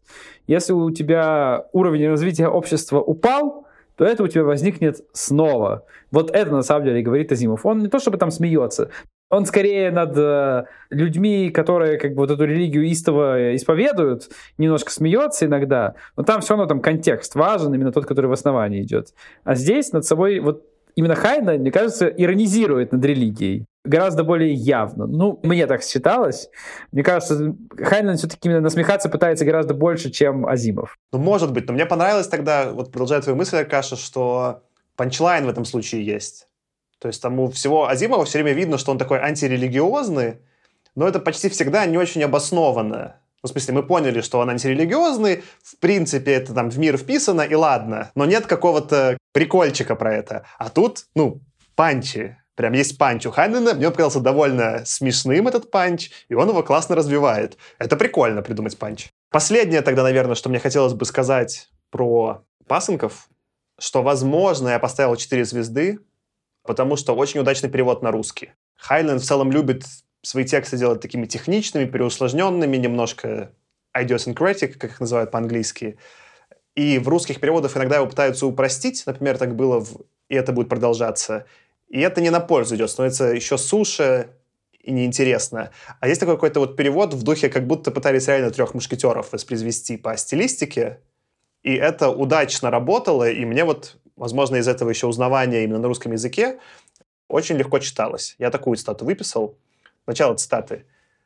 Если 0.45 0.71
у 0.71 0.91
тебя 0.91 1.65
уровень 1.73 2.09
развития 2.09 2.47
общества 2.47 2.99
упал, 2.99 3.65
то 3.95 4.05
это 4.05 4.21
у 4.21 4.27
тебя 4.27 4.43
возникнет 4.43 5.03
снова. 5.13 5.83
Вот 6.11 6.29
это 6.29 6.51
на 6.51 6.61
самом 6.61 6.85
деле 6.85 7.01
говорит 7.01 7.31
Азимов. 7.31 7.65
Он 7.65 7.79
не 7.79 7.87
то 7.87 7.97
чтобы 7.97 8.19
там 8.19 8.29
смеется, 8.29 8.91
он 9.31 9.45
скорее 9.45 9.91
над 9.91 10.15
э, 10.15 10.65
людьми, 10.91 11.49
которые 11.49 11.97
как 11.97 12.11
бы 12.11 12.17
вот 12.17 12.31
эту 12.31 12.43
религию 12.43 12.83
истово 12.91 13.55
исповедуют, 13.55 14.29
немножко 14.59 14.91
смеется 14.91 15.45
иногда, 15.45 15.95
но 16.17 16.23
там 16.23 16.41
все 16.41 16.53
равно 16.53 16.67
там 16.67 16.81
контекст 16.81 17.33
важен, 17.33 17.73
именно 17.73 17.91
тот, 17.91 18.05
который 18.05 18.27
в 18.27 18.33
основании 18.33 18.83
идет. 18.83 19.13
А 19.43 19.55
здесь 19.55 19.91
над 19.93 20.05
собой 20.05 20.39
вот 20.39 20.65
именно 20.95 21.15
Хайнлайн, 21.15 21.53
мне 21.53 21.71
кажется, 21.71 22.07
иронизирует 22.07 22.91
над 22.91 23.03
религией 23.05 23.65
гораздо 23.83 24.23
более 24.23 24.53
явно. 24.53 25.07
Ну, 25.07 25.39
мне 25.43 25.65
так 25.67 25.83
считалось. 25.83 26.49
Мне 26.91 27.03
кажется, 27.03 27.55
Хайнлайн 27.77 28.17
все-таки 28.17 28.47
именно 28.47 28.61
насмехаться 28.61 29.09
пытается 29.09 29.45
гораздо 29.45 29.73
больше, 29.73 30.11
чем 30.11 30.45
Азимов. 30.45 30.97
Ну, 31.11 31.19
может 31.19 31.51
быть. 31.51 31.67
Но 31.67 31.73
мне 31.73 31.85
понравилось 31.85 32.27
тогда, 32.27 32.71
вот 32.71 32.91
продолжая 32.91 33.21
твою 33.21 33.37
мысль, 33.37 33.57
Аркаша, 33.57 33.95
что 33.95 34.63
панчлайн 34.95 35.45
в 35.45 35.49
этом 35.49 35.65
случае 35.65 36.05
есть. 36.05 36.47
То 36.99 37.07
есть 37.07 37.21
там 37.21 37.39
у 37.39 37.49
всего 37.49 37.87
Азимова 37.87 38.25
все 38.25 38.37
время 38.37 38.53
видно, 38.53 38.77
что 38.77 38.91
он 38.91 38.99
такой 38.99 39.17
антирелигиозный, 39.19 40.37
но 40.95 41.07
это 41.07 41.19
почти 41.19 41.49
всегда 41.49 41.85
не 41.87 41.97
очень 41.97 42.23
обоснованно. 42.23 43.15
Ну, 43.43 43.47
в 43.47 43.51
смысле, 43.51 43.73
мы 43.73 43.83
поняли, 43.83 44.21
что 44.21 44.39
он 44.39 44.49
антирелигиозный, 44.49 45.43
в 45.63 45.77
принципе, 45.79 46.33
это 46.33 46.53
там 46.53 46.69
в 46.69 46.77
мир 46.77 46.97
вписано, 46.97 47.41
и 47.41 47.55
ладно. 47.55 48.11
Но 48.13 48.25
нет 48.25 48.45
какого-то 48.45 49.17
прикольчика 49.33 49.95
про 49.95 50.13
это. 50.13 50.45
А 50.59 50.69
тут, 50.69 51.05
ну, 51.15 51.41
панчи. 51.75 52.37
Прям 52.55 52.73
есть 52.73 52.97
панч 52.97 53.25
у 53.25 53.31
Хайнлайна, 53.31 53.73
мне 53.73 53.89
показался 53.89 54.19
довольно 54.19 54.85
смешным 54.85 55.47
этот 55.47 55.71
панч, 55.71 56.11
и 56.29 56.35
он 56.35 56.49
его 56.49 56.61
классно 56.61 56.95
развивает. 56.95 57.57
Это 57.79 57.95
прикольно 57.95 58.43
придумать 58.43 58.77
панч. 58.77 59.07
Последнее 59.31 59.81
тогда, 59.81 60.03
наверное, 60.03 60.35
что 60.35 60.49
мне 60.49 60.59
хотелось 60.59 60.93
бы 60.93 61.05
сказать 61.05 61.69
про 61.89 62.43
пасынков, 62.67 63.29
что, 63.79 64.03
возможно, 64.03 64.69
я 64.69 64.79
поставил 64.79 65.15
4 65.15 65.45
звезды, 65.45 65.99
потому 66.63 66.97
что 66.97 67.15
очень 67.15 67.39
удачный 67.39 67.69
перевод 67.69 68.03
на 68.03 68.11
русский. 68.11 68.51
Хайнлайн 68.75 69.17
в 69.17 69.23
целом 69.23 69.51
любит 69.51 69.85
свои 70.21 70.45
тексты 70.45 70.77
делать 70.77 71.01
такими 71.01 71.25
техничными, 71.25 71.85
переусложненными, 71.85 72.77
немножко 72.77 73.51
idiosyncratic, 73.97 74.73
как 74.73 74.91
их 74.91 74.99
называют 74.99 75.31
по-английски. 75.31 75.97
И 76.75 76.99
в 76.99 77.07
русских 77.09 77.39
переводах 77.39 77.75
иногда 77.75 77.97
его 77.97 78.07
пытаются 78.07 78.45
упростить, 78.45 79.03
например, 79.05 79.37
так 79.37 79.55
было, 79.55 79.79
в... 79.79 80.01
и 80.29 80.35
это 80.35 80.53
будет 80.53 80.69
продолжаться. 80.69 81.45
И 81.89 81.99
это 81.99 82.21
не 82.21 82.29
на 82.29 82.39
пользу 82.39 82.75
идет, 82.75 82.89
становится 82.89 83.25
еще 83.25 83.57
суше 83.57 84.29
и 84.79 84.91
неинтересно. 84.91 85.71
А 85.99 86.07
есть 86.07 86.19
такой 86.19 86.35
какой-то 86.35 86.61
вот 86.61 86.77
перевод 86.77 87.13
в 87.13 87.23
духе, 87.23 87.49
как 87.49 87.67
будто 87.67 87.91
пытались 87.91 88.27
реально 88.27 88.51
трех 88.51 88.73
мушкетеров 88.73 89.33
воспроизвести 89.33 89.97
по 89.97 90.15
стилистике, 90.15 90.99
и 91.63 91.75
это 91.75 92.09
удачно 92.09 92.71
работало, 92.71 93.29
и 93.29 93.45
мне 93.45 93.65
вот, 93.65 93.97
возможно, 94.15 94.55
из 94.55 94.67
этого 94.67 94.89
еще 94.89 95.07
узнавания 95.07 95.63
именно 95.63 95.79
на 95.79 95.87
русском 95.87 96.11
языке 96.11 96.59
очень 97.27 97.55
легко 97.57 97.79
читалось. 97.79 98.35
Я 98.39 98.49
такую 98.49 98.77
цитату 98.77 99.05
выписал. 99.05 99.57
Начало 100.07 100.35
цитаты. 100.35 100.85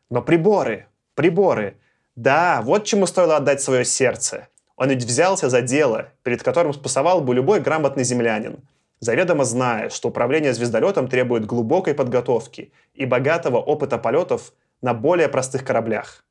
«Но 0.10 0.22
приборы, 0.22 0.88
приборы, 1.16 1.78
да, 2.16 2.62
вот 2.62 2.86
чему 2.86 3.08
стоило 3.08 3.38
отдать 3.38 3.62
свое 3.62 3.84
сердце. 3.84 4.48
Он 4.78 4.90
ведь 4.90 5.04
взялся 5.04 5.50
за 5.50 5.62
дело, 5.62 6.10
перед 6.24 6.44
которым 6.44 6.74
спасовал 6.74 7.22
бы 7.22 7.34
любой 7.34 7.60
грамотный 7.60 8.04
землянин, 8.04 8.60
заведомо 9.00 9.46
зная, 9.46 9.90
что 9.90 10.10
управление 10.10 10.54
звездолетом 10.54 11.08
требует 11.08 11.46
глубокой 11.46 11.94
подготовки 11.94 12.72
и 12.94 13.06
богатого 13.06 13.58
опыта 13.58 13.98
полетов 13.98 14.54
на 14.82 14.94
более 14.94 15.28
простых 15.28 15.66
кораблях. 15.66 16.24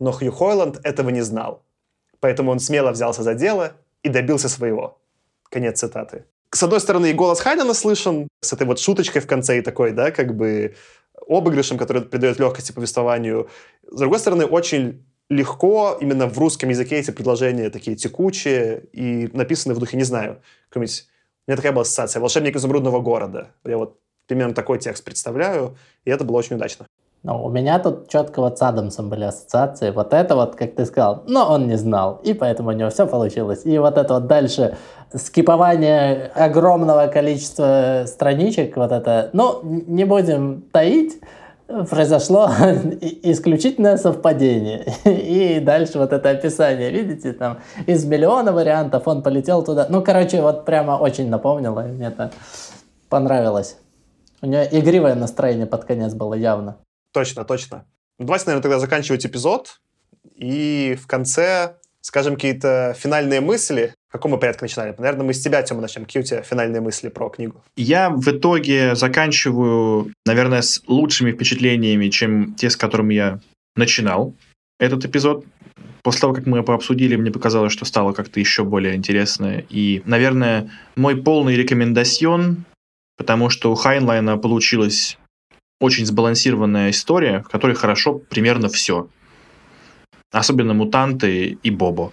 Но 0.00 0.12
Хью 0.12 0.32
Хойланд 0.32 0.80
этого 0.84 1.10
не 1.10 1.22
знал. 1.22 1.62
Поэтому 2.20 2.50
он 2.50 2.60
смело 2.60 2.90
взялся 2.90 3.22
за 3.22 3.34
дело 3.34 3.72
и 4.02 4.08
добился 4.08 4.48
своего. 4.48 4.98
Конец 5.50 5.80
цитаты. 5.80 6.24
С 6.50 6.62
одной 6.62 6.80
стороны, 6.80 7.10
и 7.10 7.14
голос 7.14 7.40
Хайдена 7.40 7.74
слышен, 7.74 8.28
с 8.40 8.52
этой 8.52 8.66
вот 8.66 8.78
шуточкой 8.78 9.20
в 9.20 9.26
конце 9.26 9.58
и 9.58 9.62
такой, 9.62 9.92
да, 9.92 10.10
как 10.10 10.34
бы 10.34 10.74
обыгрышем, 11.26 11.78
который 11.78 12.02
придает 12.02 12.38
легкости 12.38 12.72
повествованию. 12.72 13.48
С 13.90 13.98
другой 13.98 14.18
стороны, 14.18 14.46
очень 14.46 15.04
легко 15.28 15.96
именно 16.00 16.26
в 16.26 16.38
русском 16.38 16.68
языке 16.70 16.96
эти 16.96 17.10
предложения 17.10 17.70
такие 17.70 17.96
текучие 17.96 18.84
и 18.92 19.28
написаны 19.32 19.74
в 19.74 19.78
духе, 19.78 19.96
не 19.96 20.04
знаю, 20.04 20.42
какой-нибудь... 20.68 21.06
У 21.46 21.50
меня 21.50 21.56
такая 21.56 21.72
была 21.72 21.82
ассоциация. 21.82 22.20
«Волшебник 22.20 22.56
изумрудного 22.56 23.00
города». 23.00 23.54
Я 23.64 23.78
вот 23.78 23.98
примерно 24.26 24.54
такой 24.54 24.78
текст 24.78 25.02
представляю, 25.02 25.76
и 26.04 26.10
это 26.10 26.24
было 26.24 26.36
очень 26.36 26.56
удачно. 26.56 26.86
Ну, 27.24 27.44
у 27.44 27.50
меня 27.50 27.78
тут 27.80 28.08
четко 28.08 28.40
вот 28.40 28.58
с 28.58 28.62
Адамсом 28.62 29.10
были 29.10 29.24
ассоциации. 29.24 29.90
Вот 29.90 30.14
это 30.14 30.36
вот, 30.36 30.54
как 30.54 30.76
ты 30.76 30.84
сказал, 30.84 31.24
но 31.26 31.50
он 31.50 31.66
не 31.66 31.76
знал, 31.76 32.20
и 32.22 32.32
поэтому 32.32 32.68
у 32.68 32.72
него 32.72 32.90
все 32.90 33.06
получилось. 33.06 33.62
И 33.64 33.76
вот 33.78 33.98
это 33.98 34.14
вот 34.14 34.26
дальше 34.28 34.76
скипование 35.12 36.30
огромного 36.34 37.08
количества 37.08 38.04
страничек, 38.06 38.76
вот 38.76 38.92
это, 38.92 39.30
ну, 39.32 39.60
не 39.62 40.04
будем 40.04 40.62
таить, 40.70 41.20
произошло 41.90 42.50
исключительное 43.00 43.96
совпадение. 43.96 44.86
И 45.04 45.60
дальше 45.60 45.98
вот 45.98 46.12
это 46.12 46.30
описание, 46.30 46.90
видите, 46.90 47.32
там 47.32 47.58
из 47.86 48.04
миллиона 48.04 48.52
вариантов 48.52 49.06
он 49.06 49.22
полетел 49.22 49.62
туда. 49.64 49.86
Ну, 49.88 50.02
короче, 50.02 50.40
вот 50.40 50.64
прямо 50.64 50.92
очень 50.92 51.28
напомнило, 51.28 51.80
мне 51.80 52.06
это 52.06 52.30
понравилось. 53.08 53.76
У 54.40 54.46
нее 54.46 54.68
игривое 54.70 55.14
настроение 55.14 55.66
под 55.66 55.84
конец 55.84 56.14
было 56.14 56.34
явно. 56.34 56.76
Точно, 57.12 57.44
точно. 57.44 57.86
Ну, 58.18 58.26
давайте, 58.26 58.46
наверное, 58.46 58.62
тогда 58.62 58.78
заканчивать 58.78 59.24
эпизод. 59.24 59.80
И 60.36 60.96
в 61.00 61.06
конце 61.06 61.78
скажем 62.00 62.34
какие-то 62.34 62.94
финальные 62.98 63.40
мысли. 63.40 63.94
В 64.08 64.12
каком 64.12 64.30
мы 64.30 64.38
порядке 64.38 64.64
начинали? 64.64 64.94
Наверное, 64.96 65.26
мы 65.26 65.34
с 65.34 65.42
тебя, 65.42 65.62
Тёма, 65.62 65.82
начнем. 65.82 66.04
Какие 66.04 66.22
у 66.22 66.24
тебя 66.24 66.42
финальные 66.42 66.80
мысли 66.80 67.08
про 67.08 67.28
книгу? 67.28 67.62
Я 67.76 68.08
в 68.08 68.26
итоге 68.28 68.94
заканчиваю, 68.94 70.12
наверное, 70.24 70.62
с 70.62 70.82
лучшими 70.86 71.32
впечатлениями, 71.32 72.08
чем 72.08 72.54
те, 72.54 72.70
с 72.70 72.76
которыми 72.76 73.14
я 73.14 73.40
начинал 73.76 74.34
этот 74.80 75.04
эпизод. 75.04 75.44
После 76.02 76.22
того, 76.22 76.32
как 76.32 76.46
мы 76.46 76.58
его 76.58 76.72
обсудили, 76.72 77.16
мне 77.16 77.30
показалось, 77.30 77.72
что 77.72 77.84
стало 77.84 78.12
как-то 78.12 78.40
еще 78.40 78.64
более 78.64 78.94
интересно. 78.94 79.62
И, 79.68 80.02
наверное, 80.06 80.70
мой 80.96 81.22
полный 81.22 81.56
рекомендацион, 81.56 82.64
потому 83.18 83.50
что 83.50 83.70
у 83.70 83.74
Хайнлайна 83.74 84.38
получилась 84.38 85.18
очень 85.80 86.06
сбалансированная 86.06 86.90
история, 86.90 87.42
в 87.42 87.48
которой 87.48 87.74
хорошо 87.74 88.18
примерно 88.18 88.68
все. 88.68 89.08
Особенно 90.30 90.74
мутанты 90.74 91.58
и 91.62 91.70
Бобо. 91.70 92.12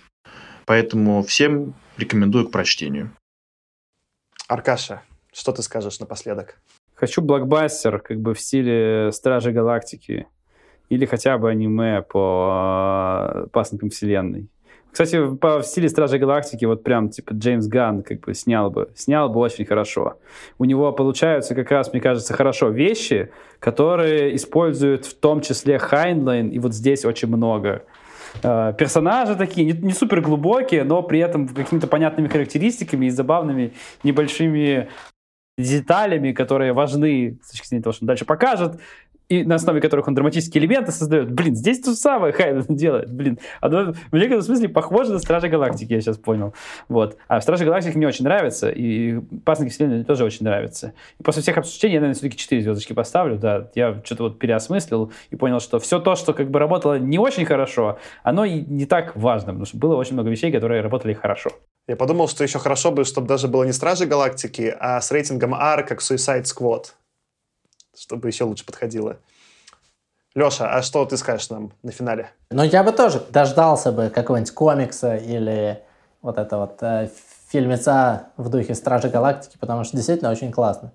Поэтому 0.66 1.24
всем 1.24 1.74
рекомендую 1.97 2.47
к 2.47 2.51
прочтению. 2.51 3.11
Аркаша, 4.47 5.01
что 5.34 5.51
ты 5.51 5.61
скажешь 5.63 5.99
напоследок? 5.99 6.59
Хочу 6.93 7.22
блокбастер, 7.22 7.99
как 7.99 8.20
бы 8.22 8.34
в 8.34 8.39
стиле 8.39 9.11
Стражи 9.11 9.51
Галактики. 9.51 10.28
Или 10.89 11.05
хотя 11.05 11.38
бы 11.38 11.49
аниме 11.49 12.03
по 12.03 13.47
пасынкам 13.51 13.89
вселенной. 13.89 14.47
Кстати, 14.96 15.36
по, 15.36 15.60
в 15.60 15.66
стиле 15.66 15.89
Стражей 15.89 16.20
Галактики 16.20 16.64
вот 16.64 16.82
прям 16.82 17.10
типа 17.10 17.34
Джеймс 17.34 17.68
Ганн 17.68 18.02
как 18.02 18.22
бы 18.22 18.34
снял 18.34 18.72
бы. 18.72 18.89
Снял 18.96 19.28
бы 19.28 19.41
очень 19.41 19.66
хорошо. 19.66 20.20
У 20.58 20.64
него 20.64 20.93
получаются 20.93 21.54
как 21.54 21.70
раз, 21.70 21.91
мне 21.91 22.02
кажется, 22.02 22.34
хорошо 22.34 22.70
вещи, 22.70 23.30
которые 23.60 24.34
используют 24.38 25.06
в 25.06 25.20
том 25.20 25.41
числе 25.41 25.80
Хайнлайн, 25.80 26.48
и 26.48 26.60
вот 26.60 26.74
здесь 26.74 27.04
очень 27.04 27.28
много. 27.28 27.84
Э, 28.41 28.72
персонажи 28.78 29.36
такие, 29.36 29.66
не, 29.70 29.74
не 29.74 29.91
супер 29.91 30.22
глубокие, 30.22 30.86
но 30.86 31.04
при 31.04 31.20
этом 31.20 31.50
какими-то 31.50 31.88
понятными 31.88 32.30
характеристиками 32.30 33.08
и 33.08 33.10
забавными 33.10 33.74
небольшими 34.04 34.88
деталями, 35.58 36.32
которые 36.32 36.72
важны 36.72 37.38
с 37.43 37.52
точки 37.52 37.68
зрения 37.68 37.84
того, 37.84 37.91
что 37.91 38.06
он 38.06 38.08
дальше 38.08 38.24
покажет, 38.24 38.80
и 39.30 39.43
на 39.43 39.55
основе 39.55 39.82
которых 39.82 40.07
он 40.07 40.13
драматические 40.13 40.63
элементы 40.63 40.91
создает. 40.91 41.32
Блин, 41.32 41.55
здесь 41.55 41.80
то 41.80 41.93
самое 41.95 42.34
Хайден 42.34 42.65
делает. 42.76 43.11
Блин, 43.11 43.39
оно 43.61 43.93
в 44.11 44.15
некотором 44.15 44.41
смысле 44.41 44.69
похоже 44.69 45.13
на 45.13 45.19
Стражи 45.19 45.47
Галактики, 45.47 45.93
я 45.93 46.01
сейчас 46.01 46.17
понял. 46.17 46.53
Вот. 46.89 47.17
А 47.28 47.41
Стражи 47.41 47.65
Галактики 47.65 47.97
мне 47.97 48.07
очень 48.07 48.26
нравится, 48.26 48.69
и 48.69 49.19
Пасники 49.43 49.71
Вселенной 49.71 50.03
тоже 50.03 50.23
очень 50.23 50.45
нравится. 50.45 50.93
И 51.19 51.23
после 51.23 51.41
всех 51.41 51.57
обсуждений 51.57 51.95
я, 51.95 51.99
наверное, 51.99 52.15
все-таки 52.15 52.38
4 52.38 52.61
звездочки 52.61 52.93
поставлю, 52.93 53.38
да. 53.38 53.69
Я 53.76 54.01
что-то 54.03 54.23
вот 54.23 54.39
переосмыслил 54.39 55.11
и 55.32 55.36
понял, 55.36 55.59
что 55.59 55.80
все 55.80 55.99
то, 55.99 56.15
что 56.15 56.34
как 56.34 56.49
бы 56.49 56.59
работало 56.59 56.99
не 56.99 57.17
очень 57.17 57.45
хорошо, 57.45 57.97
оно 58.23 58.45
и 58.45 58.61
не 58.61 58.86
так 58.86 59.15
важно, 59.15 59.47
потому 59.47 59.65
что 59.65 59.78
было 59.78 59.95
очень 59.95 60.13
много 60.13 60.30
вещей, 60.30 60.51
которые 60.51 60.82
работали 60.82 61.13
хорошо. 61.13 61.49
Я 61.88 61.95
подумал, 61.95 62.28
что 62.28 62.43
еще 62.43 62.59
хорошо 62.59 62.91
бы, 62.91 63.03
чтобы 63.05 63.28
даже 63.28 63.47
было 63.47 63.63
не 63.63 63.71
Стражи 63.71 64.05
Галактики, 64.05 64.76
а 64.80 64.99
с 65.01 65.11
рейтингом 65.11 65.53
R, 65.53 65.86
как 65.86 65.99
Suicide 65.99 66.43
Squad 66.43 66.86
чтобы 67.98 68.28
еще 68.28 68.43
лучше 68.43 68.66
подходило. 68.66 69.18
Леша, 70.36 70.70
а 70.70 70.82
что 70.82 71.06
ты 71.06 71.16
скажешь 71.16 71.50
нам 71.50 71.72
на 71.82 71.91
финале? 71.91 72.30
Ну, 72.52 72.64
я 72.64 72.84
бы 72.84 72.91
тоже 72.91 73.22
дождался 73.30 73.91
бы 73.91 74.10
какого-нибудь 74.10 74.54
комикса 74.54 75.16
или 75.16 75.82
вот 76.22 76.38
это 76.38 76.58
вот 76.58 76.78
э, 76.82 77.10
фильмеца 77.50 78.28
в 78.36 78.50
духе 78.50 78.76
Стражи 78.76 79.08
Галактики, 79.08 79.58
потому 79.58 79.86
что 79.86 79.96
действительно 79.96 80.32
очень 80.32 80.52
классно. 80.52 80.91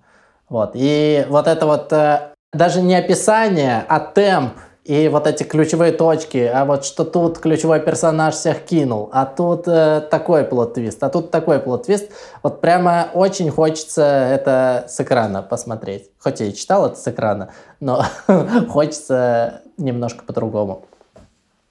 Вот. 0.47 0.71
И 0.75 1.25
вот 1.29 1.47
это 1.47 1.65
вот 1.65 1.91
э, 1.91 2.33
даже 2.53 2.81
не 2.81 2.95
описание, 2.95 3.83
а 3.87 3.99
темп 3.99 4.53
и 4.83 5.07
вот 5.09 5.27
эти 5.27 5.43
ключевые 5.43 5.91
точки, 5.91 6.39
а 6.39 6.65
вот 6.65 6.85
что 6.85 7.05
тут 7.05 7.37
ключевой 7.37 7.79
персонаж 7.79 8.33
всех 8.33 8.63
кинул, 8.65 9.09
а 9.11 9.25
тут 9.25 9.67
э, 9.67 10.01
такой 10.09 10.43
plot 10.43 10.67
twist, 10.67 11.03
а 11.03 11.09
тут 11.09 11.29
такой 11.29 11.59
plot 11.59 11.79
twist. 11.79 12.09
Вот 12.41 12.61
прямо 12.61 13.09
очень 13.13 13.51
хочется 13.51 14.01
это 14.01 14.85
с 14.89 14.99
экрана 14.99 15.43
посмотреть. 15.43 16.09
Хоть 16.17 16.39
я 16.39 16.47
и 16.47 16.53
читал 16.53 16.87
это 16.87 16.95
с 16.95 17.07
экрана, 17.07 17.51
но 17.79 18.03
хочется 18.69 19.61
немножко 19.77 20.25
по-другому, 20.25 20.85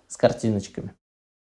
с 0.07 0.17
картиночками. 0.17 0.93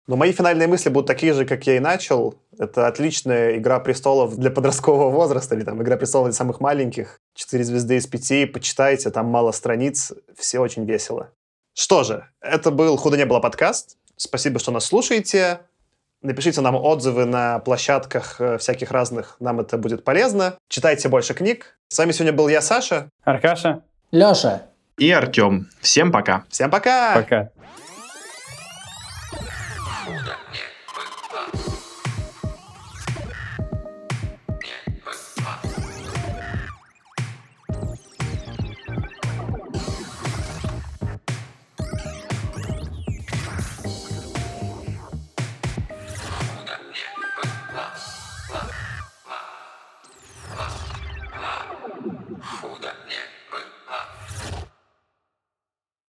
Но 0.07 0.15
мои 0.15 0.32
финальные 0.32 0.70
мысли 0.70 0.88
будут 0.88 1.07
такие 1.07 1.34
же, 1.34 1.43
как 1.43 1.68
я 1.68 1.76
и 1.76 1.80
начал. 1.80 2.36
Это 2.57 2.88
отличная 2.88 3.57
«Игра 3.57 3.82
престолов» 3.82 4.38
для 4.38 4.51
подросткового 4.51 5.09
возраста, 5.11 5.53
или 5.53 5.65
там 5.65 5.84
«Игра 5.84 5.97
престолов» 5.97 6.30
для 6.30 6.34
самых 6.34 6.61
маленьких. 6.61 7.20
Четыре 7.36 7.65
звезды 7.65 7.97
из 7.97 8.07
пяти, 8.07 8.45
почитайте, 8.45 9.09
там 9.09 9.26
мало 9.26 9.51
страниц, 9.51 10.13
все 10.38 10.59
очень 10.59 10.86
весело. 10.86 11.30
Что 11.78 12.04
же, 12.04 12.26
это 12.42 12.72
был 12.72 12.98
«Худо 12.98 13.18
не 13.18 13.26
было» 13.28 13.40
подкаст. 13.40 13.98
Спасибо, 14.16 14.58
что 14.58 14.72
нас 14.72 14.86
слушаете. 14.86 15.60
Напишите 16.24 16.62
нам 16.62 16.74
отзывы 16.76 17.26
на 17.26 17.60
площадках 17.60 18.42
э, 18.42 18.58
всяких 18.58 18.90
разных, 18.90 19.36
нам 19.40 19.60
это 19.60 19.78
будет 19.78 20.04
полезно. 20.04 20.56
Читайте 20.70 21.08
больше 21.08 21.36
книг. 21.36 21.78
С 21.90 22.00
вами 22.00 22.14
сегодня 22.14 22.34
был 22.34 22.48
я, 22.48 22.64
Саша. 22.64 23.10
Аркаша. 23.24 23.84
Леша. 24.10 24.64
И 24.98 25.12
Артем. 25.12 25.70
Всем 25.80 26.12
пока. 26.12 26.46
Всем 26.50 26.72
пока. 26.72 27.14
Пока. 27.14 27.50